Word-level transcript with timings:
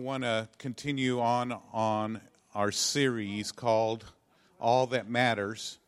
I 0.00 0.02
want 0.02 0.22
to 0.22 0.48
continue 0.56 1.20
on 1.20 1.52
on 1.74 2.22
our 2.54 2.72
series 2.72 3.52
called 3.52 4.06
"All 4.58 4.86
That 4.86 5.10
Matters," 5.10 5.78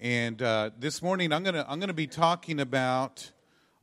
and 0.00 0.40
uh, 0.40 0.70
this 0.78 1.02
morning 1.02 1.30
I'm 1.30 1.42
gonna 1.42 1.66
I'm 1.68 1.78
gonna 1.78 1.92
be 1.92 2.06
talking 2.06 2.58
about 2.58 3.30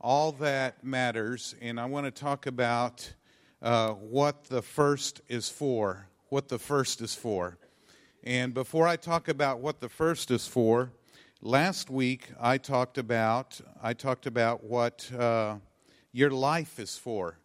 all 0.00 0.32
that 0.32 0.82
matters, 0.82 1.54
and 1.60 1.78
I 1.78 1.84
want 1.84 2.06
to 2.06 2.10
talk 2.10 2.46
about 2.46 3.14
uh, 3.62 3.90
what 3.90 4.46
the 4.46 4.62
first 4.62 5.20
is 5.28 5.48
for. 5.48 6.08
What 6.28 6.48
the 6.48 6.58
first 6.58 7.00
is 7.00 7.14
for, 7.14 7.56
and 8.24 8.52
before 8.52 8.88
I 8.88 8.96
talk 8.96 9.28
about 9.28 9.60
what 9.60 9.78
the 9.78 9.88
first 9.88 10.32
is 10.32 10.48
for, 10.48 10.90
last 11.40 11.88
week 11.88 12.30
I 12.40 12.58
talked 12.58 12.98
about 12.98 13.60
I 13.80 13.92
talked 13.92 14.26
about 14.26 14.64
what 14.64 15.08
uh, 15.16 15.58
your 16.10 16.32
life 16.32 16.80
is 16.80 16.98
for. 16.98 17.38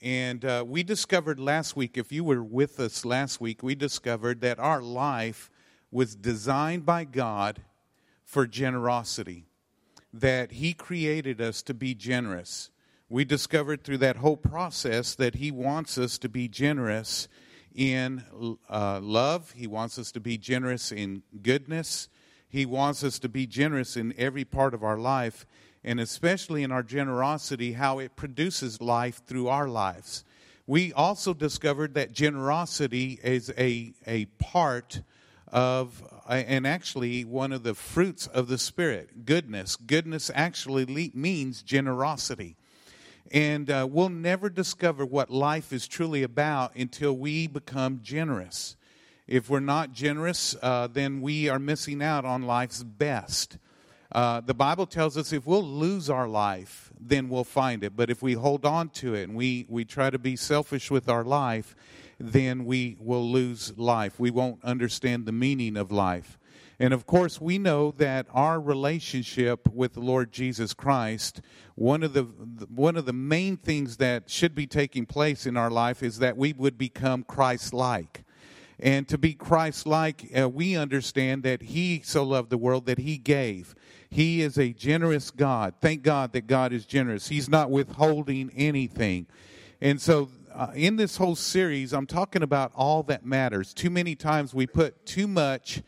And 0.00 0.44
uh, 0.44 0.64
we 0.66 0.82
discovered 0.84 1.40
last 1.40 1.74
week, 1.74 1.98
if 1.98 2.12
you 2.12 2.22
were 2.22 2.42
with 2.42 2.78
us 2.78 3.04
last 3.04 3.40
week, 3.40 3.62
we 3.62 3.74
discovered 3.74 4.40
that 4.42 4.60
our 4.60 4.80
life 4.80 5.50
was 5.90 6.14
designed 6.14 6.86
by 6.86 7.04
God 7.04 7.62
for 8.24 8.46
generosity, 8.46 9.46
that 10.12 10.52
He 10.52 10.72
created 10.72 11.40
us 11.40 11.62
to 11.62 11.74
be 11.74 11.94
generous. 11.94 12.70
We 13.08 13.24
discovered 13.24 13.82
through 13.82 13.98
that 13.98 14.16
whole 14.16 14.36
process 14.36 15.14
that 15.16 15.36
He 15.36 15.50
wants 15.50 15.98
us 15.98 16.16
to 16.18 16.28
be 16.28 16.46
generous 16.46 17.26
in 17.74 18.24
uh, 18.68 19.00
love, 19.02 19.52
He 19.52 19.66
wants 19.66 19.98
us 19.98 20.12
to 20.12 20.20
be 20.20 20.38
generous 20.38 20.92
in 20.92 21.22
goodness, 21.42 22.08
He 22.48 22.64
wants 22.64 23.02
us 23.02 23.18
to 23.20 23.28
be 23.28 23.48
generous 23.48 23.96
in 23.96 24.14
every 24.16 24.44
part 24.44 24.74
of 24.74 24.84
our 24.84 24.98
life 24.98 25.44
and 25.84 26.00
especially 26.00 26.62
in 26.62 26.72
our 26.72 26.82
generosity, 26.82 27.72
how 27.72 27.98
it 27.98 28.16
produces 28.16 28.80
life 28.80 29.22
through 29.26 29.48
our 29.48 29.68
lives. 29.68 30.24
We 30.66 30.92
also 30.92 31.32
discovered 31.32 31.94
that 31.94 32.12
generosity 32.12 33.18
is 33.22 33.50
a, 33.56 33.92
a 34.06 34.26
part 34.38 35.00
of, 35.50 36.02
and 36.28 36.66
actually 36.66 37.24
one 37.24 37.52
of 37.52 37.62
the 37.62 37.74
fruits 37.74 38.26
of 38.26 38.48
the 38.48 38.58
Spirit 38.58 39.24
goodness. 39.24 39.76
Goodness 39.76 40.30
actually 40.34 41.10
means 41.14 41.62
generosity. 41.62 42.56
And 43.30 43.70
uh, 43.70 43.86
we'll 43.90 44.08
never 44.08 44.48
discover 44.48 45.04
what 45.04 45.30
life 45.30 45.72
is 45.72 45.86
truly 45.86 46.22
about 46.22 46.74
until 46.74 47.16
we 47.16 47.46
become 47.46 48.00
generous. 48.02 48.76
If 49.26 49.50
we're 49.50 49.60
not 49.60 49.92
generous, 49.92 50.56
uh, 50.62 50.86
then 50.86 51.20
we 51.20 51.48
are 51.48 51.58
missing 51.58 52.02
out 52.02 52.24
on 52.24 52.42
life's 52.42 52.82
best. 52.82 53.58
Uh, 54.10 54.40
the 54.40 54.54
Bible 54.54 54.86
tells 54.86 55.18
us 55.18 55.32
if 55.32 55.46
we'll 55.46 55.62
lose 55.62 56.08
our 56.08 56.26
life, 56.26 56.90
then 56.98 57.28
we'll 57.28 57.44
find 57.44 57.84
it. 57.84 57.94
But 57.94 58.08
if 58.10 58.22
we 58.22 58.32
hold 58.32 58.64
on 58.64 58.88
to 58.90 59.14
it 59.14 59.24
and 59.24 59.36
we, 59.36 59.66
we 59.68 59.84
try 59.84 60.08
to 60.08 60.18
be 60.18 60.34
selfish 60.34 60.90
with 60.90 61.08
our 61.08 61.24
life, 61.24 61.76
then 62.18 62.64
we 62.64 62.96
will 62.98 63.30
lose 63.30 63.76
life. 63.76 64.18
We 64.18 64.30
won't 64.30 64.64
understand 64.64 65.26
the 65.26 65.32
meaning 65.32 65.76
of 65.76 65.92
life. 65.92 66.38
And 66.80 66.94
of 66.94 67.06
course, 67.06 67.40
we 67.40 67.58
know 67.58 67.92
that 67.98 68.26
our 68.32 68.60
relationship 68.60 69.68
with 69.68 69.94
the 69.94 70.00
Lord 70.00 70.32
Jesus 70.32 70.74
Christ, 70.74 71.40
one 71.74 72.04
of 72.04 72.12
the 72.12 72.22
one 72.22 72.96
of 72.96 73.04
the 73.04 73.12
main 73.12 73.56
things 73.56 73.96
that 73.96 74.30
should 74.30 74.54
be 74.54 74.66
taking 74.66 75.04
place 75.04 75.44
in 75.44 75.56
our 75.56 75.70
life 75.70 76.04
is 76.04 76.20
that 76.20 76.36
we 76.36 76.52
would 76.52 76.78
become 76.78 77.24
Christ-like. 77.24 78.24
And 78.80 79.08
to 79.08 79.18
be 79.18 79.34
Christ-like, 79.34 80.30
uh, 80.38 80.48
we 80.48 80.76
understand 80.76 81.42
that 81.42 81.62
He 81.62 82.00
so 82.04 82.22
loved 82.22 82.50
the 82.50 82.58
world 82.58 82.86
that 82.86 82.98
He 82.98 83.18
gave. 83.18 83.74
He 84.08 84.40
is 84.40 84.56
a 84.56 84.72
generous 84.72 85.30
God. 85.30 85.74
Thank 85.80 86.02
God 86.02 86.32
that 86.32 86.46
God 86.46 86.72
is 86.72 86.86
generous. 86.86 87.28
He's 87.28 87.48
not 87.48 87.70
withholding 87.70 88.50
anything. 88.56 89.26
And 89.80 90.00
so, 90.00 90.30
uh, 90.54 90.70
in 90.74 90.96
this 90.96 91.16
whole 91.16 91.36
series, 91.36 91.92
I'm 91.92 92.06
talking 92.06 92.42
about 92.42 92.72
all 92.74 93.02
that 93.04 93.24
matters. 93.24 93.74
Too 93.74 93.90
many 93.90 94.14
times 94.14 94.54
we 94.54 94.66
put 94.66 95.04
too 95.06 95.26
much 95.28 95.82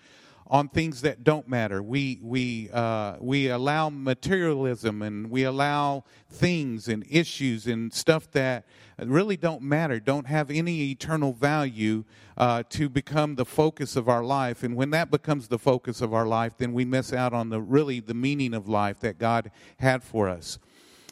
on 0.50 0.68
things 0.68 1.02
that 1.02 1.22
don't 1.22 1.48
matter. 1.48 1.80
We 1.80 2.18
we 2.20 2.68
uh, 2.72 3.16
we 3.20 3.48
allow 3.48 3.88
materialism 3.88 5.00
and 5.00 5.30
we 5.30 5.44
allow 5.44 6.04
things 6.28 6.88
and 6.88 7.06
issues 7.08 7.68
and 7.68 7.94
stuff 7.94 8.28
that 8.32 8.66
really 8.98 9.36
don't 9.36 9.62
matter, 9.62 10.00
don't 10.00 10.26
have 10.26 10.50
any 10.50 10.90
eternal 10.90 11.32
value, 11.32 12.04
uh, 12.36 12.64
to 12.70 12.88
become 12.88 13.36
the 13.36 13.44
focus 13.44 13.94
of 13.94 14.08
our 14.08 14.24
life. 14.24 14.64
And 14.64 14.74
when 14.74 14.90
that 14.90 15.10
becomes 15.10 15.46
the 15.46 15.58
focus 15.58 16.00
of 16.00 16.12
our 16.12 16.26
life, 16.26 16.54
then 16.58 16.72
we 16.72 16.84
miss 16.84 17.12
out 17.12 17.32
on 17.32 17.50
the 17.50 17.60
really 17.60 18.00
the 18.00 18.14
meaning 18.14 18.52
of 18.52 18.68
life 18.68 18.98
that 19.00 19.18
God 19.18 19.52
had 19.78 20.02
for 20.02 20.28
us. 20.28 20.58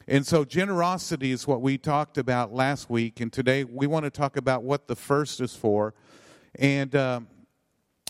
And 0.08 0.26
so, 0.26 0.44
generosity 0.44 1.30
is 1.30 1.46
what 1.46 1.60
we 1.60 1.78
talked 1.78 2.18
about 2.18 2.52
last 2.52 2.90
week, 2.90 3.20
and 3.20 3.32
today 3.32 3.62
we 3.62 3.86
want 3.86 4.04
to 4.04 4.10
talk 4.10 4.36
about 4.36 4.64
what 4.64 4.88
the 4.88 4.96
first 4.96 5.40
is 5.40 5.54
for. 5.54 5.94
And 6.58 6.96
uh, 6.96 7.20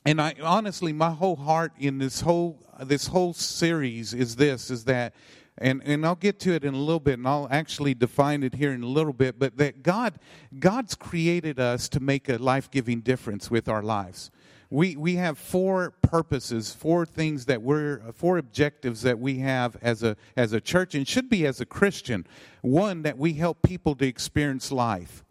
and 0.05 0.21
I 0.21 0.35
honestly, 0.43 0.93
my 0.93 1.11
whole 1.11 1.37
heart 1.37 1.73
in 1.79 1.99
this 1.99 2.21
whole 2.21 2.59
this 2.81 3.09
whole 3.09 3.33
series 3.33 4.15
is 4.15 4.37
this: 4.37 4.71
is 4.71 4.85
that, 4.85 5.15
and 5.57 5.83
and 5.85 6.07
I'll 6.07 6.15
get 6.15 6.39
to 6.41 6.55
it 6.55 6.65
in 6.65 6.75
a 6.75 6.79
little 6.79 7.01
bit, 7.01 7.19
and 7.19 7.27
I'll 7.27 7.49
actually 7.51 7.95
define 7.95 8.43
it 8.43 8.55
here 8.55 8.73
in 8.73 8.83
a 8.83 8.87
little 8.87 9.13
bit. 9.13 9.39
But 9.39 9.57
that 9.59 9.83
God, 9.83 10.19
God's 10.59 10.95
created 10.95 11.59
us 11.59 11.89
to 11.91 12.01
make 12.01 12.29
a 12.29 12.37
life 12.37 12.71
giving 12.71 13.01
difference 13.01 13.51
with 13.51 13.69
our 13.69 13.83
lives. 13.83 14.31
We 14.71 14.97
we 14.97 15.17
have 15.17 15.39
four 15.39 15.93
purposes, 16.03 16.73
four 16.73 17.07
things 17.07 17.47
that 17.47 17.63
we're 17.63 18.01
four 18.13 18.39
objectives 18.39 19.03
that 19.03 19.19
we 19.19 19.39
have 19.39 19.77
as 19.83 20.03
a 20.03 20.17
as 20.37 20.53
a 20.53 20.61
church 20.61 20.95
and 20.95 21.09
should 21.09 21.29
be 21.29 21.47
as 21.47 21.61
a 21.61 21.67
Christian. 21.67 22.27
One 22.61 23.03
that 23.03 23.19
we 23.19 23.33
help 23.35 23.63
people 23.63 23.95
to 23.97 24.07
experience 24.07 24.71
life 24.71 25.25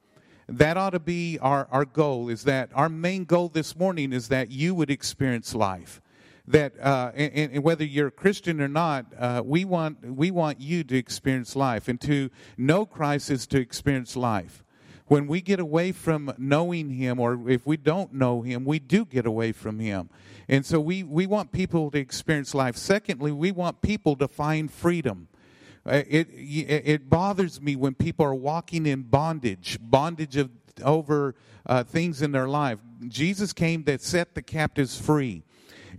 that 0.47 0.77
ought 0.77 0.91
to 0.91 0.99
be 0.99 1.37
our, 1.39 1.67
our 1.71 1.85
goal 1.85 2.29
is 2.29 2.43
that 2.43 2.69
our 2.73 2.89
main 2.89 3.25
goal 3.25 3.49
this 3.49 3.75
morning 3.75 4.13
is 4.13 4.29
that 4.29 4.49
you 4.49 4.73
would 4.73 4.89
experience 4.89 5.53
life 5.53 6.01
that 6.47 6.79
uh, 6.79 7.11
and, 7.13 7.51
and, 7.53 7.63
whether 7.63 7.83
you're 7.83 8.07
a 8.07 8.11
Christian 8.11 8.61
or 8.61 8.69
not, 8.69 9.05
uh, 9.17 9.41
we 9.45 9.65
want 9.65 10.15
we 10.15 10.31
want 10.31 10.61
you 10.61 10.83
to 10.85 10.97
experience 10.97 11.55
life, 11.55 11.87
and 11.87 11.99
to 12.01 12.29
know 12.57 12.85
Christ 12.85 13.29
is 13.29 13.45
to 13.47 13.59
experience 13.59 14.15
life. 14.15 14.63
When 15.07 15.27
we 15.27 15.41
get 15.41 15.59
away 15.59 15.91
from 15.91 16.33
knowing 16.37 16.89
Him, 16.89 17.19
or 17.19 17.49
if 17.49 17.65
we 17.65 17.77
don't 17.77 18.13
know 18.13 18.41
Him, 18.41 18.65
we 18.65 18.79
do 18.79 19.05
get 19.05 19.25
away 19.25 19.51
from 19.51 19.79
Him, 19.79 20.09
and 20.47 20.65
so 20.65 20.79
we 20.79 21.03
we 21.03 21.27
want 21.27 21.51
people 21.51 21.91
to 21.91 21.99
experience 21.99 22.55
life. 22.55 22.77
Secondly, 22.77 23.31
we 23.31 23.51
want 23.51 23.81
people 23.81 24.15
to 24.15 24.27
find 24.27 24.71
freedom. 24.71 25.27
Uh, 25.87 26.03
it, 26.07 26.27
it 26.33 27.09
bothers 27.09 27.61
me 27.61 27.75
when 27.75 27.95
people 27.95 28.25
are 28.25 28.35
walking 28.35 28.85
in 28.85 29.03
bondage, 29.03 29.77
bondage 29.81 30.35
of 30.35 30.49
over 30.83 31.35
uh, 31.65 31.83
things 31.83 32.21
in 32.21 32.31
their 32.31 32.47
life. 32.47 32.79
Jesus 33.07 33.53
came 33.53 33.83
that 33.83 34.01
set 34.01 34.35
the 34.35 34.41
captives 34.41 34.99
free. 34.99 35.43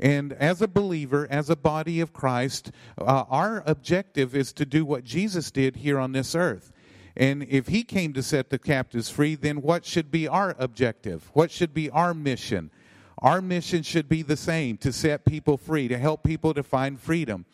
And 0.00 0.32
as 0.34 0.62
a 0.62 0.68
believer, 0.68 1.26
as 1.30 1.50
a 1.50 1.56
body 1.56 2.00
of 2.00 2.12
Christ, 2.12 2.70
uh, 2.98 3.24
our 3.28 3.62
objective 3.66 4.36
is 4.36 4.52
to 4.54 4.64
do 4.64 4.84
what 4.84 5.04
Jesus 5.04 5.50
did 5.50 5.76
here 5.76 5.98
on 5.98 6.12
this 6.12 6.34
earth. 6.34 6.72
And 7.16 7.42
if 7.48 7.66
he 7.66 7.82
came 7.82 8.12
to 8.12 8.22
set 8.22 8.50
the 8.50 8.58
captives 8.58 9.10
free, 9.10 9.34
then 9.34 9.60
what 9.60 9.84
should 9.84 10.10
be 10.10 10.28
our 10.28 10.54
objective? 10.58 11.28
What 11.32 11.50
should 11.50 11.74
be 11.74 11.90
our 11.90 12.14
mission? 12.14 12.70
Our 13.18 13.42
mission 13.42 13.82
should 13.82 14.08
be 14.08 14.22
the 14.22 14.36
same 14.36 14.76
to 14.78 14.92
set 14.92 15.24
people 15.24 15.56
free, 15.56 15.88
to 15.88 15.98
help 15.98 16.22
people 16.22 16.54
to 16.54 16.62
find 16.62 17.00
freedom. 17.00 17.44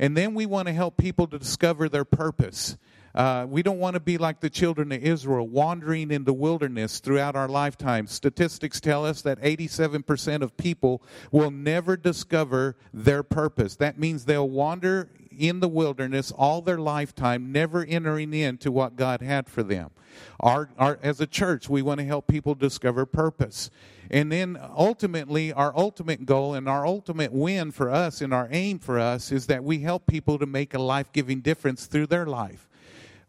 And 0.00 0.16
then 0.16 0.34
we 0.34 0.46
want 0.46 0.66
to 0.66 0.72
help 0.72 0.96
people 0.96 1.26
to 1.26 1.38
discover 1.38 1.86
their 1.86 2.06
purpose. 2.06 2.78
Uh, 3.14 3.44
we 3.46 3.62
don't 3.62 3.78
want 3.78 3.94
to 3.94 4.00
be 4.00 4.16
like 4.16 4.40
the 4.40 4.48
children 4.48 4.92
of 4.92 5.02
Israel, 5.02 5.46
wandering 5.46 6.10
in 6.10 6.24
the 6.24 6.32
wilderness 6.32 7.00
throughout 7.00 7.36
our 7.36 7.48
lifetime. 7.48 8.06
Statistics 8.06 8.80
tell 8.80 9.04
us 9.04 9.20
that 9.22 9.38
87% 9.42 10.40
of 10.40 10.56
people 10.56 11.02
will 11.30 11.50
never 11.50 11.98
discover 11.98 12.76
their 12.94 13.22
purpose. 13.22 13.76
That 13.76 13.98
means 13.98 14.24
they'll 14.24 14.48
wander 14.48 15.10
in 15.40 15.60
the 15.60 15.68
wilderness 15.68 16.30
all 16.30 16.60
their 16.60 16.78
lifetime, 16.78 17.50
never 17.50 17.84
entering 17.84 18.34
into 18.34 18.70
what 18.70 18.96
God 18.96 19.22
had 19.22 19.48
for 19.48 19.62
them. 19.62 19.90
Our, 20.38 20.70
our, 20.78 20.98
as 21.02 21.20
a 21.20 21.26
church, 21.26 21.68
we 21.68 21.82
want 21.82 22.00
to 22.00 22.06
help 22.06 22.26
people 22.26 22.54
discover 22.54 23.06
purpose. 23.06 23.70
And 24.10 24.30
then 24.30 24.58
ultimately, 24.76 25.52
our 25.52 25.72
ultimate 25.76 26.26
goal 26.26 26.54
and 26.54 26.68
our 26.68 26.84
ultimate 26.86 27.32
win 27.32 27.70
for 27.70 27.90
us 27.90 28.20
and 28.20 28.34
our 28.34 28.48
aim 28.50 28.78
for 28.78 28.98
us 28.98 29.32
is 29.32 29.46
that 29.46 29.64
we 29.64 29.78
help 29.78 30.06
people 30.06 30.38
to 30.38 30.46
make 30.46 30.74
a 30.74 30.78
life 30.78 31.12
giving 31.12 31.40
difference 31.40 31.86
through 31.86 32.08
their 32.08 32.26
life. 32.26 32.68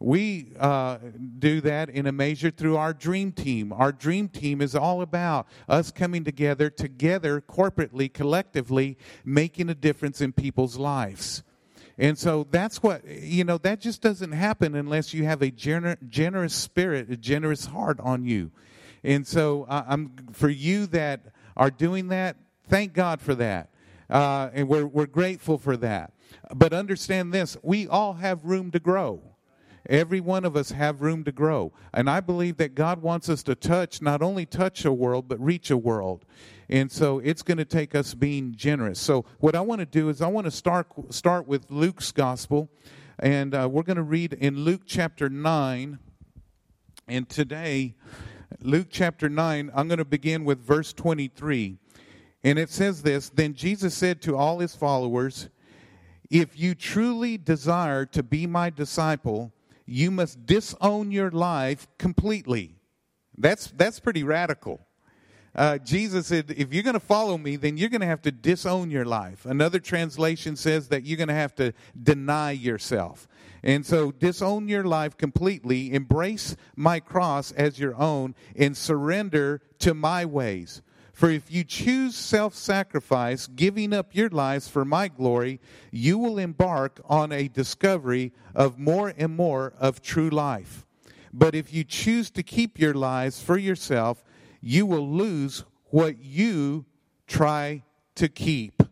We 0.00 0.48
uh, 0.58 0.98
do 1.38 1.60
that 1.60 1.88
in 1.88 2.08
a 2.08 2.12
measure 2.12 2.50
through 2.50 2.76
our 2.76 2.92
dream 2.92 3.30
team. 3.30 3.72
Our 3.72 3.92
dream 3.92 4.28
team 4.28 4.60
is 4.60 4.74
all 4.74 5.00
about 5.00 5.46
us 5.68 5.92
coming 5.92 6.24
together, 6.24 6.68
together, 6.70 7.40
corporately, 7.40 8.12
collectively, 8.12 8.98
making 9.24 9.68
a 9.68 9.74
difference 9.76 10.20
in 10.20 10.32
people's 10.32 10.76
lives. 10.76 11.44
And 12.02 12.18
so 12.18 12.48
that's 12.50 12.82
what, 12.82 13.06
you 13.06 13.44
know, 13.44 13.58
that 13.58 13.80
just 13.80 14.02
doesn't 14.02 14.32
happen 14.32 14.74
unless 14.74 15.14
you 15.14 15.22
have 15.22 15.40
a 15.40 15.52
gener- 15.52 15.96
generous 16.08 16.52
spirit, 16.52 17.08
a 17.10 17.16
generous 17.16 17.66
heart 17.66 18.00
on 18.00 18.24
you. 18.24 18.50
And 19.04 19.24
so 19.24 19.66
uh, 19.68 19.84
I'm 19.86 20.10
for 20.32 20.48
you 20.48 20.86
that 20.86 21.20
are 21.56 21.70
doing 21.70 22.08
that. 22.08 22.38
Thank 22.66 22.92
God 22.92 23.20
for 23.20 23.36
that, 23.36 23.70
uh, 24.10 24.50
and 24.52 24.68
we're 24.68 24.86
we're 24.86 25.06
grateful 25.06 25.58
for 25.58 25.76
that. 25.76 26.12
But 26.52 26.72
understand 26.72 27.32
this: 27.32 27.56
we 27.62 27.86
all 27.86 28.14
have 28.14 28.44
room 28.44 28.72
to 28.72 28.80
grow. 28.80 29.22
Every 29.88 30.20
one 30.20 30.44
of 30.44 30.56
us 30.56 30.70
have 30.70 31.02
room 31.02 31.24
to 31.24 31.32
grow. 31.32 31.72
And 31.92 32.08
I 32.08 32.20
believe 32.20 32.56
that 32.58 32.74
God 32.74 33.02
wants 33.02 33.28
us 33.28 33.42
to 33.44 33.56
touch, 33.56 34.00
not 34.00 34.22
only 34.22 34.46
touch 34.46 34.84
a 34.84 34.92
world, 34.92 35.26
but 35.26 35.40
reach 35.40 35.70
a 35.70 35.76
world. 35.76 36.24
And 36.72 36.90
so 36.90 37.18
it's 37.18 37.42
going 37.42 37.58
to 37.58 37.66
take 37.66 37.94
us 37.94 38.14
being 38.14 38.54
generous. 38.56 38.98
So 38.98 39.26
what 39.40 39.54
I 39.54 39.60
want 39.60 39.80
to 39.80 39.86
do 39.86 40.08
is 40.08 40.22
I 40.22 40.28
want 40.28 40.46
to 40.46 40.50
start 40.50 40.86
start 41.10 41.46
with 41.46 41.70
Luke's 41.70 42.10
gospel, 42.12 42.70
and 43.18 43.54
uh, 43.54 43.68
we're 43.70 43.82
going 43.82 43.98
to 43.98 44.02
read 44.02 44.32
in 44.32 44.60
Luke 44.60 44.80
chapter 44.86 45.28
nine. 45.28 45.98
And 47.06 47.28
today, 47.28 47.94
Luke 48.62 48.86
chapter 48.88 49.28
nine, 49.28 49.70
I'm 49.74 49.86
going 49.86 49.98
to 49.98 50.06
begin 50.06 50.46
with 50.46 50.60
verse 50.60 50.94
23, 50.94 51.76
and 52.42 52.58
it 52.58 52.70
says 52.70 53.02
this: 53.02 53.28
Then 53.28 53.52
Jesus 53.52 53.94
said 53.94 54.22
to 54.22 54.34
all 54.34 54.60
his 54.60 54.74
followers, 54.74 55.50
"If 56.30 56.58
you 56.58 56.74
truly 56.74 57.36
desire 57.36 58.06
to 58.06 58.22
be 58.22 58.46
my 58.46 58.70
disciple." 58.70 59.52
you 59.84 60.12
must 60.12 60.46
disown 60.46 61.10
your 61.10 61.30
life 61.32 61.88
completely. 61.98 62.76
That's, 63.36 63.66
that's 63.66 63.98
pretty 63.98 64.22
radical. 64.22 64.86
Uh, 65.54 65.76
Jesus 65.78 66.28
said, 66.28 66.54
if 66.56 66.72
you're 66.72 66.82
going 66.82 66.94
to 66.94 67.00
follow 67.00 67.36
me, 67.36 67.56
then 67.56 67.76
you're 67.76 67.90
going 67.90 68.00
to 68.00 68.06
have 68.06 68.22
to 68.22 68.32
disown 68.32 68.90
your 68.90 69.04
life. 69.04 69.44
Another 69.44 69.78
translation 69.78 70.56
says 70.56 70.88
that 70.88 71.04
you're 71.04 71.18
going 71.18 71.28
to 71.28 71.34
have 71.34 71.54
to 71.56 71.74
deny 72.02 72.52
yourself. 72.52 73.28
And 73.62 73.84
so 73.84 74.10
disown 74.10 74.66
your 74.66 74.84
life 74.84 75.16
completely, 75.16 75.92
embrace 75.92 76.56
my 76.74 77.00
cross 77.00 77.52
as 77.52 77.78
your 77.78 77.94
own, 77.94 78.34
and 78.56 78.76
surrender 78.76 79.60
to 79.80 79.94
my 79.94 80.24
ways. 80.24 80.82
For 81.12 81.30
if 81.30 81.52
you 81.52 81.62
choose 81.62 82.16
self 82.16 82.54
sacrifice, 82.54 83.46
giving 83.46 83.92
up 83.92 84.14
your 84.14 84.30
lives 84.30 84.68
for 84.68 84.84
my 84.84 85.08
glory, 85.08 85.60
you 85.90 86.16
will 86.18 86.38
embark 86.38 87.00
on 87.04 87.30
a 87.30 87.48
discovery 87.48 88.32
of 88.54 88.78
more 88.78 89.12
and 89.16 89.36
more 89.36 89.74
of 89.78 90.00
true 90.00 90.30
life. 90.30 90.86
But 91.32 91.54
if 91.54 91.72
you 91.72 91.84
choose 91.84 92.30
to 92.32 92.42
keep 92.42 92.78
your 92.78 92.94
lives 92.94 93.40
for 93.42 93.56
yourself, 93.56 94.24
you 94.62 94.86
will 94.86 95.08
lose 95.10 95.64
what 95.90 96.18
you 96.18 96.86
try 97.26 97.82
to 98.14 98.28
keep. 98.28 98.82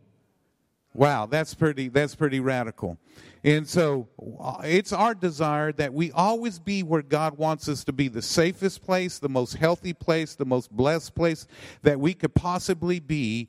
Wow, 0.93 1.25
that's 1.25 1.53
pretty 1.53 1.87
that's 1.87 2.15
pretty 2.15 2.41
radical. 2.41 2.97
And 3.43 3.67
so 3.67 4.09
uh, 4.39 4.61
it's 4.63 4.91
our 4.91 5.15
desire 5.15 5.71
that 5.73 5.93
we 5.93 6.11
always 6.11 6.59
be 6.59 6.83
where 6.83 7.01
God 7.01 7.37
wants 7.37 7.69
us 7.69 7.83
to 7.85 7.93
be 7.93 8.07
the 8.09 8.21
safest 8.21 8.83
place, 8.83 9.17
the 9.17 9.29
most 9.29 9.55
healthy 9.55 9.93
place, 9.93 10.35
the 10.35 10.45
most 10.45 10.69
blessed 10.69 11.15
place 11.15 11.47
that 11.81 11.99
we 11.99 12.13
could 12.13 12.35
possibly 12.35 12.99
be 12.99 13.47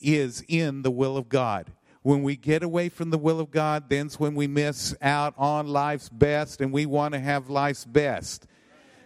is 0.00 0.44
in 0.48 0.82
the 0.82 0.90
will 0.90 1.16
of 1.16 1.28
God. 1.28 1.72
When 2.02 2.22
we 2.22 2.36
get 2.36 2.62
away 2.62 2.90
from 2.90 3.10
the 3.10 3.18
will 3.18 3.40
of 3.40 3.50
God, 3.50 3.88
then's 3.88 4.20
when 4.20 4.34
we 4.34 4.46
miss 4.46 4.94
out 5.02 5.34
on 5.36 5.66
life's 5.66 6.08
best 6.08 6.60
and 6.60 6.72
we 6.72 6.86
want 6.86 7.14
to 7.14 7.20
have 7.20 7.50
life's 7.50 7.84
best. 7.84 8.46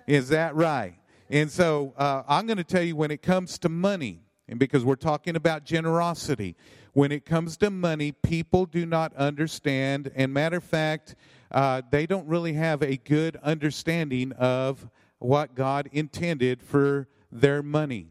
Is 0.06 0.28
that 0.28 0.54
right? 0.54 0.98
And 1.30 1.50
so 1.50 1.94
uh, 1.96 2.22
I'm 2.26 2.46
going 2.46 2.56
to 2.56 2.64
tell 2.64 2.82
you 2.82 2.96
when 2.96 3.10
it 3.10 3.22
comes 3.22 3.58
to 3.58 3.68
money, 3.68 4.20
and 4.48 4.58
because 4.58 4.84
we're 4.84 4.96
talking 4.96 5.36
about 5.36 5.64
generosity, 5.64 6.56
when 6.94 7.12
it 7.12 7.26
comes 7.26 7.56
to 7.58 7.70
money, 7.70 8.12
people 8.12 8.64
do 8.64 8.86
not 8.86 9.14
understand. 9.14 10.10
And 10.14 10.32
matter 10.32 10.56
of 10.56 10.64
fact, 10.64 11.16
uh, 11.52 11.82
they 11.90 12.06
don't 12.06 12.26
really 12.26 12.54
have 12.54 12.82
a 12.82 12.96
good 12.96 13.36
understanding 13.42 14.32
of 14.32 14.88
what 15.18 15.54
God 15.54 15.88
intended 15.92 16.62
for 16.62 17.08
their 17.30 17.62
money. 17.62 18.08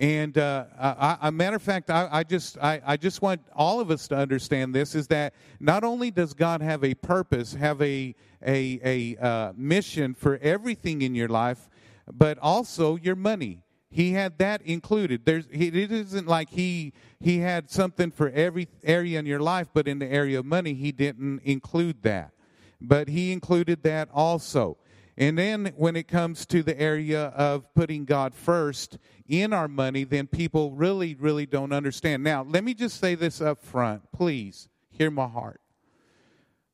And 0.00 0.38
uh, 0.38 1.16
a 1.20 1.32
matter 1.32 1.56
of 1.56 1.62
fact, 1.62 1.90
I, 1.90 2.08
I 2.10 2.22
just 2.22 2.56
I, 2.58 2.80
I, 2.86 2.96
just 2.96 3.20
want 3.20 3.40
all 3.52 3.80
of 3.80 3.90
us 3.90 4.06
to 4.08 4.16
understand 4.16 4.72
this: 4.72 4.94
is 4.94 5.08
that 5.08 5.34
not 5.58 5.82
only 5.82 6.12
does 6.12 6.34
God 6.34 6.62
have 6.62 6.84
a 6.84 6.94
purpose, 6.94 7.52
have 7.54 7.82
a 7.82 8.14
a 8.46 8.80
a 8.84 9.16
uh, 9.20 9.52
mission 9.56 10.14
for 10.14 10.38
everything 10.38 11.02
in 11.02 11.16
your 11.16 11.26
life, 11.26 11.68
but 12.12 12.38
also 12.38 12.96
your 12.96 13.16
money. 13.16 13.62
He 13.90 14.12
had 14.12 14.38
that 14.38 14.60
included. 14.62 15.24
There's, 15.24 15.46
it 15.50 15.74
isn't 15.74 16.26
like 16.26 16.50
he 16.50 16.92
he 17.20 17.38
had 17.38 17.70
something 17.70 18.10
for 18.10 18.30
every 18.30 18.68
area 18.84 19.18
in 19.18 19.26
your 19.26 19.40
life, 19.40 19.68
but 19.72 19.88
in 19.88 19.98
the 19.98 20.06
area 20.06 20.38
of 20.38 20.46
money, 20.46 20.74
he 20.74 20.92
didn't 20.92 21.40
include 21.42 22.02
that. 22.02 22.32
But 22.80 23.08
he 23.08 23.32
included 23.32 23.82
that 23.82 24.08
also. 24.12 24.76
And 25.16 25.36
then 25.36 25.72
when 25.76 25.96
it 25.96 26.06
comes 26.06 26.46
to 26.46 26.62
the 26.62 26.78
area 26.80 27.26
of 27.28 27.74
putting 27.74 28.04
God 28.04 28.34
first 28.34 28.98
in 29.26 29.52
our 29.52 29.66
money, 29.66 30.04
then 30.04 30.28
people 30.28 30.70
really, 30.70 31.16
really 31.16 31.44
don't 31.44 31.72
understand. 31.72 32.22
Now, 32.22 32.44
let 32.44 32.62
me 32.62 32.72
just 32.72 33.00
say 33.00 33.16
this 33.16 33.40
up 33.40 33.60
front. 33.60 34.12
Please 34.12 34.68
hear 34.90 35.10
my 35.10 35.26
heart. 35.26 35.60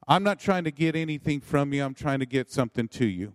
I'm 0.07 0.23
not 0.23 0.39
trying 0.39 0.65
to 0.65 0.71
get 0.71 0.95
anything 0.95 1.41
from 1.41 1.73
you, 1.73 1.83
I'm 1.83 1.95
trying 1.95 2.21
to 2.21 2.27
get 2.27 2.51
something 2.51 2.87
to 2.89 3.07
you. 3.07 3.33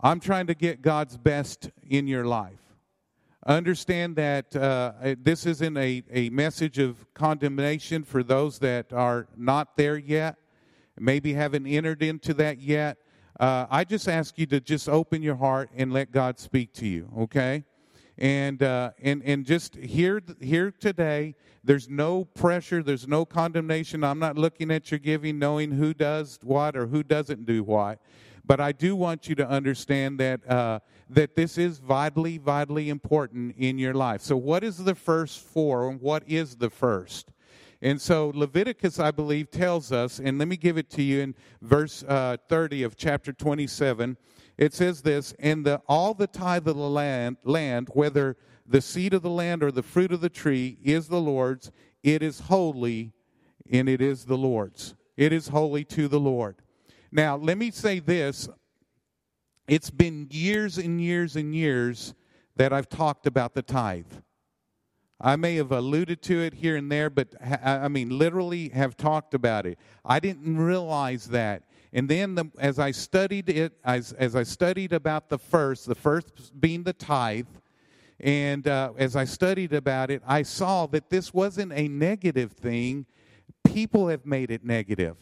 I'm 0.00 0.20
trying 0.20 0.46
to 0.48 0.54
get 0.54 0.82
God's 0.82 1.16
best 1.16 1.70
in 1.88 2.06
your 2.06 2.24
life. 2.24 2.60
Understand 3.46 4.16
that 4.16 4.56
uh, 4.56 4.92
this 5.18 5.44
isn't 5.46 5.76
a, 5.76 6.02
a 6.10 6.30
message 6.30 6.78
of 6.78 7.06
condemnation 7.14 8.02
for 8.02 8.22
those 8.22 8.58
that 8.60 8.92
are 8.92 9.28
not 9.36 9.76
there 9.76 9.98
yet, 9.98 10.36
maybe 10.98 11.34
haven't 11.34 11.66
entered 11.66 12.02
into 12.02 12.32
that 12.34 12.58
yet. 12.58 12.96
Uh, 13.38 13.66
I 13.70 13.84
just 13.84 14.08
ask 14.08 14.38
you 14.38 14.46
to 14.46 14.60
just 14.60 14.88
open 14.88 15.20
your 15.20 15.36
heart 15.36 15.70
and 15.76 15.92
let 15.92 16.10
God 16.10 16.38
speak 16.38 16.72
to 16.74 16.86
you, 16.86 17.10
okay? 17.18 17.64
And 18.16 18.62
uh, 18.62 18.92
and 19.02 19.22
and 19.24 19.44
just 19.44 19.74
here 19.74 20.22
here 20.40 20.70
today, 20.70 21.34
there's 21.64 21.88
no 21.88 22.24
pressure, 22.24 22.80
there's 22.82 23.08
no 23.08 23.24
condemnation. 23.24 24.04
I'm 24.04 24.20
not 24.20 24.38
looking 24.38 24.70
at 24.70 24.90
your 24.92 25.00
giving, 25.00 25.38
knowing 25.38 25.72
who 25.72 25.92
does 25.94 26.38
what 26.42 26.76
or 26.76 26.86
who 26.86 27.02
doesn't 27.02 27.44
do 27.44 27.64
what. 27.64 27.98
But 28.46 28.60
I 28.60 28.72
do 28.72 28.94
want 28.94 29.28
you 29.28 29.34
to 29.36 29.48
understand 29.48 30.20
that 30.20 30.48
uh, 30.48 30.80
that 31.10 31.34
this 31.34 31.56
is 31.56 31.78
vitally, 31.78 32.38
vitally 32.38 32.88
important 32.90 33.56
in 33.56 33.78
your 33.78 33.94
life. 33.94 34.20
So, 34.20 34.36
what 34.36 34.62
is 34.62 34.78
the 34.78 34.94
first 34.94 35.40
for, 35.40 35.88
and 35.88 36.00
what 36.00 36.22
is 36.26 36.56
the 36.56 36.70
first? 36.70 37.32
And 37.84 38.00
so 38.00 38.32
Leviticus, 38.34 38.98
I 38.98 39.10
believe, 39.10 39.50
tells 39.50 39.92
us, 39.92 40.18
and 40.18 40.38
let 40.38 40.48
me 40.48 40.56
give 40.56 40.78
it 40.78 40.88
to 40.90 41.02
you 41.02 41.20
in 41.20 41.34
verse 41.60 42.02
uh, 42.04 42.38
30 42.48 42.82
of 42.82 42.96
chapter 42.96 43.30
27. 43.30 44.16
It 44.56 44.72
says 44.72 45.02
this, 45.02 45.34
and 45.38 45.66
the, 45.66 45.82
all 45.86 46.14
the 46.14 46.26
tithe 46.26 46.66
of 46.66 46.76
the 46.76 46.88
land, 46.88 47.36
land, 47.44 47.88
whether 47.92 48.38
the 48.66 48.80
seed 48.80 49.12
of 49.12 49.20
the 49.20 49.28
land 49.28 49.62
or 49.62 49.70
the 49.70 49.82
fruit 49.82 50.12
of 50.12 50.22
the 50.22 50.30
tree, 50.30 50.78
is 50.82 51.08
the 51.08 51.20
Lord's. 51.20 51.70
It 52.02 52.22
is 52.22 52.40
holy, 52.40 53.12
and 53.70 53.86
it 53.86 54.00
is 54.00 54.24
the 54.24 54.38
Lord's. 54.38 54.94
It 55.18 55.34
is 55.34 55.48
holy 55.48 55.84
to 55.84 56.08
the 56.08 56.20
Lord. 56.20 56.56
Now, 57.14 57.36
let 57.36 57.56
me 57.56 57.70
say 57.70 58.00
this. 58.00 58.48
It's 59.68 59.88
been 59.88 60.26
years 60.32 60.78
and 60.78 61.00
years 61.00 61.36
and 61.36 61.54
years 61.54 62.12
that 62.56 62.72
I've 62.72 62.88
talked 62.88 63.28
about 63.28 63.54
the 63.54 63.62
tithe. 63.62 64.12
I 65.20 65.36
may 65.36 65.54
have 65.54 65.70
alluded 65.70 66.22
to 66.22 66.42
it 66.42 66.54
here 66.54 66.74
and 66.74 66.90
there, 66.90 67.10
but 67.10 67.28
I 67.40 67.86
mean, 67.86 68.18
literally 68.18 68.70
have 68.70 68.96
talked 68.96 69.32
about 69.32 69.64
it. 69.64 69.78
I 70.04 70.18
didn't 70.18 70.58
realize 70.58 71.26
that. 71.26 71.62
And 71.92 72.08
then, 72.08 72.34
the, 72.34 72.50
as 72.58 72.80
I 72.80 72.90
studied 72.90 73.48
it, 73.48 73.74
as, 73.84 74.12
as 74.14 74.34
I 74.34 74.42
studied 74.42 74.92
about 74.92 75.28
the 75.28 75.38
first, 75.38 75.86
the 75.86 75.94
first 75.94 76.60
being 76.60 76.82
the 76.82 76.92
tithe, 76.92 77.46
and 78.18 78.66
uh, 78.66 78.92
as 78.98 79.14
I 79.14 79.24
studied 79.24 79.72
about 79.72 80.10
it, 80.10 80.20
I 80.26 80.42
saw 80.42 80.86
that 80.86 81.10
this 81.10 81.32
wasn't 81.32 81.72
a 81.74 81.86
negative 81.86 82.50
thing. 82.52 83.06
People 83.62 84.08
have 84.08 84.26
made 84.26 84.50
it 84.50 84.64
negative 84.64 85.16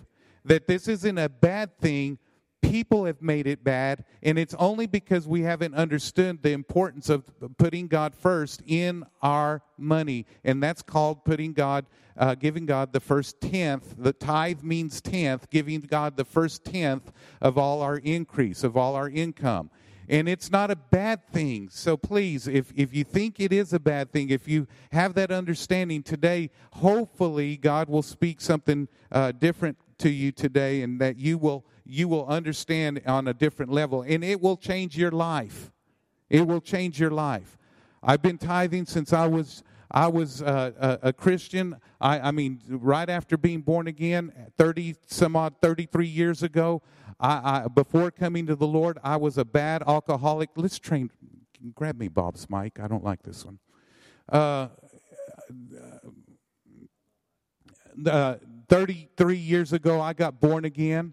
that 0.44 0.66
this 0.66 0.88
isn't 0.88 1.18
a 1.18 1.28
bad 1.28 1.78
thing. 1.78 2.18
People 2.60 3.04
have 3.06 3.20
made 3.20 3.46
it 3.46 3.64
bad, 3.64 4.04
and 4.22 4.38
it's 4.38 4.54
only 4.54 4.86
because 4.86 5.26
we 5.26 5.42
haven't 5.42 5.74
understood 5.74 6.42
the 6.42 6.52
importance 6.52 7.08
of 7.08 7.24
putting 7.58 7.88
God 7.88 8.14
first 8.14 8.62
in 8.66 9.04
our 9.20 9.62
money, 9.76 10.26
and 10.44 10.62
that's 10.62 10.80
called 10.80 11.24
putting 11.24 11.52
God, 11.52 11.86
uh, 12.16 12.36
giving 12.36 12.64
God 12.64 12.92
the 12.92 13.00
first 13.00 13.40
tenth. 13.40 13.96
The 13.98 14.12
tithe 14.12 14.62
means 14.62 15.00
tenth, 15.00 15.50
giving 15.50 15.80
God 15.80 16.16
the 16.16 16.24
first 16.24 16.64
tenth 16.64 17.12
of 17.40 17.58
all 17.58 17.82
our 17.82 17.98
increase, 17.98 18.62
of 18.62 18.76
all 18.76 18.94
our 18.94 19.08
income 19.08 19.70
and 20.08 20.28
it's 20.28 20.50
not 20.50 20.70
a 20.70 20.76
bad 20.76 21.26
thing. 21.28 21.68
So 21.70 21.96
please, 21.96 22.46
if, 22.46 22.72
if 22.76 22.94
you 22.94 23.04
think 23.04 23.40
it 23.40 23.52
is 23.52 23.72
a 23.72 23.80
bad 23.80 24.12
thing, 24.12 24.30
if 24.30 24.48
you 24.48 24.66
have 24.90 25.14
that 25.14 25.30
understanding 25.30 26.02
today, 26.02 26.50
hopefully 26.72 27.56
God 27.56 27.88
will 27.88 28.02
speak 28.02 28.40
something 28.40 28.88
uh, 29.10 29.32
different 29.32 29.78
to 30.02 30.10
you 30.10 30.32
today 30.32 30.82
and 30.82 31.00
that 31.00 31.16
you 31.16 31.38
will 31.38 31.64
you 31.84 32.08
will 32.08 32.26
understand 32.26 33.02
on 33.06 33.28
a 33.28 33.34
different 33.34 33.72
level. 33.72 34.02
And 34.02 34.22
it 34.22 34.40
will 34.40 34.56
change 34.56 34.96
your 34.96 35.10
life. 35.10 35.72
It 36.30 36.46
will 36.46 36.60
change 36.60 37.00
your 37.00 37.10
life. 37.10 37.58
I've 38.02 38.22
been 38.22 38.38
tithing 38.38 38.86
since 38.86 39.12
i 39.12 39.26
was 39.26 39.62
i 39.90 40.08
was 40.08 40.42
uh, 40.42 40.98
a, 41.02 41.08
a, 41.08 41.12
christian. 41.12 41.76
I, 42.00 42.18
I 42.20 42.30
mean 42.32 42.60
right 42.68 43.08
after 43.08 43.36
being 43.36 43.60
born 43.60 43.86
again 43.86 44.32
30 44.58 44.96
some 45.06 45.36
odd 45.36 45.54
33 45.62 46.06
years 46.06 46.42
ago 46.42 46.82
I, 47.20 47.64
I 47.64 47.68
before 47.68 48.10
coming 48.10 48.46
to 48.46 48.56
the 48.56 48.66
lord 48.66 48.98
i 49.04 49.16
was 49.16 49.38
a 49.38 49.44
bad 49.44 49.84
alcoholic. 49.86 50.50
Let's 50.56 50.78
train 50.78 51.10
grab 51.74 51.98
me 51.98 52.08
bob's 52.08 52.50
mic. 52.50 52.80
I 52.80 52.88
don't 52.88 53.04
like 53.04 53.22
this 53.22 53.44
one. 53.44 53.58
Uh, 54.28 54.68
uh, 58.06 58.36
33 58.72 59.36
years 59.36 59.74
ago, 59.74 60.00
I 60.00 60.14
got 60.14 60.40
born 60.40 60.64
again. 60.64 61.12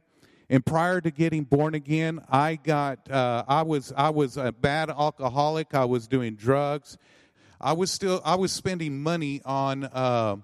And 0.49 0.65
prior 0.65 1.01
to 1.01 1.11
getting 1.11 1.43
born 1.43 1.75
again, 1.75 2.21
I 2.29 2.55
got 2.55 3.11
uh, 3.11 3.43
I 3.49 3.63
was 3.63 3.91
I 3.97 4.11
was 4.11 4.37
a 4.37 4.53
bad 4.53 4.89
alcoholic. 4.89 5.75
I 5.75 5.83
was 5.83 6.07
doing 6.07 6.35
drugs. 6.35 6.97
I 7.59 7.73
was 7.73 7.91
still 7.91 8.21
I 8.23 8.35
was 8.35 8.53
spending 8.53 9.03
money 9.03 9.41
on 9.43 9.83
uh, 9.83 10.37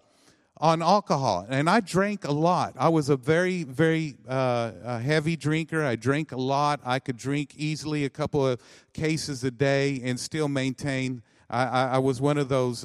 on 0.58 0.82
alcohol, 0.82 1.46
and 1.48 1.70
I 1.70 1.80
drank 1.80 2.26
a 2.26 2.34
lot. 2.34 2.74
I 2.78 2.90
was 2.90 3.08
a 3.08 3.16
very 3.16 3.64
very 3.64 4.18
uh, 4.28 5.00
heavy 5.00 5.38
drinker. 5.38 5.86
I 5.86 5.96
drank 5.96 6.34
a 6.34 6.38
lot. 6.38 6.82
I 6.84 7.00
could 7.00 7.16
drink 7.16 7.56
easily 7.56 8.04
a 8.04 8.10
couple 8.10 8.46
of 8.46 8.62
cases 8.92 9.42
a 9.46 9.52
day 9.52 10.02
and 10.04 10.20
still 10.20 10.50
maintain. 10.50 11.22
I, 11.50 11.64
I, 11.64 11.86
I 11.92 11.98
was 12.00 12.20
one 12.20 12.38
of 12.38 12.50
those. 12.50 12.84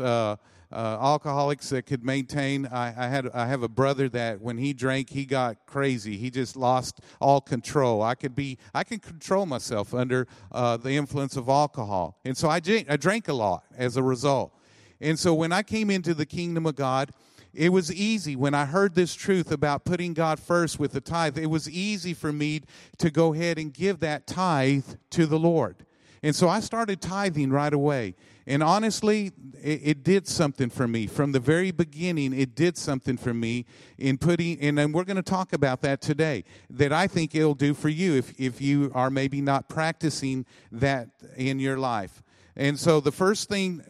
Uh, 0.72 0.96
alcoholics 1.00 1.68
that 1.70 1.84
could 1.84 2.04
maintain. 2.04 2.64
I, 2.66 2.88
I, 2.96 3.08
had 3.08 3.28
I 3.34 3.46
have 3.46 3.64
a 3.64 3.68
brother 3.68 4.08
that 4.10 4.40
when 4.40 4.56
he 4.56 4.72
drank, 4.72 5.10
he 5.10 5.24
got 5.24 5.66
crazy. 5.66 6.16
He 6.16 6.30
just 6.30 6.56
lost 6.56 7.00
all 7.20 7.40
control. 7.40 8.02
I 8.02 8.14
could 8.14 8.36
be 8.36 8.56
I 8.72 8.84
can 8.84 9.00
control 9.00 9.46
myself 9.46 9.92
under 9.92 10.28
uh, 10.52 10.76
the 10.76 10.92
influence 10.92 11.36
of 11.36 11.48
alcohol, 11.48 12.20
and 12.24 12.36
so 12.36 12.48
I 12.48 12.60
drank, 12.60 12.88
I 12.88 12.96
drank 12.96 13.26
a 13.26 13.32
lot 13.32 13.64
as 13.76 13.96
a 13.96 14.02
result. 14.02 14.54
And 15.00 15.18
so 15.18 15.34
when 15.34 15.50
I 15.50 15.62
came 15.62 15.90
into 15.90 16.14
the 16.14 16.26
kingdom 16.26 16.66
of 16.66 16.76
God, 16.76 17.10
it 17.52 17.70
was 17.70 17.92
easy 17.92 18.36
when 18.36 18.54
I 18.54 18.64
heard 18.64 18.94
this 18.94 19.14
truth 19.14 19.50
about 19.50 19.84
putting 19.84 20.14
God 20.14 20.38
first 20.38 20.78
with 20.78 20.92
the 20.92 21.00
tithe. 21.00 21.36
It 21.36 21.50
was 21.50 21.68
easy 21.68 22.14
for 22.14 22.32
me 22.32 22.62
to 22.98 23.10
go 23.10 23.34
ahead 23.34 23.58
and 23.58 23.72
give 23.72 24.00
that 24.00 24.26
tithe 24.26 24.84
to 25.10 25.26
the 25.26 25.38
Lord. 25.38 25.84
And 26.22 26.36
so 26.36 26.48
I 26.48 26.60
started 26.60 27.00
tithing 27.00 27.50
right 27.50 27.72
away. 27.72 28.14
And 28.46 28.62
honestly, 28.62 29.32
it, 29.62 29.80
it, 29.84 30.02
did 30.02 30.26
something 30.26 30.70
for 30.70 30.88
me. 30.88 31.06
From 31.06 31.32
the 31.32 31.40
very 31.40 31.70
beginning, 31.70 32.32
it 32.32 32.54
did 32.54 32.76
something 32.76 33.16
for 33.16 33.34
me 33.34 33.66
in 33.98 34.18
putting, 34.18 34.60
and 34.60 34.78
then 34.78 34.92
we're 34.92 35.04
going 35.04 35.16
to 35.16 35.22
talk 35.22 35.52
about 35.52 35.82
that 35.82 36.00
today, 36.00 36.44
that 36.70 36.92
I 36.92 37.06
think 37.06 37.34
it'll 37.34 37.54
do 37.54 37.74
for 37.74 37.88
you 37.88 38.14
if, 38.14 38.38
if 38.40 38.60
you 38.60 38.90
are 38.94 39.10
maybe 39.10 39.40
not 39.40 39.68
practicing 39.68 40.46
that 40.72 41.10
in 41.36 41.58
your 41.58 41.78
life. 41.78 42.22
And 42.56 42.78
so 42.78 43.00
the 43.00 43.12
first 43.12 43.48
thing 43.48 43.82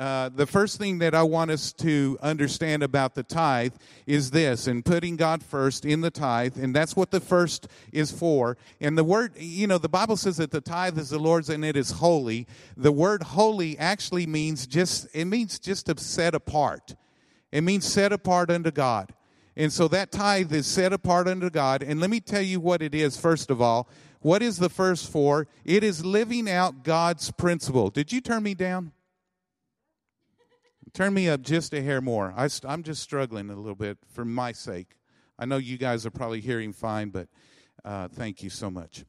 uh, 0.00 0.30
the 0.30 0.46
first 0.46 0.78
thing 0.78 0.98
that 1.00 1.14
I 1.14 1.22
want 1.22 1.50
us 1.50 1.74
to 1.74 2.16
understand 2.22 2.82
about 2.82 3.14
the 3.14 3.22
tithe 3.22 3.74
is 4.06 4.30
this, 4.30 4.66
and 4.66 4.82
putting 4.82 5.16
God 5.16 5.42
first 5.42 5.84
in 5.84 6.00
the 6.00 6.10
tithe, 6.10 6.56
and 6.56 6.74
that's 6.74 6.96
what 6.96 7.10
the 7.10 7.20
first 7.20 7.68
is 7.92 8.10
for. 8.10 8.56
And 8.80 8.96
the 8.96 9.04
word, 9.04 9.34
you 9.36 9.66
know, 9.66 9.76
the 9.76 9.90
Bible 9.90 10.16
says 10.16 10.38
that 10.38 10.52
the 10.52 10.62
tithe 10.62 10.98
is 10.98 11.10
the 11.10 11.18
Lord's 11.18 11.50
and 11.50 11.66
it 11.66 11.76
is 11.76 11.90
holy. 11.90 12.46
The 12.78 12.90
word 12.90 13.22
holy 13.22 13.78
actually 13.78 14.26
means 14.26 14.66
just, 14.66 15.06
it 15.14 15.26
means 15.26 15.58
just 15.58 15.86
set 16.00 16.34
apart. 16.34 16.94
It 17.52 17.60
means 17.60 17.84
set 17.84 18.10
apart 18.10 18.50
unto 18.50 18.70
God. 18.70 19.12
And 19.54 19.70
so 19.70 19.86
that 19.88 20.10
tithe 20.12 20.50
is 20.54 20.66
set 20.66 20.94
apart 20.94 21.28
unto 21.28 21.50
God. 21.50 21.82
And 21.82 22.00
let 22.00 22.08
me 22.08 22.20
tell 22.20 22.40
you 22.40 22.58
what 22.58 22.80
it 22.80 22.94
is, 22.94 23.18
first 23.18 23.50
of 23.50 23.60
all. 23.60 23.86
What 24.20 24.40
is 24.40 24.56
the 24.56 24.70
first 24.70 25.12
for? 25.12 25.46
It 25.62 25.84
is 25.84 26.06
living 26.06 26.48
out 26.48 26.84
God's 26.84 27.30
principle. 27.32 27.90
Did 27.90 28.12
you 28.12 28.22
turn 28.22 28.42
me 28.42 28.54
down? 28.54 28.92
Turn 30.92 31.14
me 31.14 31.28
up 31.28 31.42
just 31.42 31.72
a 31.72 31.82
hair 31.82 32.00
more. 32.00 32.34
I, 32.36 32.48
am 32.64 32.82
just 32.82 33.02
struggling 33.02 33.48
a 33.50 33.56
little 33.56 33.76
bit 33.76 33.98
for 34.12 34.24
my 34.24 34.52
sake. 34.52 34.96
I 35.38 35.44
know 35.44 35.56
you 35.56 35.78
guys 35.78 36.04
are 36.04 36.10
probably 36.10 36.40
hearing 36.40 36.72
fine, 36.72 37.10
but 37.10 37.28
uh, 37.84 38.08
thank 38.08 38.42
you 38.42 38.50
so 38.50 38.70
much. 38.70 39.04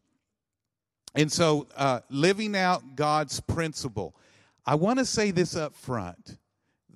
And 1.16 1.32
so, 1.32 1.68
uh, 1.76 2.02
living 2.10 2.56
out 2.56 2.96
God's 2.96 3.40
principle. 3.42 4.16
I 4.66 4.76
want 4.76 5.00
to 5.00 5.06
say 5.06 5.32
this 5.32 5.56
up 5.56 5.76
front 5.76 6.38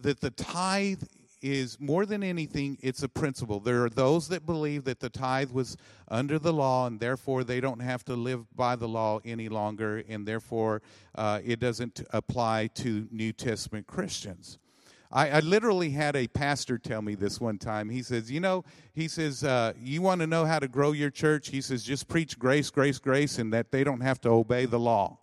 that 0.02 0.22
the 0.22 0.30
tithe 0.30 1.04
is 1.42 1.80
more 1.80 2.06
than 2.06 2.24
anything, 2.24 2.78
it's 2.82 3.04
a 3.04 3.10
principle. 3.10 3.60
There 3.60 3.84
are 3.84 3.90
those 3.90 4.28
that 4.30 4.46
believe 4.46 4.84
that 4.86 5.00
the 5.00 5.10
tithe 5.10 5.52
was 5.52 5.78
under 6.08 6.40
the 6.40 6.54
law 6.54 6.88
and 6.88 7.00
therefore 7.00 7.44
they 7.44 7.60
don't 7.60 7.82
have 7.82 8.04
to 8.06 8.16
live 8.16 8.46
by 8.56 8.76
the 8.76 8.88
law 8.88 9.20
any 9.26 9.50
longer, 9.50 10.04
and 10.08 10.28
therefore 10.28 10.82
uh, 11.16 11.42
it 11.44 11.60
doesn't 11.60 12.04
apply 12.12 12.68
to 12.76 13.08
New 13.12 13.34
Testament 13.34 13.88
Christians. 13.88 14.60
I, 15.12 15.30
I, 15.30 15.40
literally 15.40 15.92
had 15.92 16.16
a 16.16 16.28
pastor 16.28 16.78
tell 16.78 17.02
me 17.02 17.16
this 17.16 17.40
one 17.40 17.58
time. 17.58 17.90
He 17.90 18.02
says, 18.02 18.32
You 18.32 18.40
know, 18.40 18.64
he 18.94 19.08
says, 19.08 19.44
uh, 19.44 19.74
You 19.80 20.02
want 20.02 20.22
to 20.22 20.28
know 20.28 20.46
how 20.46 20.60
to 20.60 20.68
grow 20.68 20.92
your 20.92 21.10
church? 21.10 21.50
He 21.50 21.62
says, 21.62 21.84
Just 21.84 22.08
preach 22.08 22.38
grace, 22.40 22.70
grace, 22.70 23.00
grace, 23.00 23.38
and 23.40 23.54
that 23.54 23.72
they 23.72 23.84
don't 23.84 24.02
have 24.02 24.20
to 24.22 24.30
obey 24.30 24.66
the 24.66 24.80
law. 24.80 25.18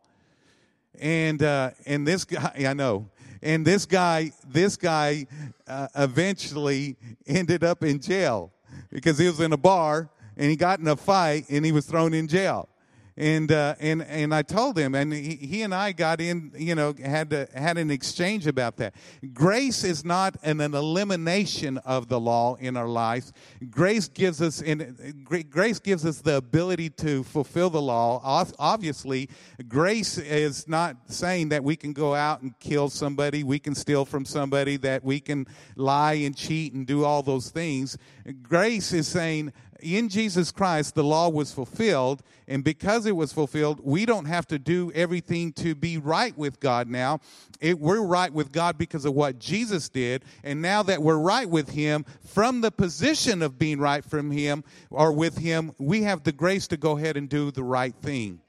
And, 1.00 1.42
uh, 1.42 1.70
and 1.86 2.06
this 2.06 2.24
guy, 2.24 2.52
I 2.68 2.74
know, 2.74 3.08
and 3.42 3.66
this 3.66 3.86
guy, 3.86 4.32
this 4.46 4.76
guy 4.76 5.26
uh, 5.66 5.88
eventually 5.96 6.96
ended 7.26 7.64
up 7.64 7.82
in 7.82 8.00
jail 8.00 8.52
because 8.90 9.18
he 9.18 9.26
was 9.26 9.40
in 9.40 9.52
a 9.52 9.56
bar 9.56 10.10
and 10.36 10.48
he 10.48 10.56
got 10.56 10.78
in 10.78 10.86
a 10.88 10.96
fight 10.96 11.46
and 11.50 11.64
he 11.64 11.72
was 11.72 11.86
thrown 11.86 12.14
in 12.14 12.28
jail 12.28 12.68
and 13.16 13.52
uh, 13.52 13.74
and 13.78 14.02
and 14.02 14.34
I 14.34 14.42
told 14.42 14.78
him, 14.78 14.94
and 14.94 15.12
he, 15.12 15.36
he 15.36 15.62
and 15.62 15.74
I 15.74 15.92
got 15.92 16.20
in, 16.20 16.52
you 16.56 16.74
know, 16.74 16.94
had 17.04 17.30
to, 17.30 17.46
had 17.54 17.76
an 17.76 17.90
exchange 17.90 18.46
about 18.46 18.76
that. 18.78 18.94
Grace 19.34 19.84
is 19.84 20.04
not 20.04 20.36
an, 20.42 20.60
an 20.60 20.74
elimination 20.74 21.78
of 21.78 22.08
the 22.08 22.18
law 22.18 22.54
in 22.56 22.76
our 22.76 22.88
lives. 22.88 23.32
Grace 23.70 24.08
gives 24.08 24.40
us, 24.40 24.62
in 24.62 25.24
grace 25.50 25.78
gives 25.78 26.06
us 26.06 26.20
the 26.20 26.36
ability 26.36 26.88
to 26.90 27.22
fulfill 27.24 27.68
the 27.68 27.82
law. 27.82 28.20
Obviously, 28.58 29.28
grace 29.68 30.16
is 30.18 30.66
not 30.66 30.96
saying 31.06 31.50
that 31.50 31.62
we 31.62 31.76
can 31.76 31.92
go 31.92 32.14
out 32.14 32.40
and 32.40 32.58
kill 32.60 32.88
somebody, 32.88 33.44
we 33.44 33.58
can 33.58 33.74
steal 33.74 34.04
from 34.04 34.24
somebody, 34.24 34.76
that 34.78 35.04
we 35.04 35.20
can 35.20 35.46
lie 35.76 36.14
and 36.14 36.36
cheat 36.36 36.72
and 36.72 36.86
do 36.86 37.04
all 37.04 37.22
those 37.22 37.50
things. 37.50 37.98
Grace 38.42 38.92
is 38.92 39.06
saying 39.06 39.52
in 39.82 40.08
Jesus 40.08 40.50
Christ, 40.50 40.94
the 40.94 41.04
law 41.04 41.28
was 41.28 41.52
fulfilled, 41.52 42.22
and 42.48 42.64
because 42.64 43.06
it 43.06 43.16
was 43.16 43.32
fulfilled, 43.32 43.80
we 43.82 44.06
don't 44.06 44.24
have 44.24 44.46
to 44.48 44.58
do 44.58 44.90
everything 44.94 45.52
to 45.54 45.74
be 45.74 45.98
right 45.98 46.36
with 46.38 46.60
God 46.60 46.88
now. 46.88 47.20
It, 47.60 47.78
we're 47.78 48.00
right 48.00 48.32
with 48.32 48.52
God 48.52 48.78
because 48.78 49.04
of 49.04 49.14
what 49.14 49.38
Jesus 49.38 49.88
did, 49.88 50.24
and 50.44 50.62
now 50.62 50.82
that 50.84 51.02
we're 51.02 51.18
right 51.18 51.48
with 51.48 51.70
Him, 51.70 52.04
from 52.24 52.60
the 52.60 52.70
position 52.70 53.42
of 53.42 53.58
being 53.58 53.78
right 53.78 54.04
from 54.04 54.30
Him 54.30 54.64
or 54.90 55.12
with 55.12 55.38
Him, 55.38 55.72
we 55.78 56.02
have 56.02 56.22
the 56.22 56.32
grace 56.32 56.66
to 56.68 56.76
go 56.76 56.96
ahead 56.96 57.16
and 57.16 57.28
do 57.28 57.50
the 57.50 57.64
right 57.64 57.94
thing. 57.94 58.40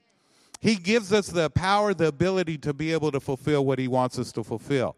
He 0.60 0.76
gives 0.76 1.12
us 1.12 1.26
the 1.26 1.50
power, 1.50 1.92
the 1.92 2.06
ability 2.08 2.58
to 2.58 2.72
be 2.72 2.92
able 2.92 3.12
to 3.12 3.20
fulfill 3.20 3.66
what 3.66 3.78
He 3.78 3.88
wants 3.88 4.18
us 4.18 4.32
to 4.32 4.42
fulfill. 4.42 4.96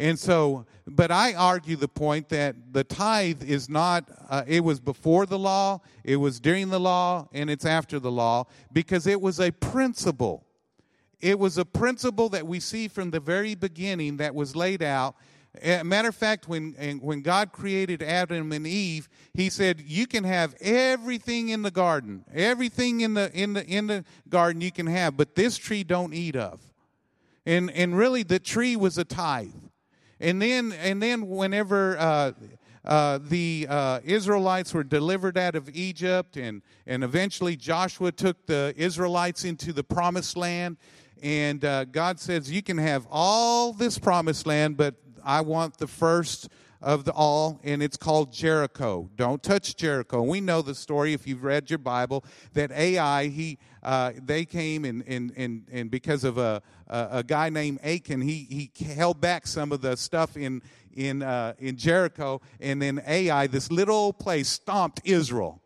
And 0.00 0.18
so, 0.18 0.64
but 0.86 1.10
I 1.10 1.34
argue 1.34 1.76
the 1.76 1.86
point 1.86 2.30
that 2.30 2.72
the 2.72 2.84
tithe 2.84 3.42
is 3.42 3.68
not, 3.68 4.08
uh, 4.30 4.44
it 4.46 4.64
was 4.64 4.80
before 4.80 5.26
the 5.26 5.38
law, 5.38 5.82
it 6.04 6.16
was 6.16 6.40
during 6.40 6.70
the 6.70 6.80
law, 6.80 7.28
and 7.34 7.50
it's 7.50 7.66
after 7.66 8.00
the 8.00 8.10
law 8.10 8.46
because 8.72 9.06
it 9.06 9.20
was 9.20 9.38
a 9.38 9.50
principle. 9.52 10.46
It 11.20 11.38
was 11.38 11.58
a 11.58 11.66
principle 11.66 12.30
that 12.30 12.46
we 12.46 12.60
see 12.60 12.88
from 12.88 13.10
the 13.10 13.20
very 13.20 13.54
beginning 13.54 14.16
that 14.16 14.34
was 14.34 14.56
laid 14.56 14.82
out. 14.82 15.16
Matter 15.62 16.08
of 16.08 16.14
fact, 16.14 16.48
when, 16.48 16.72
when 17.02 17.20
God 17.20 17.52
created 17.52 18.02
Adam 18.02 18.52
and 18.52 18.66
Eve, 18.66 19.06
He 19.34 19.50
said, 19.50 19.82
You 19.82 20.06
can 20.06 20.24
have 20.24 20.54
everything 20.62 21.50
in 21.50 21.60
the 21.60 21.70
garden, 21.70 22.24
everything 22.32 23.02
in 23.02 23.12
the, 23.12 23.30
in 23.34 23.52
the, 23.52 23.66
in 23.66 23.86
the 23.86 24.04
garden 24.30 24.62
you 24.62 24.72
can 24.72 24.86
have, 24.86 25.18
but 25.18 25.34
this 25.34 25.58
tree 25.58 25.84
don't 25.84 26.14
eat 26.14 26.36
of. 26.36 26.62
And, 27.44 27.70
and 27.72 27.94
really, 27.98 28.22
the 28.22 28.38
tree 28.38 28.76
was 28.76 28.96
a 28.96 29.04
tithe. 29.04 29.50
And 30.20 30.40
then, 30.40 30.72
and 30.72 31.02
then 31.02 31.28
whenever 31.28 31.98
uh, 31.98 32.32
uh, 32.84 33.18
the 33.22 33.66
uh, 33.68 34.00
Israelites 34.04 34.74
were 34.74 34.84
delivered 34.84 35.38
out 35.38 35.54
of 35.54 35.70
Egypt, 35.70 36.36
and, 36.36 36.60
and 36.86 37.02
eventually 37.02 37.56
Joshua 37.56 38.12
took 38.12 38.46
the 38.46 38.74
Israelites 38.76 39.44
into 39.44 39.72
the 39.72 39.82
promised 39.82 40.36
land, 40.36 40.76
and 41.22 41.64
uh, 41.64 41.84
God 41.84 42.20
says, 42.20 42.50
You 42.50 42.62
can 42.62 42.78
have 42.78 43.06
all 43.10 43.72
this 43.72 43.98
promised 43.98 44.46
land, 44.46 44.76
but 44.76 44.94
I 45.24 45.40
want 45.40 45.78
the 45.78 45.86
first 45.86 46.48
of 46.82 47.04
the 47.04 47.12
all, 47.12 47.60
and 47.62 47.82
it's 47.82 47.96
called 47.96 48.32
Jericho. 48.32 49.10
Don't 49.14 49.42
touch 49.42 49.76
Jericho. 49.76 50.22
We 50.22 50.40
know 50.40 50.62
the 50.62 50.74
story 50.74 51.12
if 51.12 51.26
you've 51.26 51.44
read 51.44 51.68
your 51.68 51.78
Bible 51.78 52.24
that 52.54 52.72
Ai 52.72 53.26
he 53.26 53.58
uh, 53.82 54.12
they 54.22 54.44
came 54.44 54.84
and 54.84 55.04
and 55.06 55.32
and 55.36 55.66
and 55.70 55.90
because 55.90 56.24
of 56.24 56.38
a 56.38 56.62
a, 56.88 57.22
guy 57.22 57.50
named 57.50 57.80
Achan 57.84 58.20
he 58.20 58.70
he 58.76 58.84
held 58.84 59.20
back 59.20 59.46
some 59.46 59.72
of 59.72 59.80
the 59.80 59.96
stuff 59.96 60.36
in 60.36 60.62
in 60.94 61.22
uh, 61.22 61.54
in 61.58 61.76
Jericho, 61.76 62.40
and 62.60 62.80
then 62.80 63.02
Ai 63.06 63.46
this 63.46 63.70
little 63.70 64.12
place 64.12 64.48
stomped 64.48 65.00
Israel. 65.04 65.62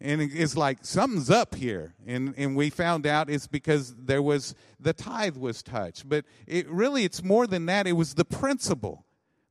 And 0.00 0.20
it's 0.20 0.56
like 0.56 0.78
something's 0.82 1.30
up 1.30 1.54
here, 1.54 1.94
and 2.06 2.34
and 2.36 2.54
we 2.56 2.68
found 2.68 3.06
out 3.06 3.30
it's 3.30 3.46
because 3.46 3.94
there 3.96 4.22
was 4.22 4.54
the 4.78 4.92
tithe 4.92 5.36
was 5.36 5.62
touched, 5.62 6.08
but 6.08 6.24
it 6.46 6.68
really 6.68 7.04
it's 7.04 7.22
more 7.22 7.46
than 7.46 7.66
that. 7.66 7.86
It 7.86 7.92
was 7.92 8.14
the 8.14 8.24
principle 8.24 9.03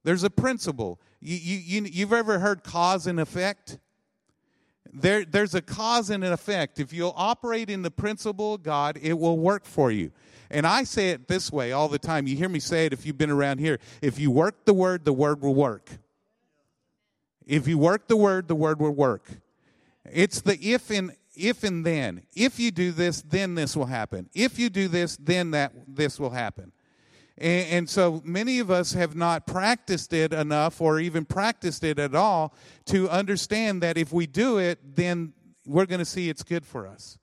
there's 0.03 0.24
a 0.24 0.29
principle. 0.29 1.00
You, 1.19 1.38
you, 1.38 1.89
you've 1.91 2.13
ever 2.13 2.39
heard 2.39 2.63
cause 2.63 3.07
and 3.07 3.19
effect? 3.19 3.79
There, 4.93 5.25
there's 5.25 5.55
a 5.55 5.62
cause 5.62 6.10
and 6.10 6.24
an 6.24 6.33
effect. 6.33 6.79
If 6.79 6.93
you'll 6.93 7.13
operate 7.15 7.69
in 7.69 7.81
the 7.81 7.91
principle 7.91 8.55
of 8.55 8.63
God, 8.63 9.00
it 9.01 9.17
will 9.17 9.39
work 9.39 9.65
for 9.65 9.91
you. 9.91 10.12
And 10.51 10.67
I 10.67 10.83
say 10.83 11.10
it 11.10 11.27
this 11.27 11.51
way 11.51 11.72
all 11.72 11.88
the 11.88 11.98
time. 11.98 12.27
You 12.27 12.36
hear 12.36 12.50
me 12.50 12.60
say 12.60 12.86
it 12.86 12.93
if 12.93 13.05
you've 13.05 13.17
been 13.17 13.31
around 13.31 13.60
here. 13.60 13.79
If 14.01 14.19
you 14.19 14.29
work 14.29 14.65
the 14.65 14.74
word, 14.74 15.03
the 15.03 15.13
word 15.13 15.41
will 15.41 15.55
work. 15.55 15.89
If 17.45 17.67
you 17.67 17.77
work 17.77 18.07
the 18.07 18.17
word, 18.17 18.48
the 18.48 18.55
word 18.55 18.79
will 18.79 18.93
work. 18.93 19.25
It's 20.12 20.41
the 20.41 20.57
if 20.60 20.91
and 20.91 21.15
if 21.36 21.63
and 21.63 21.86
then. 21.86 22.24
If 22.36 22.60
you 22.60 22.69
do 22.69 22.91
this, 22.91 23.22
then 23.22 23.55
this 23.55 23.75
will 23.75 23.86
happen. 23.86 24.29
If 24.33 24.60
you 24.60 24.69
do 24.69 24.88
this, 24.88 25.17
then 25.17 25.51
that 25.51 25.74
this 25.88 26.19
will 26.19 26.29
happen. 26.29 26.72
And, 27.38 27.68
and, 27.70 27.90
so 27.90 28.22
many 28.24 28.60
of 28.60 28.70
us 28.70 28.94
have 28.94 29.16
not 29.16 29.48
practiced 29.48 30.13
it 30.13 30.34
enough 30.34 30.80
or 30.80 31.00
even 31.00 31.25
practiced 31.25 31.84
it 31.84 31.98
at 31.98 32.13
all 32.13 32.54
to 32.86 33.10
understand 33.10 33.82
that 33.82 33.98
if 33.98 34.13
we 34.13 34.28
do 34.28 34.60
it, 34.60 34.96
then 34.96 35.34
we're 35.66 35.88
going 35.88 36.00
to 36.00 36.06
see 36.06 36.30
it's 36.30 36.44
good 36.44 36.66
for 36.66 36.86
us. 36.88 37.18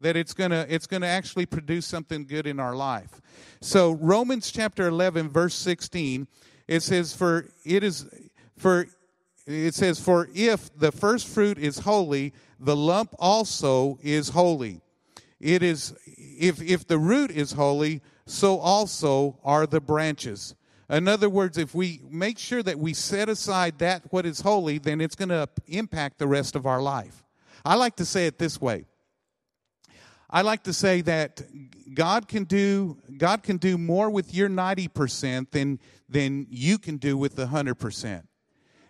That 0.00 0.16
it's 0.16 0.32
going 0.32 0.50
to 0.50 0.66
it's 0.72 0.86
going 0.86 1.02
to 1.02 1.08
actually 1.08 1.44
produce 1.44 1.84
something 1.84 2.24
good 2.24 2.46
in 2.46 2.58
our 2.58 2.74
life. 2.74 3.20
So 3.60 3.92
Romans 3.92 4.50
chapter 4.50 4.88
11 4.88 5.28
verse 5.28 5.54
16 5.54 6.26
it 6.66 6.82
says 6.82 7.14
for 7.14 7.50
it 7.64 7.84
is 7.84 8.06
for 8.56 8.86
it 9.46 9.74
says 9.74 10.00
for 10.00 10.30
if 10.34 10.74
the 10.74 10.90
first 10.90 11.28
fruit 11.28 11.58
is 11.58 11.80
holy 11.80 12.32
the 12.58 12.76
lump 12.76 13.14
also 13.18 13.98
is 14.02 14.30
holy. 14.30 14.80
It 15.38 15.62
is 15.62 15.94
if 16.06 16.62
if 16.62 16.86
the 16.86 16.98
root 16.98 17.30
is 17.30 17.52
holy 17.52 18.00
so 18.30 18.58
also 18.58 19.38
are 19.44 19.66
the 19.66 19.80
branches. 19.80 20.54
In 20.88 21.08
other 21.08 21.28
words, 21.28 21.58
if 21.58 21.74
we 21.74 22.00
make 22.08 22.38
sure 22.38 22.62
that 22.62 22.78
we 22.78 22.94
set 22.94 23.28
aside 23.28 23.78
that 23.78 24.02
what 24.12 24.26
is 24.26 24.40
holy, 24.40 24.78
then 24.78 25.00
it's 25.00 25.14
going 25.14 25.28
to 25.28 25.48
impact 25.66 26.18
the 26.18 26.26
rest 26.26 26.56
of 26.56 26.66
our 26.66 26.82
life. 26.82 27.24
I 27.64 27.76
like 27.76 27.96
to 27.96 28.04
say 28.04 28.26
it 28.26 28.38
this 28.38 28.60
way. 28.60 28.86
I 30.28 30.42
like 30.42 30.62
to 30.64 30.72
say 30.72 31.00
that 31.02 31.42
God 31.92 32.28
can 32.28 32.44
do 32.44 32.98
God 33.18 33.42
can 33.42 33.56
do 33.56 33.76
more 33.76 34.08
with 34.08 34.32
your 34.32 34.48
90% 34.48 35.50
than 35.50 35.80
than 36.08 36.46
you 36.50 36.78
can 36.78 36.98
do 36.98 37.16
with 37.18 37.34
the 37.34 37.46
100%. 37.46 38.22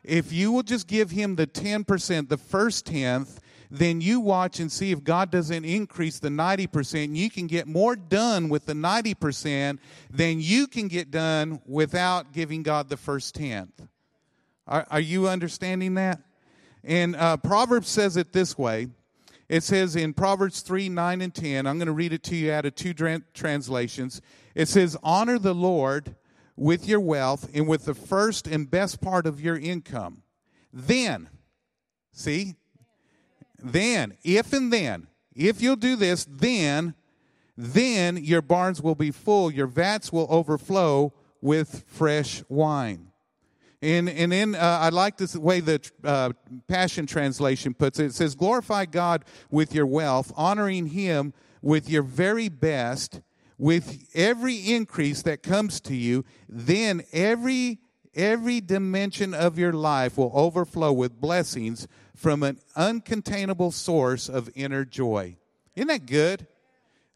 If 0.02 0.32
you 0.32 0.52
will 0.52 0.62
just 0.62 0.86
give 0.86 1.10
him 1.10 1.36
the 1.36 1.46
10%, 1.46 2.28
the 2.28 2.36
first 2.36 2.86
tenth, 2.86 3.40
then 3.70 4.00
you 4.00 4.20
watch 4.20 4.58
and 4.58 4.70
see 4.70 4.90
if 4.90 5.04
God 5.04 5.30
doesn't 5.30 5.64
increase 5.64 6.18
the 6.18 6.28
90%. 6.28 7.14
You 7.14 7.30
can 7.30 7.46
get 7.46 7.68
more 7.68 7.94
done 7.94 8.48
with 8.48 8.66
the 8.66 8.72
90% 8.72 9.78
than 10.10 10.40
you 10.40 10.66
can 10.66 10.88
get 10.88 11.10
done 11.10 11.60
without 11.66 12.32
giving 12.32 12.62
God 12.62 12.88
the 12.88 12.96
first 12.96 13.36
tenth. 13.36 13.86
Are, 14.66 14.86
are 14.90 15.00
you 15.00 15.28
understanding 15.28 15.94
that? 15.94 16.20
And 16.82 17.14
uh, 17.14 17.36
Proverbs 17.36 17.88
says 17.88 18.16
it 18.16 18.32
this 18.32 18.58
way. 18.58 18.88
It 19.48 19.62
says 19.62 19.96
in 19.96 20.14
Proverbs 20.14 20.60
3 20.60 20.88
9 20.88 21.20
and 21.20 21.34
10, 21.34 21.66
I'm 21.66 21.78
going 21.78 21.86
to 21.86 21.92
read 21.92 22.12
it 22.12 22.22
to 22.24 22.36
you 22.36 22.52
out 22.52 22.66
of 22.66 22.74
two 22.74 22.94
translations. 23.34 24.20
It 24.54 24.68
says, 24.68 24.96
Honor 25.02 25.38
the 25.38 25.54
Lord 25.54 26.14
with 26.56 26.86
your 26.86 27.00
wealth 27.00 27.50
and 27.54 27.66
with 27.66 27.84
the 27.84 27.94
first 27.94 28.46
and 28.46 28.70
best 28.70 29.00
part 29.00 29.26
of 29.26 29.40
your 29.40 29.56
income. 29.56 30.22
Then, 30.72 31.28
see, 32.12 32.54
then, 33.62 34.16
if 34.22 34.52
and 34.52 34.72
then, 34.72 35.06
if 35.34 35.60
you'll 35.60 35.76
do 35.76 35.96
this, 35.96 36.26
then, 36.28 36.94
then 37.56 38.16
your 38.16 38.42
barns 38.42 38.82
will 38.82 38.94
be 38.94 39.10
full, 39.10 39.50
your 39.50 39.66
vats 39.66 40.12
will 40.12 40.26
overflow 40.30 41.12
with 41.40 41.84
fresh 41.86 42.42
wine. 42.48 43.10
And, 43.82 44.10
and 44.10 44.30
then 44.30 44.54
uh, 44.54 44.78
I 44.80 44.90
like 44.90 45.16
this 45.16 45.34
way 45.34 45.60
the 45.60 45.80
uh, 46.04 46.32
Passion 46.68 47.06
Translation 47.06 47.72
puts 47.72 47.98
it. 47.98 48.06
It 48.06 48.14
says, 48.14 48.34
Glorify 48.34 48.84
God 48.84 49.24
with 49.50 49.74
your 49.74 49.86
wealth, 49.86 50.32
honoring 50.36 50.86
Him 50.86 51.32
with 51.62 51.88
your 51.88 52.02
very 52.02 52.48
best, 52.50 53.22
with 53.56 54.06
every 54.14 54.56
increase 54.56 55.22
that 55.22 55.42
comes 55.42 55.80
to 55.82 55.94
you. 55.94 56.24
Then 56.48 57.02
every, 57.12 57.78
every 58.14 58.60
dimension 58.60 59.34
of 59.34 59.58
your 59.58 59.72
life 59.72 60.18
will 60.18 60.32
overflow 60.34 60.92
with 60.92 61.20
blessings 61.20 61.86
from 62.14 62.42
an 62.42 62.58
uncontainable 62.76 63.72
source 63.72 64.28
of 64.28 64.50
inner 64.54 64.84
joy. 64.84 65.36
Isn't 65.74 65.88
that 65.88 66.06
good? 66.06 66.46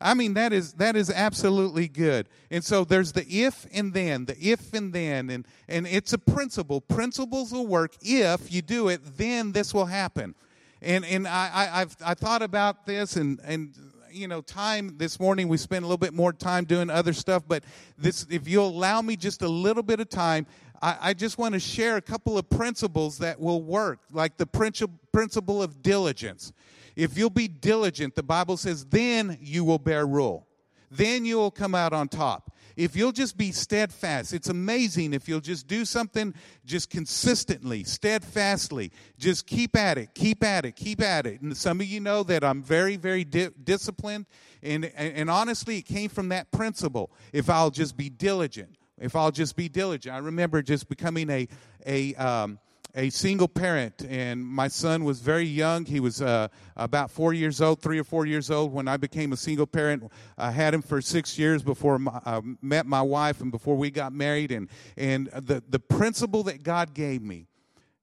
I 0.00 0.14
mean 0.14 0.34
that 0.34 0.52
is 0.52 0.74
that 0.74 0.96
is 0.96 1.10
absolutely 1.10 1.88
good. 1.88 2.28
And 2.50 2.64
so 2.64 2.84
there's 2.84 3.12
the 3.12 3.26
if 3.26 3.66
and 3.72 3.94
then, 3.94 4.26
the 4.26 4.36
if 4.38 4.72
and 4.74 4.92
then, 4.92 5.30
and 5.30 5.46
and 5.68 5.86
it's 5.86 6.12
a 6.12 6.18
principle. 6.18 6.80
Principles 6.80 7.52
will 7.52 7.66
work 7.66 7.92
if 8.02 8.52
you 8.52 8.60
do 8.60 8.88
it. 8.88 9.00
Then 9.16 9.52
this 9.52 9.72
will 9.72 9.86
happen. 9.86 10.34
And 10.82 11.04
and 11.04 11.26
I, 11.26 11.50
I 11.52 11.80
I've 11.80 11.96
I 12.04 12.14
thought 12.14 12.42
about 12.42 12.86
this 12.86 13.16
and 13.16 13.40
and 13.44 13.74
you 14.10 14.28
know 14.28 14.40
time 14.40 14.96
this 14.98 15.18
morning 15.18 15.48
we 15.48 15.56
spent 15.56 15.84
a 15.84 15.86
little 15.86 15.98
bit 15.98 16.14
more 16.14 16.32
time 16.32 16.64
doing 16.64 16.88
other 16.88 17.12
stuff 17.12 17.42
but 17.48 17.64
this 17.98 18.24
if 18.30 18.46
you'll 18.46 18.68
allow 18.68 19.02
me 19.02 19.16
just 19.16 19.42
a 19.42 19.48
little 19.48 19.82
bit 19.82 19.98
of 19.98 20.08
time 20.08 20.46
I, 20.84 20.98
I 21.00 21.14
just 21.14 21.38
want 21.38 21.54
to 21.54 21.60
share 21.60 21.96
a 21.96 22.02
couple 22.02 22.36
of 22.36 22.50
principles 22.50 23.16
that 23.18 23.40
will 23.40 23.62
work, 23.62 24.00
like 24.12 24.36
the 24.36 24.46
principle 24.46 25.62
of 25.62 25.82
diligence. 25.82 26.52
If 26.94 27.16
you'll 27.16 27.30
be 27.30 27.48
diligent, 27.48 28.14
the 28.14 28.22
Bible 28.22 28.58
says, 28.58 28.84
then 28.84 29.38
you 29.40 29.64
will 29.64 29.78
bear 29.78 30.06
rule. 30.06 30.46
Then 30.90 31.24
you 31.24 31.38
will 31.38 31.50
come 31.50 31.74
out 31.74 31.94
on 31.94 32.08
top. 32.08 32.54
If 32.76 32.96
you'll 32.96 33.12
just 33.12 33.38
be 33.38 33.50
steadfast, 33.50 34.34
it's 34.34 34.50
amazing 34.50 35.14
if 35.14 35.26
you'll 35.26 35.40
just 35.40 35.66
do 35.66 35.86
something 35.86 36.34
just 36.66 36.90
consistently, 36.90 37.82
steadfastly. 37.84 38.92
Just 39.18 39.46
keep 39.46 39.76
at 39.76 39.96
it, 39.96 40.10
keep 40.14 40.44
at 40.44 40.66
it, 40.66 40.76
keep 40.76 41.00
at 41.00 41.24
it. 41.24 41.40
And 41.40 41.56
some 41.56 41.80
of 41.80 41.86
you 41.86 42.00
know 42.00 42.24
that 42.24 42.44
I'm 42.44 42.62
very, 42.62 42.96
very 42.96 43.24
di- 43.24 43.50
disciplined. 43.62 44.26
And, 44.62 44.84
and, 44.96 45.16
and 45.16 45.30
honestly, 45.30 45.78
it 45.78 45.86
came 45.86 46.10
from 46.10 46.28
that 46.28 46.52
principle. 46.52 47.10
If 47.32 47.48
I'll 47.48 47.70
just 47.70 47.96
be 47.96 48.10
diligent, 48.10 48.76
if 49.00 49.16
I'll 49.16 49.30
just 49.30 49.56
be 49.56 49.68
diligent. 49.68 50.14
I 50.14 50.18
remember 50.18 50.62
just 50.62 50.88
becoming 50.88 51.30
a 51.30 51.48
a 51.86 52.14
um, 52.14 52.58
a 52.96 53.10
single 53.10 53.48
parent, 53.48 54.04
and 54.08 54.44
my 54.44 54.68
son 54.68 55.04
was 55.04 55.20
very 55.20 55.44
young. 55.44 55.84
He 55.84 55.98
was 55.98 56.22
uh, 56.22 56.48
about 56.76 57.10
four 57.10 57.34
years 57.34 57.60
old, 57.60 57.82
three 57.82 57.98
or 57.98 58.04
four 58.04 58.24
years 58.24 58.50
old 58.50 58.72
when 58.72 58.86
I 58.86 58.96
became 58.96 59.32
a 59.32 59.36
single 59.36 59.66
parent. 59.66 60.10
I 60.38 60.52
had 60.52 60.74
him 60.74 60.82
for 60.82 61.00
six 61.00 61.36
years 61.36 61.62
before 61.62 62.00
I 62.24 62.36
uh, 62.36 62.40
met 62.62 62.86
my 62.86 63.02
wife 63.02 63.40
and 63.40 63.50
before 63.50 63.76
we 63.76 63.90
got 63.90 64.12
married. 64.12 64.52
And 64.52 64.68
and 64.96 65.26
the 65.26 65.62
the 65.68 65.80
principle 65.80 66.44
that 66.44 66.62
God 66.62 66.94
gave 66.94 67.20
me, 67.20 67.48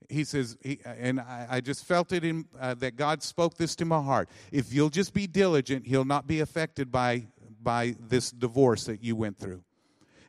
he 0.09 0.25
says, 0.25 0.57
he, 0.61 0.79
and 0.83 1.21
I, 1.21 1.47
I, 1.49 1.61
just 1.61 1.85
felt 1.85 2.11
it 2.11 2.25
in 2.25 2.45
uh, 2.59 2.73
that 2.75 2.97
God 2.97 3.23
spoke 3.23 3.55
this 3.55 3.75
to 3.77 3.85
my 3.85 4.01
heart. 4.01 4.29
If 4.51 4.73
you'll 4.73 4.89
just 4.89 5.13
be 5.13 5.25
diligent, 5.25 5.87
He'll 5.87 6.05
not 6.05 6.27
be 6.27 6.41
affected 6.41 6.91
by 6.91 7.27
by 7.63 7.95
this 7.99 8.31
divorce 8.31 8.85
that 8.85 9.03
you 9.03 9.15
went 9.15 9.37
through. 9.37 9.63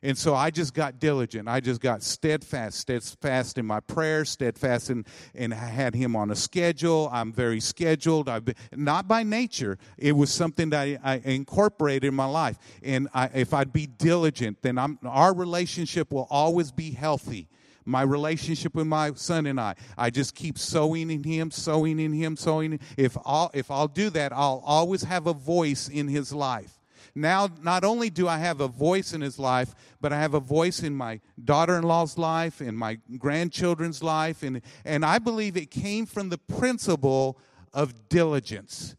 And 0.03 0.17
so 0.17 0.35
I 0.35 0.51
just 0.51 0.73
got 0.73 0.99
diligent. 0.99 1.47
I 1.47 1.61
just 1.61 1.79
got 1.79 2.03
steadfast, 2.03 2.77
steadfast 2.77 3.57
in 3.57 3.65
my 3.65 3.79
prayers, 3.79 4.29
steadfast 4.29 4.89
in, 4.89 5.05
and 5.33 5.53
I 5.53 5.57
had 5.57 5.95
him 5.95 6.13
on 6.13 6.29
a 6.29 6.35
schedule. 6.35 7.09
I'm 7.11 7.31
very 7.31 7.61
scheduled. 7.61 8.27
I've 8.27 8.43
been, 8.43 8.55
not 8.75 9.07
by 9.07 9.23
nature. 9.23 9.77
It 9.97 10.11
was 10.11 10.29
something 10.29 10.71
that 10.71 10.81
I, 10.81 10.99
I 11.01 11.21
incorporated 11.23 12.03
in 12.03 12.13
my 12.13 12.25
life. 12.25 12.59
And 12.83 13.07
I, 13.13 13.29
if 13.33 13.53
I'd 13.53 13.71
be 13.71 13.87
diligent, 13.87 14.61
then 14.61 14.77
I'm, 14.77 14.99
our 15.05 15.33
relationship 15.33 16.11
will 16.11 16.27
always 16.29 16.71
be 16.71 16.91
healthy 16.91 17.47
my 17.85 18.01
relationship 18.01 18.75
with 18.75 18.87
my 18.87 19.11
son 19.13 19.45
and 19.45 19.59
I. 19.59 19.75
I 19.97 20.09
just 20.09 20.35
keep 20.35 20.57
sowing 20.57 21.11
in 21.11 21.21
him, 21.21 21.51
sowing 21.51 21.99
in 21.99 22.13
him, 22.13 22.37
sowing. 22.37 22.79
If 22.95 23.17
I'll 23.25 23.51
if 23.53 23.69
I'll 23.69 23.89
do 23.89 24.09
that, 24.11 24.31
I'll 24.31 24.63
always 24.65 25.03
have 25.03 25.27
a 25.27 25.33
voice 25.33 25.89
in 25.89 26.07
his 26.07 26.31
life. 26.31 26.79
Now, 27.15 27.49
not 27.61 27.83
only 27.83 28.09
do 28.09 28.27
I 28.27 28.39
have 28.39 28.59
a 28.59 28.67
voice 28.67 29.13
in 29.13 29.21
his 29.21 29.37
life, 29.37 29.75
but 30.01 30.11
I 30.11 30.19
have 30.19 30.33
a 30.33 30.39
voice 30.39 30.81
in 30.81 30.95
my 30.95 31.19
daughter 31.43 31.77
in 31.77 31.83
law's 31.83 32.17
life, 32.17 32.59
in 32.59 32.75
my 32.75 32.97
grandchildren's 33.17 34.01
life. 34.01 34.41
And, 34.41 34.61
and 34.83 35.05
I 35.05 35.19
believe 35.19 35.55
it 35.55 35.69
came 35.69 36.05
from 36.05 36.29
the 36.29 36.39
principle 36.39 37.37
of 37.71 38.09
diligence 38.09 38.95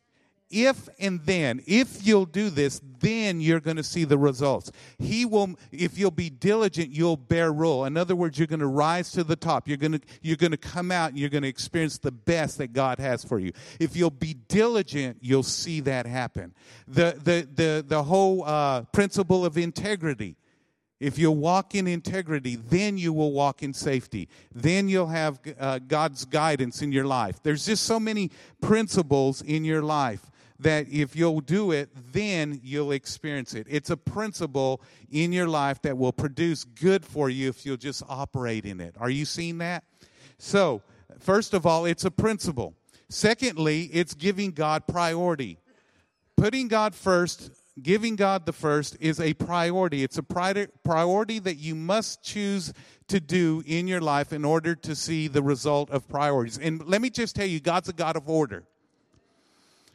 if 0.55 0.89
and 1.01 1.21
then, 1.25 1.61
if 1.67 2.07
you'll 2.07 2.27
do 2.27 2.49
this, 2.49 2.81
then 3.01 3.41
you're 3.41 3.59
going 3.59 3.77
to 3.77 3.83
see 3.83 4.05
the 4.05 4.17
results. 4.17 4.71
He 4.99 5.27
will, 5.27 5.59
if 5.73 5.99
you'll 5.99 6.13
be 6.13 6.31
diligent, 6.31 6.91
you'll 6.91 7.17
bear 7.17 7.53
rule. 7.53 7.85
In 7.85 7.97
other 7.97 8.15
words, 8.15 8.39
you're 8.39 8.47
going 8.47 8.61
to 8.61 8.69
rise 8.69 9.11
to 9.13 9.25
the 9.25 9.35
top. 9.35 9.67
You're 9.67 9.77
going 9.77 9.93
to, 9.93 10.01
you're 10.23 10.37
going 10.37 10.53
to 10.53 10.57
come 10.57 10.93
out 10.93 11.11
and 11.11 11.19
you're 11.19 11.29
going 11.29 11.43
to 11.43 11.49
experience 11.49 11.99
the 11.99 12.13
best 12.13 12.59
that 12.59 12.73
God 12.73 13.01
has 13.01 13.25
for 13.25 13.41
you. 13.41 13.53
If 13.81 13.97
you'll 13.97 14.11
be 14.11 14.35
diligent, 14.35 15.19
you'll 15.21 15.43
see 15.43 15.81
that 15.81 16.07
happen. 16.07 16.55
The, 16.87 17.19
the, 17.23 17.49
the, 17.53 17.85
the 17.87 18.05
whole 18.05 18.45
uh, 18.45 18.83
principle 18.93 19.45
of 19.45 19.59
integrity. 19.59 20.37
If 21.01 21.19
you 21.19 21.33
walk 21.33 21.75
in 21.75 21.89
integrity, 21.89 22.55
then 22.57 22.97
you 22.97 23.13
will 23.13 23.33
walk 23.33 23.65
in 23.65 23.75
safety. 23.75 24.29
Then 24.55 24.89
you'll 24.89 25.09
have 25.09 25.41
uh, 25.59 25.81
God's 25.81 26.25
guidance 26.25 26.81
in 26.81 26.93
your 26.93 27.05
life. 27.05 27.43
There's 27.43 27.67
just 27.67 27.83
so 27.83 27.99
many 27.99 28.31
principles 28.61 29.43
in 29.43 29.65
your 29.65 29.83
life 29.83 30.31
that 30.61 30.89
if 30.89 31.17
you'll 31.17 31.41
do 31.41 31.73
it, 31.73 31.91
then 32.13 32.61
you'll 32.63 32.93
experience 32.93 33.55
it. 33.55 33.67
It's 33.69 33.91
a 33.91 33.97
principle 33.97 34.81
in 35.11 35.33
your 35.33 35.49
life 35.49 35.83
that 35.83 35.99
will 35.99 36.13
produce 36.13 36.65
good 36.65 37.05
for 37.05 37.29
you 37.29 37.49
if 37.49 37.67
you'll 37.67 37.77
just 37.77 38.03
operate 38.09 38.65
in 38.65 38.81
it. 38.81 38.95
Are 38.99 39.11
you 39.11 39.25
seeing 39.25 39.59
that? 39.59 39.85
So, 40.39 40.83
first 41.19 41.55
of 41.55 41.67
all, 41.67 41.85
it's 41.85 42.05
a 42.05 42.11
principle. 42.11 42.75
Secondly, 43.09 43.91
it's 43.93 44.15
giving 44.15 44.53
God 44.53 44.87
priority. 44.87 45.59
Putting 46.37 46.69
God 46.69 46.95
first, 46.95 47.51
giving 47.81 48.17
God 48.17 48.47
the 48.47 48.53
first 48.53 48.97
is 49.01 49.21
a 49.21 49.35
priority. 49.35 50.03
It's 50.03 50.19
a 50.19 50.23
priority 50.23 51.39
that 51.41 51.57
you 51.57 51.75
must 51.75 52.23
choose 52.23 52.73
to 53.09 53.21
do 53.21 53.63
in 53.67 53.87
your 53.87 54.01
life 54.01 54.33
in 54.33 54.45
order 54.45 54.75
to 54.77 54.95
see 54.95 55.29
the 55.29 55.43
result 55.43 55.91
of 55.91 56.09
priorities. 56.09 56.59
And 56.59 56.85
let 56.87 57.01
me 57.03 57.11
just 57.11 57.37
tell 57.37 57.47
you, 57.47 57.61
God's 57.61 57.89
a 57.89 57.93
God 57.93 58.17
of 58.17 58.29
order. 58.29 58.65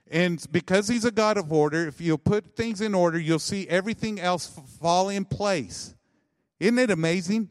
And 0.09 0.43
because 0.51 0.87
he's 0.87 1.05
a 1.05 1.11
God 1.11 1.37
of 1.37 1.53
order, 1.53 1.87
if 1.87 2.01
you 2.01 2.17
put 2.17 2.55
things 2.55 2.81
in 2.81 2.95
order, 2.95 3.19
you'll 3.19 3.37
see 3.37 3.67
everything 3.67 4.19
else 4.19 4.47
fall 4.79 5.09
in 5.09 5.23
place. 5.23 5.93
Isn't 6.59 6.79
it 6.79 6.89
amazing? 6.89 7.49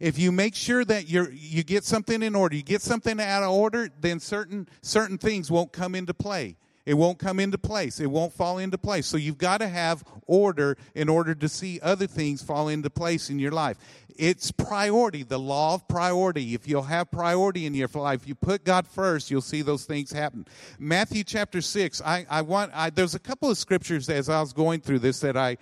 If 0.00 0.18
you 0.18 0.32
make 0.32 0.54
sure 0.54 0.84
that 0.84 1.08
you 1.08 1.28
you 1.32 1.64
get 1.64 1.84
something 1.84 2.22
in 2.22 2.34
order, 2.34 2.56
you 2.56 2.62
get 2.62 2.82
something 2.82 3.20
out 3.20 3.42
of 3.42 3.50
order, 3.50 3.88
then 4.00 4.20
certain 4.20 4.68
certain 4.80 5.18
things 5.18 5.50
won't 5.50 5.72
come 5.72 5.94
into 5.94 6.14
play. 6.14 6.56
It 6.88 6.96
won't 6.96 7.18
come 7.18 7.38
into 7.38 7.58
place. 7.58 8.00
It 8.00 8.10
won't 8.10 8.32
fall 8.32 8.56
into 8.56 8.78
place. 8.78 9.06
So 9.06 9.18
you've 9.18 9.36
got 9.36 9.58
to 9.58 9.68
have 9.68 10.02
order 10.26 10.78
in 10.94 11.10
order 11.10 11.34
to 11.34 11.46
see 11.46 11.78
other 11.82 12.06
things 12.06 12.42
fall 12.42 12.68
into 12.68 12.88
place 12.88 13.28
in 13.28 13.38
your 13.38 13.50
life. 13.50 13.76
It's 14.16 14.50
priority, 14.50 15.22
the 15.22 15.38
law 15.38 15.74
of 15.74 15.86
priority. 15.86 16.54
If 16.54 16.66
you'll 16.66 16.84
have 16.84 17.10
priority 17.10 17.66
in 17.66 17.74
your 17.74 17.90
life, 17.92 18.26
you 18.26 18.34
put 18.34 18.64
God 18.64 18.86
first, 18.86 19.30
you'll 19.30 19.42
see 19.42 19.60
those 19.60 19.84
things 19.84 20.12
happen. 20.12 20.46
Matthew 20.78 21.24
chapter 21.24 21.60
6, 21.60 22.00
I, 22.00 22.24
I 22.30 22.40
want, 22.40 22.72
I, 22.74 22.88
there's 22.88 23.14
a 23.14 23.18
couple 23.18 23.50
of 23.50 23.58
scriptures 23.58 24.08
as 24.08 24.30
I 24.30 24.40
was 24.40 24.54
going 24.54 24.80
through 24.80 25.00
this 25.00 25.20
that 25.20 25.36
I, 25.36 25.58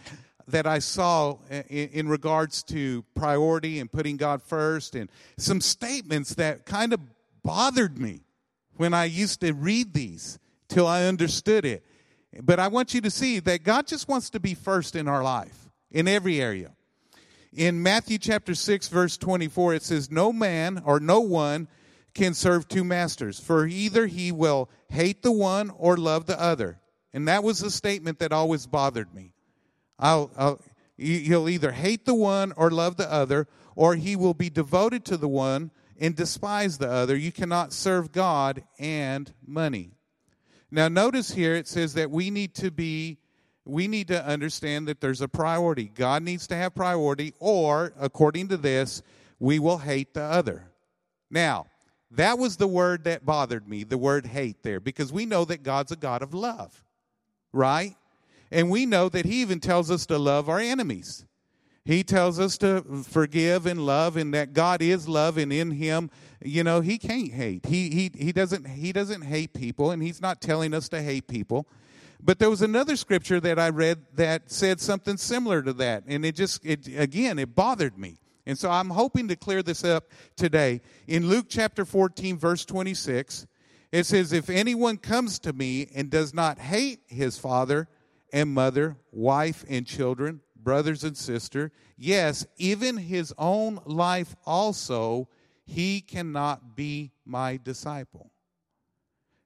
that 0.46 0.68
I 0.68 0.78
saw 0.78 1.38
in, 1.50 1.88
in, 1.88 2.08
regards 2.08 2.62
to 2.64 3.04
priority 3.16 3.80
and 3.80 3.90
putting 3.90 4.16
God 4.16 4.42
first, 4.44 4.94
and 4.94 5.10
some 5.38 5.60
statements 5.60 6.36
that 6.36 6.66
kind 6.66 6.92
of 6.92 7.00
bothered 7.42 7.98
me 7.98 8.20
when 8.76 8.94
I 8.94 9.06
used 9.06 9.40
to 9.40 9.52
read 9.52 9.92
these 9.92 10.38
till 10.68 10.86
I 10.86 11.04
understood 11.04 11.64
it. 11.64 11.84
But 12.42 12.58
I 12.58 12.68
want 12.68 12.94
you 12.94 13.00
to 13.02 13.10
see 13.10 13.38
that 13.40 13.62
God 13.62 13.86
just 13.86 14.08
wants 14.08 14.30
to 14.30 14.40
be 14.40 14.54
first 14.54 14.96
in 14.96 15.08
our 15.08 15.22
life, 15.22 15.70
in 15.90 16.08
every 16.08 16.40
area. 16.40 16.72
In 17.52 17.82
Matthew 17.82 18.18
chapter 18.18 18.54
6, 18.54 18.88
verse 18.88 19.16
24, 19.16 19.74
it 19.74 19.82
says, 19.82 20.10
No 20.10 20.32
man 20.32 20.82
or 20.84 21.00
no 21.00 21.20
one 21.20 21.68
can 22.12 22.34
serve 22.34 22.68
two 22.68 22.84
masters, 22.84 23.40
for 23.40 23.66
either 23.66 24.06
he 24.06 24.32
will 24.32 24.68
hate 24.88 25.22
the 25.22 25.32
one 25.32 25.70
or 25.70 25.96
love 25.96 26.26
the 26.26 26.40
other. 26.40 26.80
And 27.14 27.28
that 27.28 27.42
was 27.42 27.62
a 27.62 27.70
statement 27.70 28.18
that 28.18 28.32
always 28.32 28.66
bothered 28.66 29.14
me. 29.14 29.32
I'll, 29.98 30.30
I'll, 30.36 30.60
he'll 30.98 31.48
either 31.48 31.72
hate 31.72 32.04
the 32.04 32.14
one 32.14 32.52
or 32.56 32.70
love 32.70 32.96
the 32.96 33.10
other, 33.10 33.48
or 33.74 33.94
he 33.94 34.16
will 34.16 34.34
be 34.34 34.50
devoted 34.50 35.04
to 35.06 35.16
the 35.16 35.28
one 35.28 35.70
and 35.98 36.14
despise 36.14 36.76
the 36.78 36.90
other. 36.90 37.16
You 37.16 37.32
cannot 37.32 37.72
serve 37.72 38.12
God 38.12 38.64
and 38.78 39.32
money. 39.46 39.95
Now, 40.76 40.88
notice 40.88 41.30
here 41.30 41.54
it 41.54 41.66
says 41.66 41.94
that 41.94 42.10
we 42.10 42.28
need 42.30 42.54
to 42.56 42.70
be, 42.70 43.16
we 43.64 43.88
need 43.88 44.08
to 44.08 44.22
understand 44.22 44.88
that 44.88 45.00
there's 45.00 45.22
a 45.22 45.26
priority. 45.26 45.84
God 45.84 46.22
needs 46.22 46.46
to 46.48 46.54
have 46.54 46.74
priority, 46.74 47.32
or 47.38 47.94
according 47.98 48.48
to 48.48 48.58
this, 48.58 49.02
we 49.38 49.58
will 49.58 49.78
hate 49.78 50.12
the 50.12 50.22
other. 50.22 50.68
Now, 51.30 51.64
that 52.10 52.36
was 52.36 52.58
the 52.58 52.66
word 52.66 53.04
that 53.04 53.24
bothered 53.24 53.66
me, 53.66 53.84
the 53.84 53.96
word 53.96 54.26
hate 54.26 54.62
there, 54.62 54.78
because 54.78 55.10
we 55.10 55.24
know 55.24 55.46
that 55.46 55.62
God's 55.62 55.92
a 55.92 55.96
God 55.96 56.20
of 56.20 56.34
love, 56.34 56.84
right? 57.54 57.96
And 58.50 58.68
we 58.68 58.84
know 58.84 59.08
that 59.08 59.24
He 59.24 59.40
even 59.40 59.60
tells 59.60 59.90
us 59.90 60.04
to 60.06 60.18
love 60.18 60.50
our 60.50 60.60
enemies. 60.60 61.24
He 61.86 62.02
tells 62.02 62.40
us 62.40 62.58
to 62.58 62.82
forgive 63.04 63.64
and 63.64 63.86
love, 63.86 64.16
and 64.16 64.34
that 64.34 64.52
God 64.52 64.82
is 64.82 65.08
love, 65.08 65.38
and 65.38 65.52
in 65.52 65.70
Him, 65.70 66.10
you 66.42 66.64
know, 66.64 66.80
He 66.80 66.98
can't 66.98 67.32
hate. 67.32 67.64
He 67.66 67.90
he 67.90 68.10
he 68.12 68.32
doesn't 68.32 68.66
he 68.66 68.92
doesn't 68.92 69.22
hate 69.22 69.54
people, 69.54 69.92
and 69.92 70.02
He's 70.02 70.20
not 70.20 70.40
telling 70.40 70.74
us 70.74 70.88
to 70.88 71.00
hate 71.00 71.28
people. 71.28 71.68
But 72.20 72.40
there 72.40 72.50
was 72.50 72.60
another 72.60 72.96
scripture 72.96 73.38
that 73.38 73.60
I 73.60 73.68
read 73.68 74.04
that 74.14 74.50
said 74.50 74.80
something 74.80 75.16
similar 75.16 75.62
to 75.62 75.72
that, 75.74 76.02
and 76.08 76.26
it 76.26 76.34
just 76.34 76.66
it 76.66 76.88
again 76.88 77.38
it 77.38 77.54
bothered 77.54 77.96
me. 77.96 78.18
And 78.46 78.58
so 78.58 78.68
I'm 78.68 78.90
hoping 78.90 79.28
to 79.28 79.36
clear 79.36 79.62
this 79.62 79.84
up 79.84 80.10
today. 80.36 80.80
In 81.06 81.28
Luke 81.28 81.46
chapter 81.48 81.84
14, 81.84 82.36
verse 82.36 82.64
26, 82.64 83.46
it 83.92 84.06
says, 84.06 84.32
If 84.32 84.50
anyone 84.50 84.98
comes 84.98 85.38
to 85.40 85.52
me 85.52 85.88
and 85.94 86.10
does 86.10 86.32
not 86.32 86.58
hate 86.58 87.00
his 87.06 87.38
father 87.38 87.88
and 88.32 88.50
mother, 88.50 88.96
wife 89.10 89.64
and 89.68 89.84
children, 89.84 90.40
brothers 90.66 91.04
and 91.04 91.16
sister, 91.16 91.70
yes, 91.96 92.44
even 92.56 92.96
his 92.96 93.32
own 93.38 93.78
life 93.84 94.34
also, 94.44 95.28
he 95.64 96.00
cannot 96.00 96.74
be 96.74 97.12
my 97.24 97.56
disciple. 97.62 98.32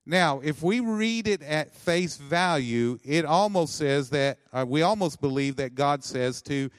Now, 0.07 0.41
if 0.43 0.63
we 0.63 0.81
read 0.81 1.29
it 1.29 1.43
at 1.43 1.75
face 1.75 2.17
value, 2.17 2.99
it 3.05 3.27
almost 3.27 3.77
says 3.77 4.09
that, 4.11 4.39
uh, 4.51 4.65
we 4.67 4.81
almost 4.81 5.21
believe 5.21 5.57
that 5.57 5.75
God 5.75 6.03
says 6.03 6.41
to 6.45 6.71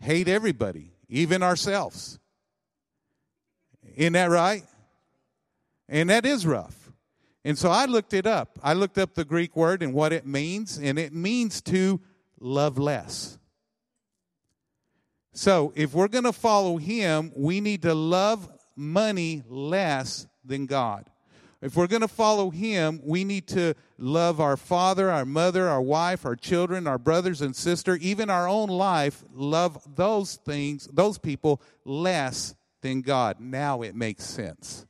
hate 0.00 0.26
everybody, 0.26 0.94
even 1.10 1.42
ourselves. 1.42 2.18
Isn't 3.94 4.14
that 4.14 4.30
right? 4.30 4.64
And 5.86 6.08
that 6.08 6.24
is 6.24 6.46
rough. 6.46 6.90
And 7.44 7.58
so 7.58 7.68
I 7.70 7.84
looked 7.84 8.14
it 8.14 8.26
up. 8.26 8.58
I 8.62 8.72
looked 8.72 8.96
up 8.96 9.14
the 9.14 9.26
Greek 9.26 9.54
word 9.54 9.82
and 9.82 9.92
what 9.92 10.14
it 10.14 10.26
means, 10.26 10.78
and 10.78 10.98
it 10.98 11.12
means 11.12 11.60
to 11.60 12.00
love 12.40 12.78
less. 12.78 13.38
So, 15.36 15.74
if 15.76 15.92
we're 15.92 16.08
going 16.08 16.24
to 16.24 16.32
follow 16.32 16.78
him, 16.78 17.30
we 17.36 17.60
need 17.60 17.82
to 17.82 17.92
love 17.92 18.48
money 18.74 19.42
less 19.46 20.26
than 20.42 20.64
God. 20.64 21.10
If 21.60 21.76
we're 21.76 21.88
going 21.88 22.00
to 22.00 22.08
follow 22.08 22.48
him, 22.48 23.02
we 23.04 23.22
need 23.22 23.46
to 23.48 23.74
love 23.98 24.40
our 24.40 24.56
father, 24.56 25.10
our 25.10 25.26
mother, 25.26 25.68
our 25.68 25.82
wife, 25.82 26.24
our 26.24 26.36
children, 26.36 26.86
our 26.86 26.96
brothers 26.96 27.42
and 27.42 27.54
sister, 27.54 27.96
even 27.96 28.30
our 28.30 28.48
own 28.48 28.70
life, 28.70 29.22
love 29.34 29.78
those 29.94 30.36
things, 30.36 30.88
those 30.90 31.18
people 31.18 31.60
less 31.84 32.54
than 32.80 33.02
God. 33.02 33.38
Now 33.38 33.82
it 33.82 33.94
makes 33.94 34.24
sense. 34.24 34.86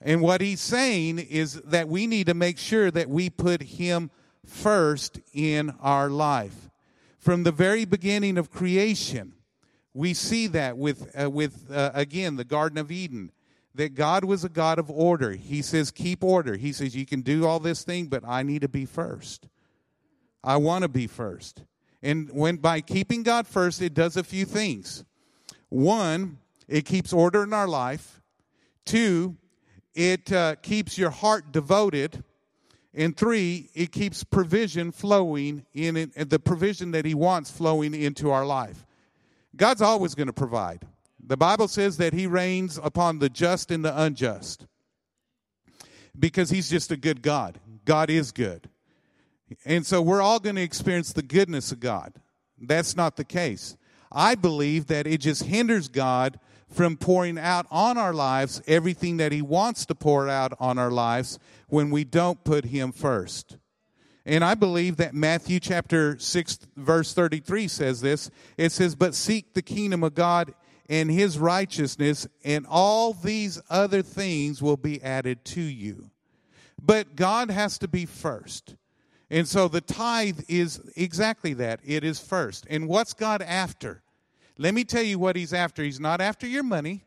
And 0.00 0.22
what 0.22 0.40
he's 0.40 0.62
saying 0.62 1.18
is 1.18 1.60
that 1.60 1.88
we 1.88 2.06
need 2.06 2.26
to 2.28 2.34
make 2.34 2.56
sure 2.56 2.90
that 2.90 3.10
we 3.10 3.28
put 3.28 3.60
him 3.62 4.10
first 4.46 5.20
in 5.34 5.74
our 5.78 6.08
life. 6.08 6.70
From 7.22 7.44
the 7.44 7.52
very 7.52 7.84
beginning 7.84 8.36
of 8.36 8.50
creation, 8.50 9.34
we 9.94 10.12
see 10.12 10.48
that 10.48 10.76
with, 10.76 11.08
uh, 11.16 11.30
with 11.30 11.70
uh, 11.70 11.92
again, 11.94 12.34
the 12.34 12.42
Garden 12.42 12.78
of 12.78 12.90
Eden, 12.90 13.30
that 13.76 13.94
God 13.94 14.24
was 14.24 14.42
a 14.42 14.48
God 14.48 14.80
of 14.80 14.90
order. 14.90 15.30
He 15.30 15.62
says, 15.62 15.92
keep 15.92 16.24
order. 16.24 16.56
He 16.56 16.72
says, 16.72 16.96
you 16.96 17.06
can 17.06 17.20
do 17.20 17.46
all 17.46 17.60
this 17.60 17.84
thing, 17.84 18.06
but 18.06 18.24
I 18.26 18.42
need 18.42 18.62
to 18.62 18.68
be 18.68 18.86
first. 18.86 19.46
I 20.42 20.56
want 20.56 20.82
to 20.82 20.88
be 20.88 21.06
first. 21.06 21.62
And 22.02 22.28
when 22.32 22.56
by 22.56 22.80
keeping 22.80 23.22
God 23.22 23.46
first, 23.46 23.80
it 23.80 23.94
does 23.94 24.16
a 24.16 24.24
few 24.24 24.44
things. 24.44 25.04
One, 25.68 26.38
it 26.66 26.84
keeps 26.84 27.12
order 27.12 27.44
in 27.44 27.52
our 27.52 27.68
life. 27.68 28.20
Two, 28.84 29.36
it 29.94 30.32
uh, 30.32 30.56
keeps 30.56 30.98
your 30.98 31.10
heart 31.10 31.52
devoted. 31.52 32.24
And 32.94 33.16
three, 33.16 33.70
it 33.74 33.90
keeps 33.90 34.22
provision 34.22 34.92
flowing 34.92 35.64
in 35.72 35.96
it, 35.96 36.30
the 36.30 36.38
provision 36.38 36.90
that 36.90 37.04
He 37.04 37.14
wants 37.14 37.50
flowing 37.50 37.94
into 37.94 38.30
our 38.30 38.44
life. 38.44 38.84
God's 39.56 39.82
always 39.82 40.14
going 40.14 40.26
to 40.26 40.32
provide. 40.32 40.86
The 41.24 41.36
Bible 41.36 41.68
says 41.68 41.96
that 41.98 42.12
He 42.12 42.26
rains 42.26 42.78
upon 42.82 43.18
the 43.18 43.28
just 43.28 43.70
and 43.70 43.84
the 43.84 43.98
unjust 43.98 44.66
because 46.18 46.50
He's 46.50 46.68
just 46.68 46.90
a 46.90 46.96
good 46.96 47.22
God. 47.22 47.58
God 47.84 48.10
is 48.10 48.32
good. 48.32 48.68
And 49.64 49.86
so 49.86 50.00
we're 50.02 50.22
all 50.22 50.40
going 50.40 50.56
to 50.56 50.62
experience 50.62 51.12
the 51.12 51.22
goodness 51.22 51.72
of 51.72 51.80
God. 51.80 52.14
That's 52.58 52.96
not 52.96 53.16
the 53.16 53.24
case. 53.24 53.76
I 54.10 54.34
believe 54.34 54.86
that 54.86 55.06
it 55.06 55.18
just 55.18 55.44
hinders 55.44 55.88
God 55.88 56.38
from 56.72 56.96
pouring 56.96 57.38
out 57.38 57.66
on 57.70 57.98
our 57.98 58.14
lives 58.14 58.62
everything 58.66 59.18
that 59.18 59.32
He 59.32 59.42
wants 59.42 59.86
to 59.86 59.94
pour 59.94 60.28
out 60.28 60.52
on 60.58 60.78
our 60.78 60.90
lives 60.90 61.38
when 61.68 61.90
we 61.90 62.04
don't 62.04 62.42
put 62.44 62.66
Him 62.66 62.92
first. 62.92 63.58
And 64.24 64.44
I 64.44 64.54
believe 64.54 64.96
that 64.96 65.14
Matthew 65.14 65.58
chapter 65.58 66.18
6, 66.18 66.58
verse 66.76 67.12
33 67.12 67.68
says 67.68 68.00
this. 68.00 68.30
It 68.56 68.70
says, 68.70 68.94
But 68.94 69.14
seek 69.14 69.54
the 69.54 69.62
kingdom 69.62 70.04
of 70.04 70.14
God 70.14 70.54
and 70.88 71.10
His 71.10 71.38
righteousness, 71.38 72.26
and 72.44 72.66
all 72.68 73.14
these 73.14 73.60
other 73.68 74.02
things 74.02 74.62
will 74.62 74.76
be 74.76 75.02
added 75.02 75.44
to 75.46 75.60
you. 75.60 76.10
But 76.80 77.16
God 77.16 77.50
has 77.50 77.78
to 77.78 77.88
be 77.88 78.06
first. 78.06 78.76
And 79.30 79.48
so 79.48 79.66
the 79.66 79.80
tithe 79.80 80.40
is 80.48 80.80
exactly 80.96 81.54
that. 81.54 81.80
It 81.84 82.04
is 82.04 82.20
first. 82.20 82.66
And 82.68 82.86
what's 82.86 83.14
God 83.14 83.40
after? 83.40 84.02
Let 84.58 84.74
me 84.74 84.84
tell 84.84 85.02
you 85.02 85.18
what 85.18 85.36
he's 85.36 85.52
after. 85.52 85.82
He's 85.82 86.00
not 86.00 86.20
after 86.20 86.46
your 86.46 86.62
money. 86.62 87.04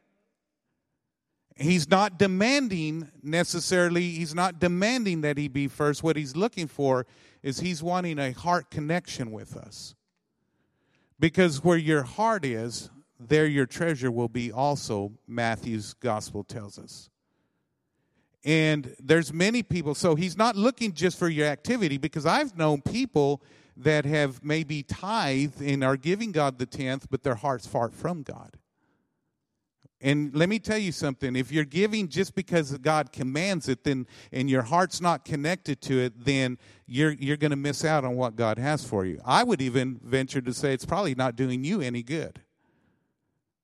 He's 1.58 1.90
not 1.90 2.20
demanding 2.20 3.10
necessarily, 3.24 4.10
he's 4.10 4.36
not 4.36 4.60
demanding 4.60 5.22
that 5.22 5.38
he 5.38 5.48
be 5.48 5.70
first. 5.70 6.04
What 6.04 6.18
he's 6.18 6.36
looking 6.36 6.68
for 6.68 7.06
is 7.42 7.60
he's 7.60 7.82
wanting 7.82 8.20
a 8.20 8.34
heart 8.34 8.70
connection 8.70 9.32
with 9.32 9.56
us. 9.56 9.96
Because 11.18 11.64
where 11.64 11.78
your 11.78 12.04
heart 12.04 12.44
is, 12.44 12.90
there 13.20 13.46
your 13.46 13.66
treasure 13.66 14.12
will 14.12 14.28
be 14.28 14.52
also, 14.52 15.14
Matthew's 15.28 15.94
gospel 15.94 16.44
tells 16.44 16.78
us. 16.78 17.10
And 18.44 18.94
there's 19.00 19.32
many 19.32 19.64
people, 19.64 19.96
so 19.96 20.16
he's 20.16 20.38
not 20.38 20.58
looking 20.58 20.92
just 20.92 21.18
for 21.18 21.30
your 21.30 21.48
activity 21.48 21.98
because 21.98 22.26
I've 22.26 22.58
known 22.58 22.82
people 22.82 23.42
that 23.78 24.06
have 24.06 24.44
maybe 24.44 24.84
tithed 24.84 25.62
and 25.62 25.84
are 25.84 25.98
giving 25.98 26.32
God 26.32 26.60
the 26.60 26.66
tenth, 26.66 27.08
but 27.10 27.24
their 27.24 27.36
heart's 27.36 27.68
far 27.68 27.90
from 27.90 28.24
God. 28.24 28.58
And 30.02 30.36
let 30.36 30.50
me 30.50 30.60
tell 30.60 30.78
you 30.78 30.92
something. 30.92 31.36
If 31.36 31.52
you're 31.52 31.66
giving 31.66 32.10
just 32.10 32.36
because 32.36 32.78
God 32.78 33.12
commands 33.12 33.68
it, 33.68 33.84
then 33.84 34.06
and 34.32 34.50
your 34.50 34.62
heart's 34.62 35.02
not 35.02 35.26
connected 35.26 35.82
to 35.82 36.00
it, 36.00 36.26
then 36.26 36.58
you're 36.86 37.14
you're 37.14 37.38
going 37.38 37.52
to 37.52 37.58
miss 37.58 37.84
out 37.84 38.06
on 38.06 38.16
what 38.16 38.36
God 38.36 38.58
has 38.60 38.86
for 38.86 39.06
you. 39.06 39.20
I 39.26 39.44
would 39.44 39.62
even 39.62 40.00
venture 40.04 40.42
to 40.42 40.54
say 40.54 40.74
it's 40.74 40.86
probably 40.86 41.16
not 41.16 41.36
doing 41.36 41.64
you 41.64 41.82
any 41.82 42.04
good. 42.04 42.42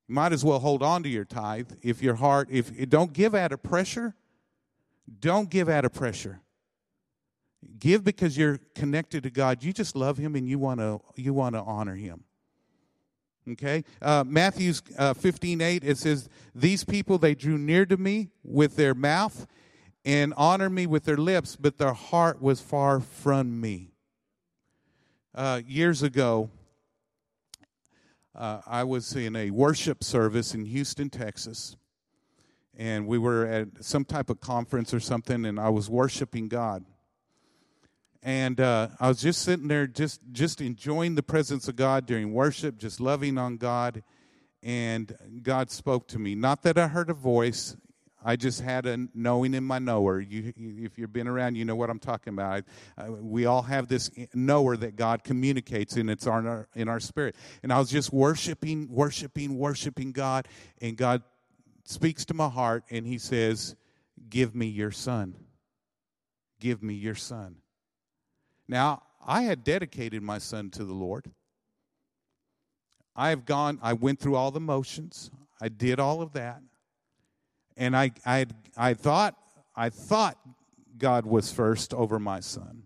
You 0.07 0.15
might 0.15 0.33
as 0.33 0.43
well 0.43 0.59
hold 0.59 0.81
on 0.81 1.03
to 1.03 1.09
your 1.09 1.25
tithe 1.25 1.73
if 1.83 2.01
your 2.01 2.15
heart 2.15 2.47
if 2.49 2.89
don't 2.89 3.13
give 3.13 3.35
out 3.35 3.51
of 3.51 3.61
pressure. 3.61 4.15
Don't 5.19 5.49
give 5.49 5.67
out 5.67 5.83
of 5.83 5.93
pressure. 5.93 6.41
Give 7.79 8.03
because 8.03 8.37
you're 8.37 8.59
connected 8.75 9.23
to 9.23 9.29
God. 9.29 9.63
You 9.63 9.71
just 9.73 9.95
love 9.95 10.17
him 10.17 10.35
and 10.35 10.47
you 10.47 10.57
want 10.57 10.79
to 10.79 10.99
you 11.15 11.33
want 11.33 11.55
to 11.55 11.61
honor 11.61 11.95
him. 11.95 12.23
Okay? 13.49 13.83
Uh, 14.01 14.23
Matthew's 14.25 14.81
uh, 14.97 15.13
15 15.13 15.61
8, 15.61 15.83
it 15.83 15.97
says, 15.97 16.29
These 16.53 16.83
people, 16.83 17.17
they 17.17 17.35
drew 17.35 17.57
near 17.57 17.85
to 17.85 17.97
me 17.97 18.29
with 18.43 18.75
their 18.75 18.93
mouth 18.93 19.47
and 20.05 20.33
honored 20.35 20.71
me 20.71 20.87
with 20.87 21.05
their 21.05 21.17
lips, 21.17 21.55
but 21.55 21.77
their 21.77 21.93
heart 21.93 22.41
was 22.41 22.61
far 22.61 22.99
from 22.99 23.59
me. 23.59 23.93
Uh, 25.33 25.61
years 25.65 26.03
ago, 26.03 26.49
uh, 28.35 28.61
I 28.65 28.83
was 28.83 29.15
in 29.15 29.35
a 29.35 29.51
worship 29.51 30.03
service 30.03 30.53
in 30.53 30.65
Houston, 30.65 31.09
Texas, 31.09 31.75
and 32.77 33.05
we 33.07 33.17
were 33.17 33.45
at 33.45 33.83
some 33.83 34.05
type 34.05 34.29
of 34.29 34.39
conference 34.39 34.93
or 34.93 34.99
something, 34.99 35.45
and 35.45 35.59
I 35.59 35.69
was 35.69 35.89
worshiping 35.89 36.47
God 36.47 36.85
and 38.23 38.59
uh, 38.59 38.89
I 38.99 39.07
was 39.07 39.21
just 39.21 39.41
sitting 39.41 39.67
there, 39.67 39.87
just 39.87 40.21
just 40.31 40.61
enjoying 40.61 41.15
the 41.15 41.23
presence 41.23 41.67
of 41.67 41.75
God 41.75 42.05
during 42.05 42.33
worship, 42.33 42.77
just 42.77 42.99
loving 42.99 43.37
on 43.37 43.57
God, 43.57 44.03
and 44.61 45.15
God 45.41 45.71
spoke 45.71 46.07
to 46.09 46.19
me. 46.19 46.35
Not 46.35 46.61
that 46.63 46.77
I 46.77 46.87
heard 46.87 47.09
a 47.09 47.15
voice; 47.15 47.75
I 48.23 48.35
just 48.35 48.61
had 48.61 48.85
a 48.85 49.07
knowing 49.15 49.55
in 49.55 49.63
my 49.63 49.79
knower. 49.79 50.19
You, 50.19 50.53
if 50.55 50.99
you've 50.99 51.11
been 51.11 51.27
around, 51.27 51.55
you 51.55 51.65
know 51.65 51.75
what 51.75 51.89
I'm 51.89 51.99
talking 51.99 52.33
about. 52.33 52.63
I, 52.95 53.07
uh, 53.07 53.11
we 53.11 53.47
all 53.47 53.63
have 53.63 53.87
this 53.87 54.11
knower 54.35 54.77
that 54.77 54.95
God 54.95 55.23
communicates, 55.23 55.95
and 55.95 56.09
it's 56.09 56.27
our 56.27 56.67
in 56.75 56.87
our 56.87 56.99
spirit. 56.99 57.35
And 57.63 57.73
I 57.73 57.79
was 57.79 57.89
just 57.89 58.13
worshiping, 58.13 58.87
worshiping, 58.89 59.57
worshiping 59.57 60.11
God, 60.11 60.47
and 60.79 60.95
God 60.95 61.23
speaks 61.85 62.23
to 62.25 62.35
my 62.35 62.49
heart, 62.49 62.83
and 62.91 63.07
He 63.07 63.17
says, 63.17 63.75
"Give 64.29 64.53
me 64.53 64.67
your 64.67 64.91
son. 64.91 65.37
Give 66.59 66.83
me 66.83 66.93
your 66.93 67.15
son." 67.15 67.60
Now, 68.71 69.03
I 69.27 69.41
had 69.41 69.65
dedicated 69.65 70.23
my 70.23 70.37
son 70.37 70.69
to 70.71 70.85
the 70.85 70.93
Lord. 70.93 71.29
I 73.13 73.27
have 73.29 73.43
gone, 73.43 73.77
I 73.81 73.91
went 73.91 74.21
through 74.21 74.37
all 74.37 74.49
the 74.49 74.61
motions. 74.61 75.29
I 75.61 75.67
did 75.67 75.99
all 75.99 76.21
of 76.21 76.31
that. 76.33 76.61
And 77.75 77.97
I, 77.97 78.11
I, 78.25 78.45
I 78.77 78.93
thought, 78.93 79.35
I 79.75 79.89
thought 79.89 80.37
God 80.97 81.25
was 81.25 81.51
first 81.51 81.93
over 81.93 82.17
my 82.17 82.39
son. 82.39 82.83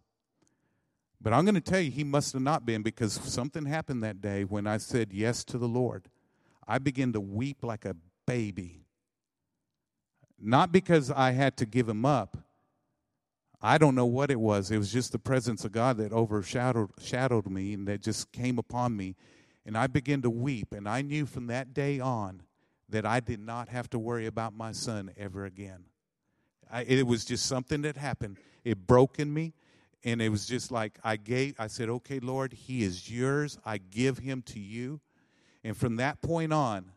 But 1.21 1.33
I'm 1.33 1.45
going 1.45 1.53
to 1.53 1.61
tell 1.61 1.79
you, 1.79 1.91
he 1.91 2.03
must 2.03 2.33
have 2.33 2.41
not 2.41 2.65
been 2.65 2.81
because 2.81 3.13
something 3.13 3.65
happened 3.65 4.03
that 4.03 4.21
day 4.21 4.43
when 4.43 4.65
I 4.65 4.77
said 4.77 5.13
yes 5.13 5.43
to 5.45 5.59
the 5.59 5.67
Lord. 5.67 6.09
I 6.67 6.79
began 6.79 7.13
to 7.13 7.21
weep 7.21 7.63
like 7.63 7.85
a 7.85 7.95
baby. 8.25 8.87
Not 10.41 10.71
because 10.71 11.11
I 11.11 11.31
had 11.31 11.57
to 11.57 11.67
give 11.67 11.87
him 11.87 12.05
up, 12.05 12.37
I 13.65 13.79
don't 13.79 13.95
know 13.95 14.05
what 14.05 14.29
it 14.29 14.39
was. 14.39 14.69
It 14.69 14.77
was 14.77 14.93
just 14.93 15.11
the 15.11 15.17
presence 15.17 15.65
of 15.65 15.71
God 15.71 15.97
that 15.97 16.13
overshadowed 16.13 16.91
shadowed 17.01 17.49
me 17.49 17.73
and 17.73 17.87
that 17.87 18.03
just 18.03 18.31
came 18.31 18.59
upon 18.59 18.95
me. 18.95 19.15
And 19.65 19.75
I 19.75 19.87
began 19.87 20.21
to 20.21 20.29
weep. 20.29 20.71
And 20.71 20.87
I 20.87 21.01
knew 21.01 21.25
from 21.25 21.47
that 21.47 21.73
day 21.73 21.99
on 21.99 22.43
that 22.89 23.07
I 23.07 23.19
did 23.19 23.39
not 23.39 23.69
have 23.69 23.89
to 23.89 23.97
worry 23.97 24.27
about 24.27 24.55
my 24.55 24.71
son 24.71 25.09
ever 25.17 25.45
again. 25.45 25.85
I, 26.71 26.83
it 26.83 27.07
was 27.07 27.25
just 27.25 27.47
something 27.47 27.81
that 27.81 27.97
happened. 27.97 28.37
It 28.63 28.85
broke 28.85 29.17
in 29.17 29.33
me. 29.33 29.55
And 30.03 30.21
it 30.21 30.29
was 30.29 30.45
just 30.45 30.71
like 30.71 30.99
I 31.03 31.15
gave, 31.15 31.55
I 31.57 31.65
said, 31.65 31.89
okay, 31.89 32.19
Lord, 32.19 32.53
he 32.53 32.83
is 32.83 33.09
yours. 33.09 33.57
I 33.65 33.79
give 33.79 34.19
him 34.19 34.43
to 34.43 34.59
you. 34.59 35.01
And 35.63 35.75
from 35.75 35.95
that 35.95 36.21
point 36.21 36.53
on, 36.53 36.91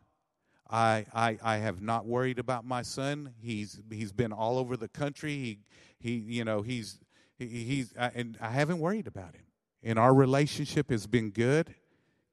I, 0.69 1.05
I, 1.13 1.37
I 1.41 1.57
have 1.57 1.81
not 1.81 2.05
worried 2.05 2.37
about 2.37 2.65
my 2.65 2.83
son. 2.83 3.33
He's, 3.41 3.81
he's 3.89 4.11
been 4.11 4.31
all 4.31 4.57
over 4.57 4.77
the 4.77 4.87
country. 4.87 5.33
He, 5.33 5.59
he 5.99 6.11
you 6.35 6.45
know, 6.45 6.61
he's, 6.61 6.99
he, 7.37 7.47
he's, 7.47 7.93
and 7.93 8.37
I 8.39 8.49
haven't 8.49 8.79
worried 8.79 9.07
about 9.07 9.35
him. 9.35 9.45
And 9.81 9.97
our 9.97 10.13
relationship 10.13 10.91
has 10.91 11.07
been 11.07 11.31
good, 11.31 11.73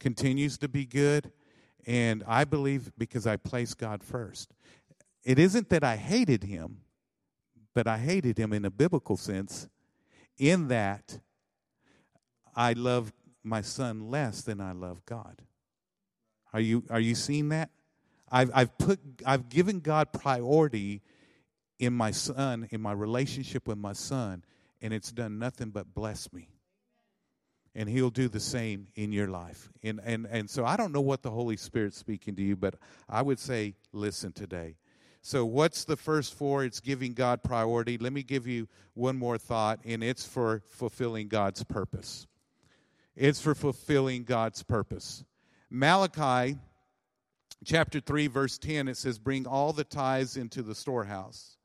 continues 0.01 0.59
to 0.59 0.69
be 0.69 0.85
good. 0.85 1.33
And 1.87 2.25
I 2.27 2.45
believe 2.45 2.93
because 2.99 3.27
I 3.27 3.37
place 3.37 3.73
God 3.73 4.03
first. 4.03 4.53
It 5.25 5.39
isn't 5.39 5.71
that 5.71 5.85
I 5.85 5.97
hated 5.97 6.45
him, 6.45 6.79
but 7.75 7.87
I 7.87 7.99
hated 7.99 8.39
him 8.39 8.53
in 8.53 8.65
a 8.65 8.71
biblical 8.71 9.17
sense, 9.17 9.69
in 10.39 10.69
that 10.69 11.21
I 12.55 12.73
love 12.73 13.13
my 13.43 13.61
son 13.61 14.11
less 14.11 14.43
than 14.43 14.61
I 14.61 14.73
love 14.73 15.05
God. 15.07 15.43
Are 16.53 16.61
you, 16.61 16.85
are 16.91 17.01
you 17.01 17.15
seeing 17.15 17.49
that? 17.51 17.71
I've, 18.31 18.51
I've 18.55 18.79
put 18.79 19.01
I've 19.25 19.49
given 19.49 19.81
God 19.81 20.13
priority 20.13 21.03
in 21.79 21.93
my 21.93 22.11
son, 22.11 22.69
in 22.71 22.81
my 22.81 22.93
relationship 22.93 23.69
with 23.69 23.79
my 23.79 23.93
son, 23.93 24.45
and 24.81 24.93
it's 24.93 25.13
done 25.13 25.39
nothing 25.39 25.71
but 25.71 25.95
bless 25.95 26.33
me. 26.33 26.49
And 27.75 27.89
he'll 27.89 28.11
do 28.11 28.29
the 28.29 28.41
same 28.41 28.89
in 28.95 29.13
your 29.13 29.29
life. 29.29 29.71
And 29.83 30.01
and 30.05 30.27
and 30.31 30.49
so 30.49 30.65
I 30.65 30.77
don't 30.77 30.93
know 30.93 31.01
what 31.01 31.23
the 31.23 31.31
Holy 31.31 31.57
Spirit's 31.57 31.99
speaking 31.99 32.35
to 32.37 32.43
you, 32.43 32.57
but 32.57 32.77
I 33.09 33.23
would 33.23 33.39
say 33.39 33.75
listen 33.93 34.33
today. 34.33 34.77
So 35.21 35.45
what's 35.45 35.85
the 35.85 35.97
first 35.97 36.35
for? 36.35 36.65
It's 36.65 36.81
giving 36.81 37.13
God 37.13 37.43
priority. 37.43 37.99
Let 37.99 38.13
me 38.13 38.23
give 38.23 38.47
you 38.47 38.69
one 38.95 39.17
more 39.17 39.39
thought, 39.39 39.81
and 39.85 40.03
it's 40.03 40.25
for 40.25 40.63
fulfilling 40.69 41.29
God's 41.29 41.65
purpose. 41.65 42.27
It's 43.17 43.41
for 43.41 43.55
fulfilling 43.55 44.23
God's 44.23 44.63
purpose. 44.63 45.25
Malachi 45.69 46.57
chapter 47.65 48.01
3, 48.01 48.27
verse 48.27 48.59
10, 48.59 48.89
it 48.89 48.97
says, 48.97 49.19
Bring 49.19 49.47
all 49.47 49.73
the 49.73 49.85
tithes 49.85 50.37
into 50.37 50.63
the 50.63 50.75
storehouse. 50.75 51.57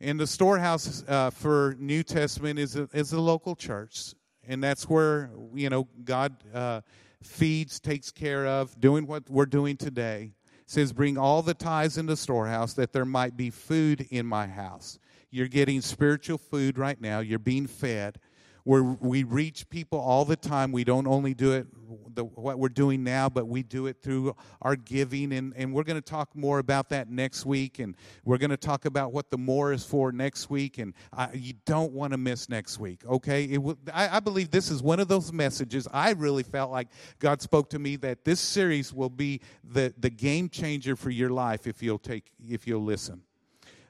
And 0.00 0.18
the 0.18 0.26
storehouse 0.26 1.04
uh, 1.08 1.30
for 1.30 1.76
New 1.78 2.02
Testament 2.02 2.58
is 2.58 2.76
a, 2.76 2.88
is 2.92 3.12
a 3.12 3.20
local 3.20 3.54
church. 3.54 4.14
And 4.46 4.62
that's 4.62 4.88
where, 4.88 5.30
you 5.54 5.70
know, 5.70 5.88
God 6.04 6.36
uh, 6.52 6.82
feeds, 7.22 7.80
takes 7.80 8.10
care 8.10 8.46
of, 8.46 8.78
doing 8.80 9.06
what 9.06 9.28
we're 9.30 9.46
doing 9.46 9.76
today. 9.76 10.32
It 10.60 10.70
says, 10.70 10.92
Bring 10.92 11.16
all 11.16 11.42
the 11.42 11.54
tithes 11.54 11.96
into 11.96 12.12
the 12.12 12.16
storehouse 12.16 12.74
that 12.74 12.92
there 12.92 13.04
might 13.04 13.36
be 13.36 13.50
food 13.50 14.06
in 14.10 14.26
my 14.26 14.46
house. 14.46 14.98
You're 15.30 15.48
getting 15.48 15.80
spiritual 15.80 16.38
food 16.38 16.78
right 16.78 17.00
now, 17.00 17.20
you're 17.20 17.38
being 17.38 17.66
fed 17.66 18.18
where 18.64 18.82
we 18.82 19.22
reach 19.22 19.68
people 19.68 20.00
all 20.00 20.24
the 20.24 20.36
time. 20.36 20.72
We 20.72 20.84
don't 20.84 21.06
only 21.06 21.34
do 21.34 21.52
it 21.52 21.66
the, 22.14 22.24
what 22.24 22.58
we're 22.58 22.68
doing 22.68 23.04
now, 23.04 23.28
but 23.28 23.46
we 23.46 23.62
do 23.62 23.86
it 23.86 24.00
through 24.02 24.34
our 24.62 24.76
giving. 24.76 25.32
And, 25.32 25.52
and 25.56 25.72
we're 25.72 25.82
going 25.84 26.00
to 26.00 26.10
talk 26.10 26.34
more 26.34 26.58
about 26.58 26.88
that 26.90 27.10
next 27.10 27.44
week. 27.44 27.78
And 27.78 27.96
we're 28.24 28.38
going 28.38 28.50
to 28.50 28.56
talk 28.56 28.84
about 28.84 29.12
what 29.12 29.30
the 29.30 29.38
more 29.38 29.72
is 29.72 29.84
for 29.84 30.12
next 30.12 30.50
week. 30.50 30.78
And 30.78 30.94
I, 31.12 31.32
you 31.34 31.54
don't 31.66 31.92
want 31.92 32.12
to 32.12 32.18
miss 32.18 32.48
next 32.48 32.78
week, 32.78 33.04
okay? 33.06 33.58
I, 33.92 34.16
I 34.16 34.20
believe 34.20 34.50
this 34.50 34.70
is 34.70 34.82
one 34.82 35.00
of 35.00 35.08
those 35.08 35.32
messages. 35.32 35.86
I 35.92 36.12
really 36.12 36.42
felt 36.42 36.70
like 36.70 36.88
God 37.18 37.42
spoke 37.42 37.70
to 37.70 37.78
me 37.78 37.96
that 37.96 38.24
this 38.24 38.40
series 38.40 38.92
will 38.92 39.10
be 39.10 39.40
the, 39.62 39.92
the 39.98 40.10
game 40.10 40.48
changer 40.48 40.96
for 40.96 41.10
your 41.10 41.30
life 41.30 41.66
if 41.66 41.82
you'll 41.82 41.98
take 41.98 42.30
if 42.46 42.66
you'll 42.66 42.84
listen. 42.84 43.22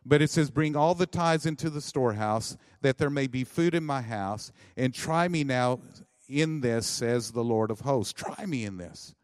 But 0.05 0.23
it 0.23 0.31
says, 0.31 0.51
Bring 0.51 0.77
all 0.77 0.95
the 0.95 1.07
tithes 1.07 1.47
into 1.47 1.71
the 1.71 1.81
storehouse, 1.81 2.57
that 2.83 2.99
there 2.99 3.11
may 3.11 3.27
be 3.27 3.45
food 3.45 3.75
in 3.75 3.85
my 3.85 4.03
house, 4.03 4.53
and 4.77 4.93
try 4.93 5.29
me 5.29 5.45
now 5.45 5.81
in 6.29 6.61
this, 6.61 6.87
says 6.87 7.33
the 7.33 7.45
Lord 7.45 7.71
of 7.71 7.81
hosts. 7.81 8.13
Try 8.13 8.47
me 8.47 8.65
in 8.65 8.77
this. 8.77 9.15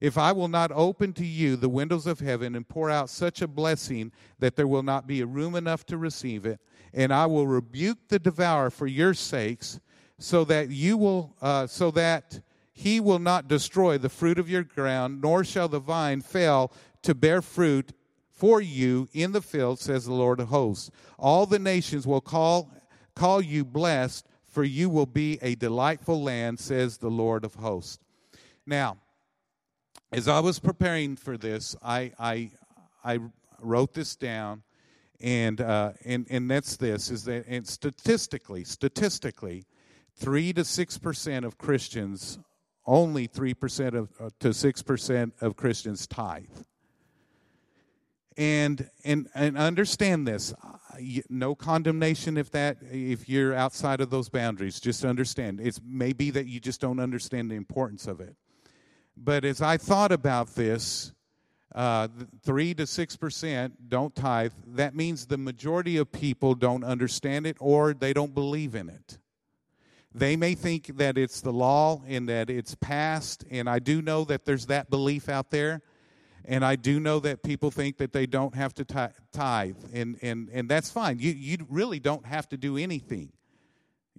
If 0.00 0.18
I 0.18 0.32
will 0.32 0.48
not 0.48 0.72
open 0.72 1.12
to 1.14 1.24
you 1.24 1.56
the 1.56 1.68
windows 1.68 2.06
of 2.06 2.20
heaven 2.20 2.54
and 2.54 2.68
pour 2.68 2.90
out 2.90 3.08
such 3.08 3.40
a 3.40 3.48
blessing 3.48 4.12
that 4.38 4.56
there 4.56 4.66
will 4.66 4.82
not 4.82 5.06
be 5.06 5.20
a 5.20 5.26
room 5.26 5.54
enough 5.54 5.86
to 5.86 5.96
receive 5.96 6.44
it, 6.44 6.60
and 6.92 7.12
I 7.12 7.26
will 7.26 7.46
rebuke 7.46 8.08
the 8.08 8.18
devourer 8.18 8.70
for 8.70 8.86
your 8.86 9.14
sakes, 9.14 9.80
so 10.18 10.44
that 10.44 10.70
you 10.70 10.96
will, 10.96 11.34
uh, 11.40 11.66
so 11.66 11.90
that 11.92 12.40
he 12.72 13.00
will 13.00 13.18
not 13.18 13.48
destroy 13.48 13.98
the 13.98 14.08
fruit 14.08 14.38
of 14.38 14.50
your 14.50 14.64
ground, 14.64 15.20
nor 15.22 15.44
shall 15.44 15.68
the 15.68 15.80
vine 15.80 16.20
fail 16.20 16.72
to 17.02 17.14
bear 17.14 17.40
fruit 17.40 17.92
for 18.34 18.60
you 18.60 19.08
in 19.12 19.32
the 19.32 19.40
field, 19.40 19.78
says 19.78 20.04
the 20.04 20.12
Lord 20.12 20.40
of 20.40 20.48
hosts. 20.48 20.90
All 21.18 21.46
the 21.46 21.58
nations 21.58 22.06
will 22.06 22.20
call, 22.20 22.70
call 23.14 23.40
you 23.40 23.64
blessed, 23.64 24.26
for 24.44 24.64
you 24.64 24.90
will 24.90 25.06
be 25.06 25.38
a 25.40 25.54
delightful 25.54 26.22
land, 26.22 26.58
says 26.58 26.98
the 26.98 27.10
Lord 27.10 27.44
of 27.44 27.54
hosts. 27.54 27.98
Now, 28.66 28.98
as 30.12 30.28
I 30.28 30.40
was 30.40 30.58
preparing 30.58 31.16
for 31.16 31.36
this, 31.36 31.76
I, 31.82 32.12
I, 32.18 32.50
I 33.04 33.18
wrote 33.60 33.94
this 33.94 34.16
down, 34.16 34.62
and, 35.20 35.60
uh, 35.60 35.92
and, 36.04 36.26
and 36.28 36.50
that's 36.50 36.76
this, 36.76 37.10
is 37.10 37.24
that 37.24 37.46
and 37.48 37.66
statistically, 37.66 38.64
statistically, 38.64 39.64
3 40.16 40.52
to 40.54 40.62
6% 40.62 41.44
of 41.44 41.58
Christians, 41.58 42.38
only 42.86 43.26
3% 43.26 43.94
of, 43.94 44.08
uh, 44.20 44.30
to 44.40 44.48
6% 44.50 45.32
of 45.40 45.56
Christians 45.56 46.06
tithe. 46.06 46.44
And 48.36 48.88
and 49.04 49.28
and 49.34 49.56
understand 49.56 50.26
this 50.26 50.52
no 51.28 51.54
condemnation 51.54 52.36
if 52.36 52.50
that 52.50 52.78
if 52.90 53.28
you're 53.28 53.54
outside 53.54 54.00
of 54.00 54.10
those 54.10 54.28
boundaries 54.28 54.80
just 54.80 55.04
understand. 55.04 55.60
It's 55.60 55.80
maybe 55.84 56.30
that 56.30 56.46
you 56.46 56.60
just 56.60 56.80
don't 56.80 57.00
understand 57.00 57.50
the 57.50 57.56
importance 57.56 58.06
of 58.06 58.20
it. 58.20 58.36
But 59.16 59.44
as 59.44 59.62
i 59.62 59.76
thought 59.76 60.12
about 60.12 60.54
this 60.54 61.12
uh, 61.74 62.06
3 62.44 62.74
to 62.74 62.84
6% 62.84 63.72
don't 63.88 64.14
tithe 64.14 64.52
that 64.64 64.94
means 64.94 65.26
the 65.26 65.36
majority 65.36 65.96
of 65.96 66.12
people 66.12 66.54
don't 66.54 66.84
understand 66.84 67.48
it 67.48 67.56
or 67.58 67.92
they 67.92 68.12
don't 68.12 68.34
believe 68.34 68.74
in 68.74 68.88
it. 68.88 69.18
They 70.14 70.36
may 70.36 70.54
think 70.54 70.96
that 70.98 71.18
it's 71.18 71.40
the 71.40 71.52
law 71.52 72.02
and 72.06 72.28
that 72.28 72.50
it's 72.50 72.76
passed 72.76 73.44
and 73.50 73.68
i 73.68 73.78
do 73.78 74.02
know 74.02 74.24
that 74.24 74.44
there's 74.44 74.66
that 74.66 74.90
belief 74.90 75.28
out 75.28 75.50
there 75.50 75.82
and 76.44 76.64
I 76.64 76.76
do 76.76 77.00
know 77.00 77.20
that 77.20 77.42
people 77.42 77.70
think 77.70 77.96
that 77.98 78.12
they 78.12 78.26
don't 78.26 78.54
have 78.54 78.74
to 78.74 79.10
tithe, 79.32 79.76
and, 79.92 80.18
and, 80.22 80.48
and 80.52 80.68
that's 80.68 80.90
fine. 80.90 81.18
You, 81.18 81.32
you 81.32 81.58
really 81.68 82.00
don't 82.00 82.26
have 82.26 82.48
to 82.50 82.56
do 82.56 82.76
anything. 82.76 83.32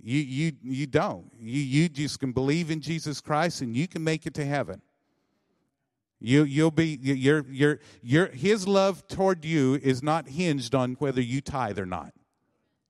You, 0.01 0.19
you, 0.19 0.51
you 0.63 0.87
don't. 0.87 1.31
You, 1.39 1.61
you 1.61 1.89
just 1.89 2.19
can 2.19 2.31
believe 2.31 2.69
in 2.69 2.81
Jesus 2.81 3.21
Christ 3.21 3.61
and 3.61 3.75
you 3.75 3.87
can 3.87 4.03
make 4.03 4.25
it 4.25 4.33
to 4.35 4.45
heaven. 4.45 4.81
You, 6.19 6.43
you'll 6.43 6.71
be, 6.71 6.99
your, 7.01 7.45
your, 7.49 7.79
your, 8.01 8.27
his 8.27 8.67
love 8.67 9.07
toward 9.07 9.43
you 9.45 9.79
is 9.81 10.03
not 10.03 10.27
hinged 10.27 10.75
on 10.75 10.93
whether 10.95 11.21
you 11.21 11.41
tithe 11.41 11.79
or 11.79 11.85
not. 11.85 12.13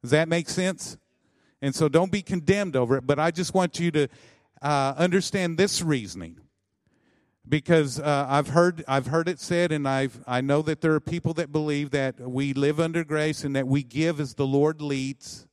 Does 0.01 0.11
that 0.11 0.27
make 0.27 0.49
sense? 0.49 0.97
And 1.61 1.73
so 1.73 1.89
don't 1.89 2.11
be 2.11 2.21
condemned 2.21 2.75
over 2.75 2.97
it, 2.97 3.07
but 3.07 3.19
I 3.19 3.31
just 3.31 3.53
want 3.53 3.79
you 3.79 3.91
to 3.91 4.07
uh, 4.61 4.93
understand 4.97 5.57
this 5.57 5.81
reasoning 5.81 6.39
because 7.47 7.99
uh, 7.99 8.25
I've 8.27 8.49
heard 8.49 8.83
I've 8.87 9.07
heard 9.07 9.29
it 9.29 9.39
said, 9.39 9.71
and 9.71 9.87
I've 9.87 10.23
I 10.27 10.41
know 10.41 10.61
that 10.63 10.81
there 10.81 10.93
are 10.93 10.99
people 10.99 11.33
that 11.35 11.51
believe 11.51 11.91
that 11.91 12.19
we 12.19 12.53
live 12.53 12.79
under 12.79 13.03
grace 13.03 13.43
and 13.43 13.55
that 13.55 13.67
we 13.67 13.83
give 13.83 14.19
as 14.19 14.33
the 14.33 14.47
Lord 14.47 14.81
leads, 14.81 15.47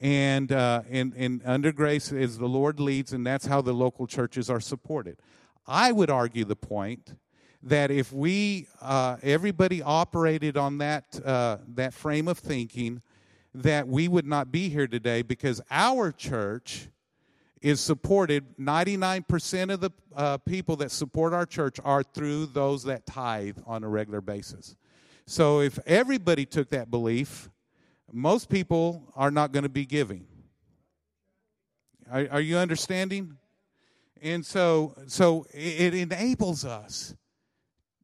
and 0.00 0.50
uh, 0.50 0.82
and 0.90 1.12
and 1.16 1.42
under 1.44 1.72
grace 1.72 2.12
as 2.12 2.38
the 2.38 2.48
Lord 2.48 2.80
leads, 2.80 3.12
and 3.12 3.26
that's 3.26 3.46
how 3.46 3.60
the 3.60 3.74
local 3.74 4.06
churches 4.06 4.48
are 4.48 4.60
supported. 4.60 5.18
I 5.66 5.92
would 5.92 6.10
argue 6.10 6.44
the 6.44 6.56
point 6.56 7.14
that 7.62 7.90
if 7.90 8.12
we 8.12 8.66
uh, 8.80 9.16
everybody 9.22 9.82
operated 9.82 10.56
on 10.56 10.78
that 10.78 11.20
uh, 11.24 11.58
that 11.74 11.92
frame 11.92 12.28
of 12.28 12.38
thinking, 12.38 13.02
that 13.54 13.86
we 13.86 14.08
would 14.08 14.26
not 14.26 14.50
be 14.50 14.68
here 14.70 14.86
today 14.86 15.22
because 15.22 15.60
our 15.70 16.12
church 16.12 16.88
is 17.60 17.80
supported 17.80 18.44
99% 18.58 19.72
of 19.72 19.80
the 19.80 19.90
uh, 20.16 20.38
people 20.38 20.76
that 20.76 20.90
support 20.90 21.32
our 21.32 21.46
church 21.46 21.78
are 21.84 22.02
through 22.02 22.46
those 22.46 22.84
that 22.84 23.06
tithe 23.06 23.58
on 23.66 23.84
a 23.84 23.88
regular 23.88 24.20
basis. 24.20 24.76
So 25.26 25.60
if 25.60 25.78
everybody 25.86 26.46
took 26.46 26.70
that 26.70 26.90
belief 26.90 27.50
most 28.12 28.48
people 28.48 29.12
are 29.14 29.30
not 29.30 29.52
going 29.52 29.62
to 29.62 29.68
be 29.68 29.86
giving. 29.86 30.26
Are, 32.10 32.26
are, 32.30 32.40
you 32.40 32.56
understanding? 32.56 33.36
And 34.20 34.44
so 34.44 34.94
so 35.06 35.46
it, 35.54 35.94
it 35.94 35.94
enables 35.94 36.64
us 36.64 37.14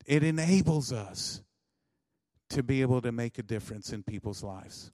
it 0.04 0.22
enables 0.22 0.92
us 0.92 1.42
to 2.50 2.62
be 2.62 2.80
able 2.80 3.00
to 3.00 3.10
make 3.10 3.38
a 3.38 3.42
difference 3.42 3.92
in 3.92 4.04
people's 4.04 4.44
lives. 4.44 4.92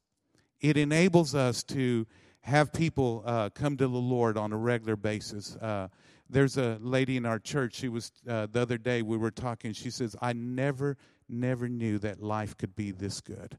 It 0.63 0.79
enables 0.79 1.35
us 1.35 1.63
to 1.65 2.07
have 2.43 2.73
people 2.73 3.23
uh, 3.25 3.51
come 3.51 3.77
to 3.77 3.89
the 3.89 3.99
Lord 3.99 4.37
on 4.37 4.53
a 4.53 4.57
regular 4.57 4.97
basis. 4.97 5.57
Uh, 5.57 5.89
there's 6.29 6.57
a 6.57 6.79
lady 6.81 7.17
in 7.17 7.27
our 7.27 7.39
church. 7.39 7.75
She 7.75 7.89
was 7.89 8.11
uh, 8.29 8.47
the 8.51 8.61
other 8.61 8.79
day. 8.79 9.03
We 9.03 9.17
were 9.17 9.31
talking. 9.31 9.73
She 9.73 9.91
says, 9.91 10.17
"I 10.21 10.33
never, 10.33 10.97
never 11.29 11.69
knew 11.69 11.99
that 11.99 12.23
life 12.23 12.57
could 12.57 12.75
be 12.75 12.91
this 12.91 13.21
good." 13.21 13.59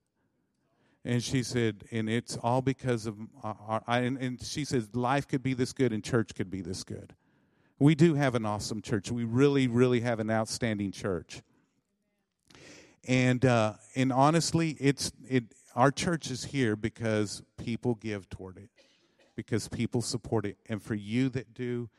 And 1.06 1.22
she 1.22 1.44
said, 1.44 1.84
and 1.92 2.10
it's 2.10 2.38
all 2.38 2.62
because 2.62 3.06
of 3.06 3.18
our. 3.44 3.84
and, 3.88 4.18
and 4.18 4.42
she 4.42 4.64
says, 4.64 4.88
life 4.94 5.28
could 5.28 5.44
be 5.44 5.54
this 5.54 5.74
good, 5.74 5.92
and 5.92 6.02
church 6.02 6.34
could 6.34 6.50
be 6.50 6.62
this 6.62 6.84
good. 6.86 7.14
We 7.78 7.94
do 7.94 8.14
have 8.14 8.36
an 8.36 8.46
awesome 8.46 8.82
church. 8.82 9.12
We 9.12 9.26
really, 9.26 9.68
really 9.68 10.00
have 10.00 10.22
an 10.22 10.32
outstanding 10.32 10.92
church. 10.92 11.42
And 13.06 13.44
uh, 13.44 13.74
and 13.96 14.14
honestly, 14.14 14.78
it's 14.80 15.12
it. 15.28 15.44
Our 15.76 15.92
church 15.92 16.32
is 16.32 16.46
here 16.46 16.76
because 16.76 17.44
people 17.58 17.96
give 17.96 18.30
toward 18.30 18.58
it 18.58 18.70
because 19.36 19.68
people 19.68 20.02
support 20.02 20.46
it. 20.46 20.58
And 20.68 20.82
for 20.82 20.96
you 20.96 21.30
that 21.30 21.54
do, 21.54 21.90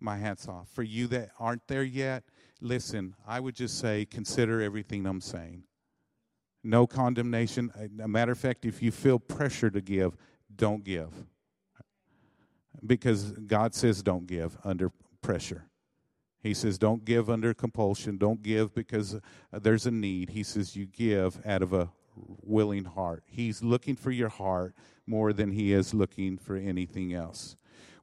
my 0.00 0.18
hat's 0.18 0.48
off. 0.48 0.68
For 0.68 0.82
you 0.82 1.06
that 1.08 1.30
aren't 1.38 1.66
there 1.68 1.82
yet, 1.82 2.24
listen, 2.60 3.14
I 3.26 3.40
would 3.40 3.54
just 3.54 3.78
say 3.78 4.04
consider 4.04 4.60
everything 4.60 5.06
I'm 5.06 5.20
saying. 5.20 5.64
No 6.62 6.86
condemnation. 6.86 7.70
A 8.02 8.08
matter 8.08 8.32
of 8.32 8.38
fact, 8.38 8.64
if 8.64 8.82
you 8.82 8.90
feel 8.90 9.18
pressure 9.18 9.70
to 9.70 9.80
give, 9.80 10.16
don't 10.54 10.82
give. 10.84 11.12
Because 12.84 13.32
God 13.32 13.74
says 13.74 14.02
don't 14.02 14.26
give 14.26 14.56
under 14.64 14.90
pressure. 15.20 15.66
He 16.44 16.52
says, 16.52 16.76
don't 16.76 17.06
give 17.06 17.30
under 17.30 17.54
compulsion. 17.54 18.18
Don't 18.18 18.42
give 18.42 18.74
because 18.74 19.14
uh, 19.14 19.20
there's 19.52 19.86
a 19.86 19.90
need. 19.90 20.28
He 20.28 20.42
says, 20.42 20.76
you 20.76 20.84
give 20.84 21.40
out 21.46 21.62
of 21.62 21.72
a 21.72 21.90
willing 22.16 22.84
heart. 22.84 23.24
He's 23.26 23.62
looking 23.62 23.96
for 23.96 24.10
your 24.10 24.28
heart 24.28 24.74
more 25.06 25.32
than 25.32 25.52
he 25.52 25.72
is 25.72 25.94
looking 25.94 26.38
for 26.38 26.56
anything 26.56 27.12
else. 27.12 27.56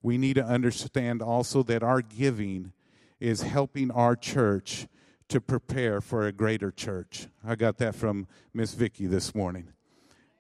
We 0.04 0.18
need 0.18 0.36
to 0.36 0.44
understand 0.44 1.22
also 1.22 1.64
that 1.64 1.84
our 1.84 2.02
giving 2.02 2.74
is 3.20 3.44
helping 3.44 3.92
our 3.92 4.16
church 4.16 4.88
to 5.30 5.40
prepare 5.40 6.02
for 6.02 6.28
a 6.28 6.32
greater 6.32 6.72
church. 6.72 7.28
I 7.46 7.56
got 7.56 7.78
that 7.78 7.96
from 7.96 8.28
Miss 8.54 8.74
Vicky 8.74 9.06
this 9.06 9.34
morning. 9.34 9.70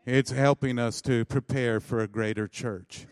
It's 0.06 0.32
helping 0.32 0.80
us 0.80 1.02
to 1.04 1.26
prepare 1.26 1.80
for 1.80 2.00
a 2.00 2.08
greater 2.08 2.48
church. 2.48 3.06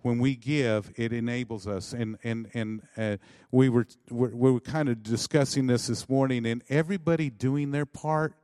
When 0.00 0.18
we 0.18 0.34
give, 0.34 0.92
it 0.96 1.12
enables 1.12 1.68
us, 1.68 1.92
and 1.92 2.18
and 2.24 2.50
and 2.54 2.82
uh, 2.96 3.18
we 3.52 3.68
were 3.68 3.86
we 4.10 4.50
were 4.50 4.58
kind 4.58 4.88
of 4.88 5.04
discussing 5.04 5.68
this 5.68 5.86
this 5.86 6.08
morning, 6.08 6.44
and 6.44 6.64
everybody 6.68 7.30
doing 7.30 7.70
their 7.70 7.86
part 7.86 8.34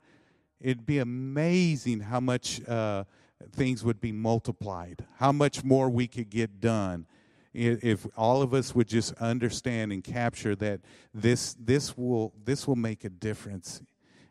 it'd 0.61 0.87
be 0.87 0.99
amazing 0.99 2.01
how 2.01 2.21
much 2.21 2.67
uh, 2.69 3.05
things 3.53 3.85
would 3.85 4.01
be 4.01 4.13
multiplied, 4.13 5.05
how 5.17 5.33
much 5.33 5.65
more 5.65 5.89
we 5.89 6.07
could 6.07 6.31
get 6.31 6.61
done 6.61 7.07
if 7.55 8.07
all 8.17 8.43
of 8.43 8.55
us 8.55 8.75
would 8.75 8.87
just 8.87 9.15
understand 9.15 9.93
and 9.93 10.05
capture 10.05 10.55
that 10.55 10.81
this 11.15 11.57
this 11.59 11.97
will 11.97 12.33
this 12.45 12.69
will 12.69 12.77
make 12.77 13.05
a 13.05 13.09
difference 13.09 13.83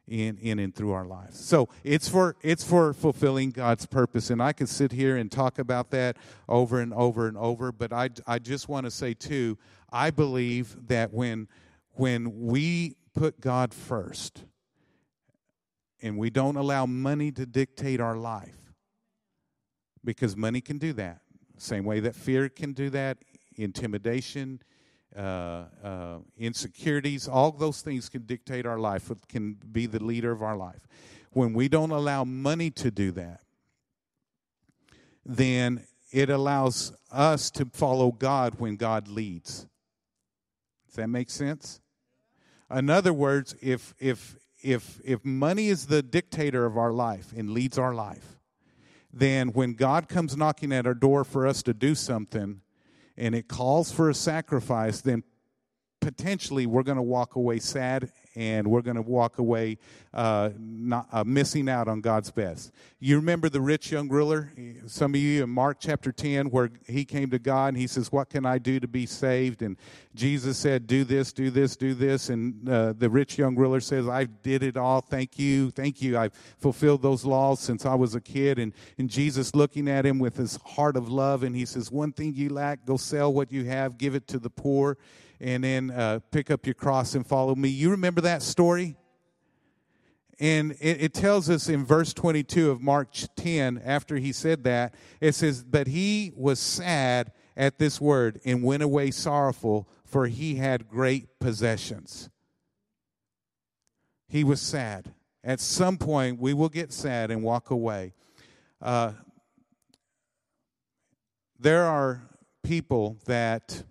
in 0.08 0.38
in 0.38 0.60
and 0.60 0.74
through 0.74 0.92
our 0.92 1.06
lives. 1.06 1.40
So 1.40 1.68
it's 1.84 2.08
for 2.08 2.36
it's 2.42 2.64
for 2.64 2.94
fulfilling 2.94 3.52
God's 3.52 3.86
purpose, 3.86 4.30
and 4.30 4.42
I 4.42 4.54
could 4.54 4.70
sit 4.70 4.92
here 4.92 5.18
and 5.18 5.32
talk 5.32 5.60
about 5.60 5.92
that 5.92 6.18
over 6.48 6.80
and 6.80 6.94
over 6.94 7.28
and 7.28 7.38
over. 7.38 7.72
But 7.72 7.92
I 7.92 8.10
I 8.26 8.40
just 8.40 8.70
want 8.70 8.86
to 8.86 8.92
say 8.92 9.14
too, 9.14 9.58
I 9.92 10.12
believe 10.12 10.88
that 10.88 11.14
when 11.14 11.48
when 11.94 12.48
we 12.48 12.96
put 13.14 13.42
God 13.42 13.74
first, 13.74 14.44
and 16.02 16.18
we 16.18 16.30
don't 16.30 16.56
allow 16.56 16.86
money 16.86 17.32
to 17.32 17.46
dictate 17.46 18.00
our 18.00 18.16
life 18.16 18.74
because 20.04 20.36
money 20.36 20.62
can 20.62 20.78
do 20.78 20.94
that. 20.94 21.22
Same 21.58 21.84
way 21.84 22.00
that 22.02 22.16
fear 22.16 22.50
can 22.50 22.74
do 22.74 22.90
that, 22.92 23.18
intimidation, 23.56 24.62
uh, 25.16 25.66
uh, 25.84 26.18
insecurities, 26.38 27.28
all 27.28 27.52
those 27.52 27.82
things 27.82 28.10
can 28.10 28.22
dictate 28.24 28.66
our 28.66 28.78
life, 28.78 29.12
can 29.28 29.58
be 29.72 29.86
the 29.86 30.04
leader 30.04 30.32
of 30.32 30.44
our 30.44 30.56
life. 30.56 30.88
When 31.32 31.54
we 31.54 31.68
don't 31.68 31.92
allow 31.92 32.24
money 32.24 32.70
to 32.72 32.92
do 32.92 33.12
that, 33.12 33.42
then 35.26 35.84
it 36.12 36.30
allows 36.30 36.94
us 37.12 37.50
to 37.52 37.66
follow 37.66 38.12
God 38.12 38.60
when 38.60 38.76
God 38.76 39.08
leads. 39.08 39.68
Does 40.88 40.96
that 40.96 41.08
make 41.08 41.30
sense? 41.30 41.82
In 42.74 42.90
other 42.90 43.14
words, 43.14 43.56
if 43.62 43.94
if 44.00 44.36
if 44.68 45.00
if 45.06 45.24
money 45.24 45.70
is 45.70 45.86
the 45.86 46.04
dictator 46.04 46.66
of 46.66 46.78
our 46.78 46.92
life 46.92 47.32
and 47.36 47.52
leads 47.52 47.78
our 47.78 47.96
life, 47.96 48.38
then 49.14 49.48
when 49.54 49.74
God 49.74 50.10
comes 50.10 50.36
knocking 50.36 50.74
at 50.74 50.86
our 50.86 50.94
door 50.94 51.24
for 51.24 51.48
us 51.48 51.64
to 51.64 51.74
do 51.74 51.96
something 51.96 52.60
and 53.16 53.34
it 53.34 53.48
calls 53.48 53.94
for 53.94 54.10
a 54.10 54.14
sacrifice, 54.14 55.00
then 55.00 55.24
potentially 56.02 56.66
we're 56.66 56.84
going 56.84 56.98
to 56.98 57.02
walk 57.02 57.38
away 57.38 57.60
sad 57.60 58.12
and 58.38 58.68
we're 58.68 58.84
going 58.84 58.96
to 58.96 59.02
walk 59.02 59.40
away 59.40 59.80
uh, 60.14 60.52
not, 60.60 61.08
uh, 61.12 61.24
missing 61.24 61.68
out 61.68 61.88
on 61.88 62.02
God's 62.02 62.30
best. 62.30 62.72
You 63.00 63.16
remember 63.16 63.50
the 63.50 63.62
rich 63.62 63.92
young 63.92 64.08
ruler? 64.10 64.54
Some 64.86 65.16
of 65.16 65.20
you 65.20 65.44
in 65.44 65.50
Mark 65.50 65.78
chapter 65.80 66.12
10, 66.12 66.52
where 66.52 66.70
he 66.88 67.04
came 67.04 67.32
to 67.32 67.40
God 67.40 67.70
and 67.70 67.78
he 67.78 67.88
says, 67.88 68.12
What 68.12 68.30
can 68.30 68.46
I 68.46 68.60
do 68.60 68.80
to 68.80 68.88
be 68.88 69.08
saved? 69.08 69.64
And 69.64 69.76
Jesus 70.14 70.58
said, 70.58 70.86
Do 70.86 71.04
this, 71.04 71.34
do 71.34 71.50
this, 71.50 71.76
do 71.76 71.96
this. 71.96 72.30
And 72.30 72.70
uh, 72.70 72.94
the 72.96 73.10
rich 73.10 73.40
young 73.40 73.56
ruler 73.56 73.80
says, 73.80 74.08
I 74.08 74.26
did 74.26 74.62
it 74.62 74.78
all. 74.78 75.02
Thank 75.02 75.40
you. 75.40 75.72
Thank 75.72 76.02
you. 76.02 76.18
I've 76.18 76.34
fulfilled 76.60 77.02
those 77.02 77.26
laws 77.26 77.60
since 77.60 77.88
I 77.88 77.96
was 77.96 78.14
a 78.14 78.22
kid. 78.22 78.60
And, 78.60 78.74
and 79.00 79.10
Jesus 79.10 79.56
looking 79.56 79.88
at 79.88 80.06
him 80.06 80.20
with 80.20 80.38
his 80.38 80.58
heart 80.58 80.96
of 80.96 81.10
love, 81.10 81.42
and 81.42 81.56
he 81.56 81.66
says, 81.66 81.92
One 81.92 82.12
thing 82.12 82.36
you 82.36 82.50
lack, 82.50 82.86
go 82.86 82.98
sell 82.98 83.34
what 83.34 83.52
you 83.52 83.66
have, 83.66 83.98
give 83.98 84.14
it 84.14 84.28
to 84.28 84.38
the 84.38 84.50
poor 84.50 84.98
and 85.40 85.64
then 85.64 85.92
uh, 85.92 86.20
pick 86.32 86.50
up 86.52 86.66
your 86.66 86.76
cross 86.76 87.16
and 87.16 87.26
follow 87.26 87.56
me. 87.56 87.70
You 87.70 87.92
remember 87.92 88.22
that 88.22 88.42
story? 88.42 88.96
And 90.40 90.74
it, 90.74 91.02
it, 91.02 91.14
tells 91.14 91.50
us 91.50 91.68
in 91.68 91.84
verse 91.84 92.14
22 92.14 92.70
of 92.70 92.82
Mark 92.82 93.10
10, 93.38 93.82
after 93.84 94.18
he 94.18 94.32
said 94.32 94.64
that, 94.66 94.94
it 95.20 95.34
says, 95.34 95.64
But 95.64 95.88
he 95.88 96.32
was 96.36 96.60
sad 96.60 97.32
at 97.56 97.80
this 97.80 98.00
word 98.00 98.40
and 98.46 98.62
went 98.62 98.84
away 98.84 99.10
sorrowful, 99.10 99.90
for 100.06 100.28
he 100.28 100.56
had 100.56 100.88
great 100.88 101.40
possessions. 101.40 102.30
He 104.28 104.44
was 104.44 104.62
sad. 104.62 105.14
At 105.44 105.60
some 105.60 105.98
point, 105.98 106.40
we 106.40 106.54
will 106.54 106.70
get 106.70 106.94
sad 106.94 107.32
and 107.32 107.42
walk 107.42 107.72
away. 107.72 108.14
Uh, 108.80 109.14
there 111.60 111.86
are 111.86 112.22
people 112.64 113.18
that 113.26 113.84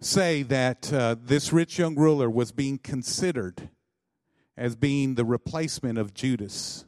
say 0.00 0.42
that 0.42 0.92
uh, 0.92 1.16
this 1.22 1.52
rich 1.52 1.78
young 1.78 1.94
ruler 1.94 2.30
was 2.30 2.52
being 2.52 2.78
considered 2.78 3.68
as 4.56 4.76
being 4.76 5.14
the 5.14 5.24
replacement 5.24 5.98
of 5.98 6.14
Judas. 6.14 6.84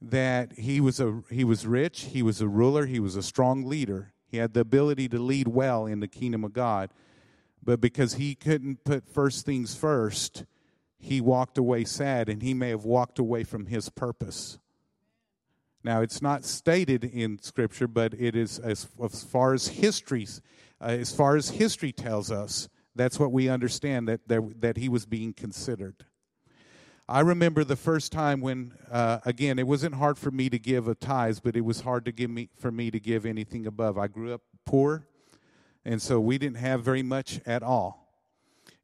That 0.00 0.52
he 0.52 0.80
was 0.80 1.00
a 1.00 1.22
he 1.30 1.42
was 1.42 1.66
rich, 1.66 2.02
he 2.12 2.22
was 2.22 2.40
a 2.40 2.48
ruler, 2.48 2.86
he 2.86 3.00
was 3.00 3.16
a 3.16 3.22
strong 3.22 3.64
leader. 3.64 4.12
He 4.30 4.36
had 4.36 4.54
the 4.54 4.60
ability 4.60 5.08
to 5.08 5.18
lead 5.18 5.48
well 5.48 5.86
in 5.86 6.00
the 6.00 6.08
kingdom 6.08 6.44
of 6.44 6.52
God. 6.52 6.90
But 7.62 7.80
because 7.80 8.14
he 8.14 8.34
couldn't 8.34 8.84
put 8.84 9.08
first 9.08 9.44
things 9.44 9.74
first, 9.74 10.44
he 10.98 11.20
walked 11.20 11.58
away 11.58 11.84
sad 11.84 12.28
and 12.28 12.42
he 12.42 12.54
may 12.54 12.70
have 12.70 12.84
walked 12.84 13.18
away 13.18 13.44
from 13.44 13.66
his 13.66 13.88
purpose. 13.88 14.58
Now, 15.84 16.02
it's 16.02 16.20
not 16.20 16.44
stated 16.44 17.04
in 17.04 17.38
Scripture, 17.40 17.88
but 17.88 18.12
it 18.14 18.34
is 18.34 18.58
as, 18.58 18.88
as 19.02 19.22
far 19.22 19.54
as 19.54 19.68
history, 19.68 20.26
uh, 20.80 20.86
as 20.86 21.14
far 21.14 21.36
as 21.36 21.50
history 21.50 21.92
tells 21.92 22.30
us, 22.30 22.68
that's 22.94 23.18
what 23.18 23.32
we 23.32 23.48
understand 23.48 24.08
that 24.08 24.26
there, 24.26 24.42
that 24.60 24.76
he 24.76 24.88
was 24.88 25.06
being 25.06 25.32
considered. 25.32 26.04
I 27.08 27.20
remember 27.20 27.64
the 27.64 27.76
first 27.76 28.12
time 28.12 28.40
when, 28.40 28.74
uh, 28.90 29.20
again, 29.24 29.58
it 29.58 29.66
wasn't 29.66 29.94
hard 29.94 30.18
for 30.18 30.30
me 30.30 30.50
to 30.50 30.58
give 30.58 30.88
a 30.88 30.94
tithes, 30.94 31.40
but 31.40 31.56
it 31.56 31.62
was 31.62 31.80
hard 31.80 32.04
to 32.04 32.12
give 32.12 32.28
me 32.28 32.50
for 32.58 32.70
me 32.70 32.90
to 32.90 33.00
give 33.00 33.24
anything 33.24 33.66
above. 33.66 33.96
I 33.96 34.08
grew 34.08 34.34
up 34.34 34.42
poor, 34.66 35.06
and 35.84 36.02
so 36.02 36.20
we 36.20 36.36
didn't 36.36 36.58
have 36.58 36.82
very 36.82 37.02
much 37.02 37.40
at 37.46 37.62
all, 37.62 38.12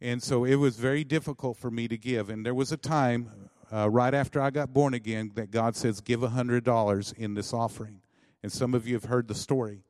and 0.00 0.22
so 0.22 0.44
it 0.44 0.54
was 0.54 0.76
very 0.76 1.04
difficult 1.04 1.58
for 1.58 1.70
me 1.70 1.86
to 1.88 1.98
give. 1.98 2.30
And 2.30 2.46
there 2.46 2.54
was 2.54 2.72
a 2.72 2.78
time 2.78 3.50
uh, 3.72 3.90
right 3.90 4.14
after 4.14 4.40
I 4.40 4.50
got 4.50 4.72
born 4.72 4.94
again 4.94 5.32
that 5.34 5.50
God 5.50 5.76
says, 5.76 6.00
Give 6.00 6.22
a 6.22 6.28
$100 6.28 7.18
in 7.18 7.34
this 7.34 7.52
offering. 7.52 8.00
And 8.42 8.52
some 8.52 8.74
of 8.74 8.86
you 8.86 8.94
have 8.94 9.04
heard 9.04 9.26
the 9.26 9.34
story. 9.34 9.82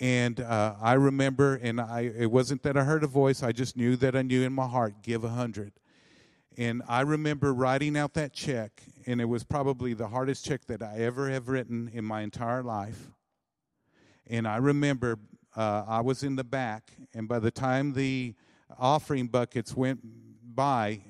And 0.00 0.40
uh, 0.40 0.76
I 0.80 0.94
remember, 0.94 1.56
and 1.56 1.78
I, 1.78 2.10
it 2.16 2.30
wasn't 2.30 2.62
that 2.62 2.76
I 2.76 2.84
heard 2.84 3.04
a 3.04 3.06
voice, 3.06 3.42
I 3.42 3.52
just 3.52 3.76
knew 3.76 3.96
that 3.96 4.16
I 4.16 4.22
knew 4.22 4.42
in 4.42 4.52
my 4.52 4.66
heart, 4.66 5.02
give 5.02 5.24
a 5.24 5.28
hundred. 5.28 5.72
And 6.56 6.82
I 6.88 7.02
remember 7.02 7.52
writing 7.52 7.98
out 7.98 8.14
that 8.14 8.32
check, 8.32 8.82
and 9.06 9.20
it 9.20 9.26
was 9.26 9.44
probably 9.44 9.92
the 9.92 10.08
hardest 10.08 10.44
check 10.44 10.64
that 10.66 10.82
I 10.82 11.00
ever 11.00 11.30
have 11.30 11.48
written 11.48 11.90
in 11.92 12.04
my 12.04 12.22
entire 12.22 12.62
life. 12.62 13.10
And 14.26 14.48
I 14.48 14.56
remember 14.56 15.18
uh, 15.54 15.84
I 15.86 16.00
was 16.00 16.22
in 16.22 16.36
the 16.36 16.44
back, 16.44 16.92
and 17.12 17.28
by 17.28 17.38
the 17.38 17.50
time 17.50 17.92
the 17.92 18.34
offering 18.78 19.26
buckets 19.26 19.76
went 19.76 20.00
by, 20.54 21.02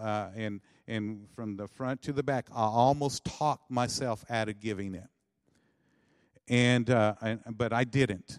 uh, 0.00 0.30
and 0.34 0.60
and 0.86 1.26
from 1.34 1.56
the 1.56 1.66
front 1.66 2.02
to 2.02 2.12
the 2.12 2.22
back, 2.22 2.48
I 2.54 2.64
almost 2.64 3.24
talked 3.24 3.70
myself 3.70 4.24
out 4.28 4.48
of 4.48 4.60
giving 4.60 4.94
it. 4.94 5.08
And, 6.48 6.90
uh, 6.90 7.14
but 7.50 7.72
I 7.72 7.84
didn't. 7.84 8.38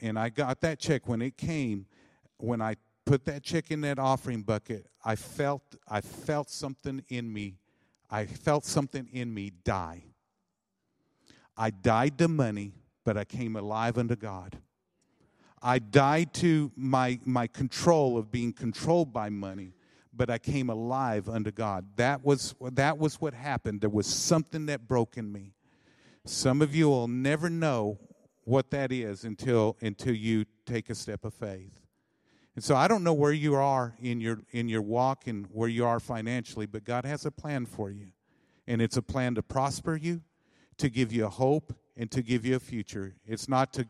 And 0.00 0.18
I 0.18 0.28
got 0.28 0.60
that 0.60 0.78
check 0.78 1.08
when 1.08 1.22
it 1.22 1.36
came. 1.36 1.86
When 2.38 2.60
I 2.60 2.76
put 3.04 3.24
that 3.26 3.42
check 3.42 3.70
in 3.70 3.80
that 3.82 3.98
offering 3.98 4.42
bucket, 4.42 4.86
I 5.04 5.16
felt 5.16 5.62
I 5.88 6.00
felt 6.00 6.50
something 6.50 7.04
in 7.08 7.32
me. 7.32 7.58
I 8.10 8.26
felt 8.26 8.64
something 8.64 9.08
in 9.12 9.32
me 9.32 9.52
die. 9.64 10.04
I 11.56 11.70
died 11.70 12.18
to 12.18 12.28
money, 12.28 12.72
but 13.04 13.16
I 13.16 13.24
came 13.24 13.56
alive 13.56 13.98
unto 13.98 14.16
God. 14.16 14.58
I 15.62 15.78
died 15.78 16.34
to 16.34 16.72
my 16.76 17.20
my 17.24 17.46
control 17.46 18.18
of 18.18 18.30
being 18.30 18.52
controlled 18.52 19.12
by 19.12 19.28
money 19.28 19.74
but 20.12 20.30
I 20.30 20.38
came 20.38 20.68
alive 20.70 21.28
unto 21.28 21.50
God. 21.50 21.86
That 21.96 22.24
was, 22.24 22.54
that 22.60 22.98
was 22.98 23.20
what 23.20 23.34
happened. 23.34 23.80
There 23.80 23.90
was 23.90 24.06
something 24.06 24.66
that 24.66 24.86
broke 24.86 25.16
in 25.16 25.32
me. 25.32 25.54
Some 26.24 26.62
of 26.62 26.74
you 26.74 26.88
will 26.88 27.08
never 27.08 27.50
know 27.50 27.98
what 28.44 28.70
that 28.70 28.92
is 28.92 29.24
until, 29.24 29.76
until 29.80 30.14
you 30.14 30.44
take 30.66 30.90
a 30.90 30.94
step 30.94 31.24
of 31.24 31.34
faith. 31.34 31.80
And 32.54 32.62
so 32.62 32.76
I 32.76 32.86
don't 32.86 33.02
know 33.02 33.14
where 33.14 33.32
you 33.32 33.54
are 33.54 33.94
in 34.00 34.20
your, 34.20 34.40
in 34.50 34.68
your 34.68 34.82
walk 34.82 35.26
and 35.26 35.46
where 35.52 35.68
you 35.68 35.86
are 35.86 35.98
financially, 36.00 36.66
but 36.66 36.84
God 36.84 37.04
has 37.04 37.24
a 37.24 37.30
plan 37.30 37.66
for 37.66 37.90
you. 37.90 38.08
And 38.66 38.82
it's 38.82 38.96
a 38.96 39.02
plan 39.02 39.34
to 39.36 39.42
prosper 39.42 39.96
you, 39.96 40.22
to 40.76 40.88
give 40.90 41.12
you 41.12 41.26
a 41.26 41.30
hope, 41.30 41.74
and 41.96 42.10
to 42.10 42.22
give 42.22 42.44
you 42.44 42.56
a 42.56 42.60
future. 42.60 43.14
It's 43.26 43.48
not 43.48 43.72
to 43.74 43.86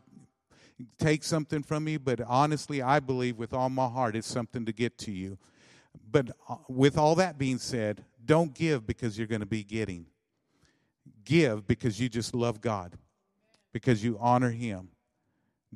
take 0.97 1.23
something 1.23 1.61
from 1.61 1.87
you, 1.87 1.99
but 1.99 2.21
honestly, 2.21 2.81
I 2.81 2.99
believe 2.99 3.37
with 3.37 3.53
all 3.53 3.69
my 3.69 3.87
heart 3.87 4.15
it's 4.15 4.27
something 4.27 4.65
to 4.65 4.73
get 4.73 4.97
to 4.99 5.11
you. 5.11 5.37
But 6.09 6.31
uh, 6.49 6.55
with 6.67 6.97
all 6.97 7.15
that 7.15 7.37
being 7.37 7.59
said, 7.59 8.03
don't 8.25 8.53
give 8.53 8.87
because 8.87 9.17
you're 9.17 9.27
going 9.27 9.41
to 9.41 9.45
be 9.45 9.63
getting. 9.63 10.07
Give 11.23 11.65
because 11.67 11.99
you 11.99 12.09
just 12.09 12.35
love 12.35 12.61
God, 12.61 12.97
because 13.71 14.03
you 14.03 14.17
honor 14.19 14.51
Him. 14.51 14.89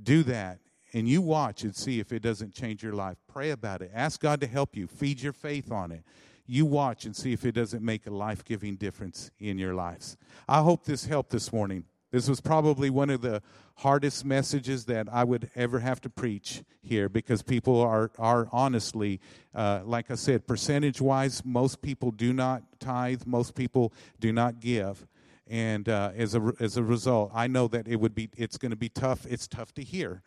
Do 0.02 0.24
that, 0.24 0.60
and 0.94 1.08
you 1.08 1.22
watch 1.22 1.64
and 1.64 1.76
see 1.76 2.00
if 2.00 2.12
it 2.12 2.22
doesn't 2.22 2.54
change 2.54 2.84
your 2.84 2.94
life. 2.94 3.18
Pray 3.28 3.52
about 3.52 3.82
it. 3.82 3.92
Ask 3.94 4.22
God 4.22 4.42
to 4.42 4.48
help 4.48 4.76
you. 4.76 4.88
Feed 4.88 5.22
your 5.22 5.34
faith 5.34 5.72
on 5.72 5.92
it. 5.92 6.04
You 6.46 6.66
watch 6.66 7.06
and 7.06 7.16
see 7.16 7.34
if 7.34 7.46
it 7.46 7.52
doesn't 7.54 7.84
make 7.84 8.08
a 8.08 8.12
life 8.12 8.46
giving 8.46 8.76
difference 8.76 9.32
in 9.38 9.58
your 9.58 9.74
lives. 9.74 10.18
I 10.48 10.62
hope 10.62 10.86
this 10.86 11.06
helped 11.06 11.32
this 11.32 11.52
morning. 11.52 11.84
This 12.12 12.30
was 12.30 12.40
probably 12.40 12.90
one 12.90 13.10
of 13.10 13.22
the 13.22 13.42
hardest 13.76 14.24
messages 14.24 14.86
that 14.86 15.08
I 15.12 15.26
would 15.26 15.50
ever 15.56 15.80
have 15.80 16.00
to 16.02 16.10
preach 16.10 16.64
here 16.82 17.10
because 17.10 17.44
people 17.44 17.82
are, 17.82 18.12
are 18.18 18.48
honestly, 18.54 19.20
uh, 19.54 19.82
like 19.84 20.10
I 20.10 20.16
said, 20.16 20.48
percentage 20.48 21.02
wise, 21.02 21.44
most 21.44 21.82
people 21.82 22.12
do 22.12 22.32
not 22.32 22.64
tithe, 22.80 23.24
most 23.26 23.56
people 23.56 23.94
do 24.22 24.32
not 24.32 24.62
give. 24.62 25.06
And 25.50 25.88
uh, 25.88 26.12
as, 26.16 26.36
a, 26.36 26.52
as 26.60 26.78
a 26.78 26.84
result, 26.84 27.32
I 27.34 27.48
know 27.48 27.68
that 27.70 27.88
it 27.88 27.98
would 27.98 28.14
be, 28.14 28.30
it's 28.36 28.58
going 28.58 28.72
to 28.72 28.78
be 28.78 28.90
tough. 28.90 29.26
It's 29.30 29.48
tough 29.48 29.74
to 29.76 29.84
hear 29.84 30.22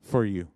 for 0.00 0.24
you. 0.24 0.48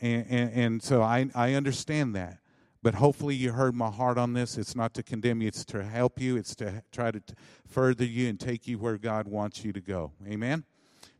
And, 0.00 0.26
and, 0.28 0.52
and 0.52 0.82
so 0.82 1.02
I, 1.02 1.28
I 1.34 1.54
understand 1.54 2.14
that. 2.14 2.38
But 2.82 2.96
hopefully, 2.96 3.34
you 3.34 3.52
heard 3.52 3.74
my 3.74 3.90
heart 3.90 4.18
on 4.18 4.34
this. 4.34 4.58
It's 4.58 4.76
not 4.76 4.92
to 4.94 5.02
condemn 5.02 5.40
you, 5.40 5.48
it's 5.48 5.64
to 5.66 5.82
help 5.82 6.20
you, 6.20 6.36
it's 6.36 6.54
to 6.56 6.82
try 6.92 7.10
to 7.10 7.22
further 7.66 8.04
you 8.04 8.28
and 8.28 8.38
take 8.38 8.68
you 8.68 8.78
where 8.78 8.98
God 8.98 9.26
wants 9.26 9.64
you 9.64 9.72
to 9.72 9.80
go. 9.80 10.12
Amen? 10.28 10.64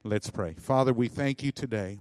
Let's 0.03 0.29
pray. 0.29 0.53
Father, 0.53 0.93
we 0.93 1.09
thank 1.09 1.43
you 1.43 1.53
today. 1.53 2.01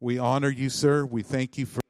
We 0.00 0.18
honor 0.18 0.48
you, 0.48 0.70
sir. 0.70 1.04
We 1.04 1.22
thank 1.22 1.58
you 1.58 1.66
for. 1.66 1.80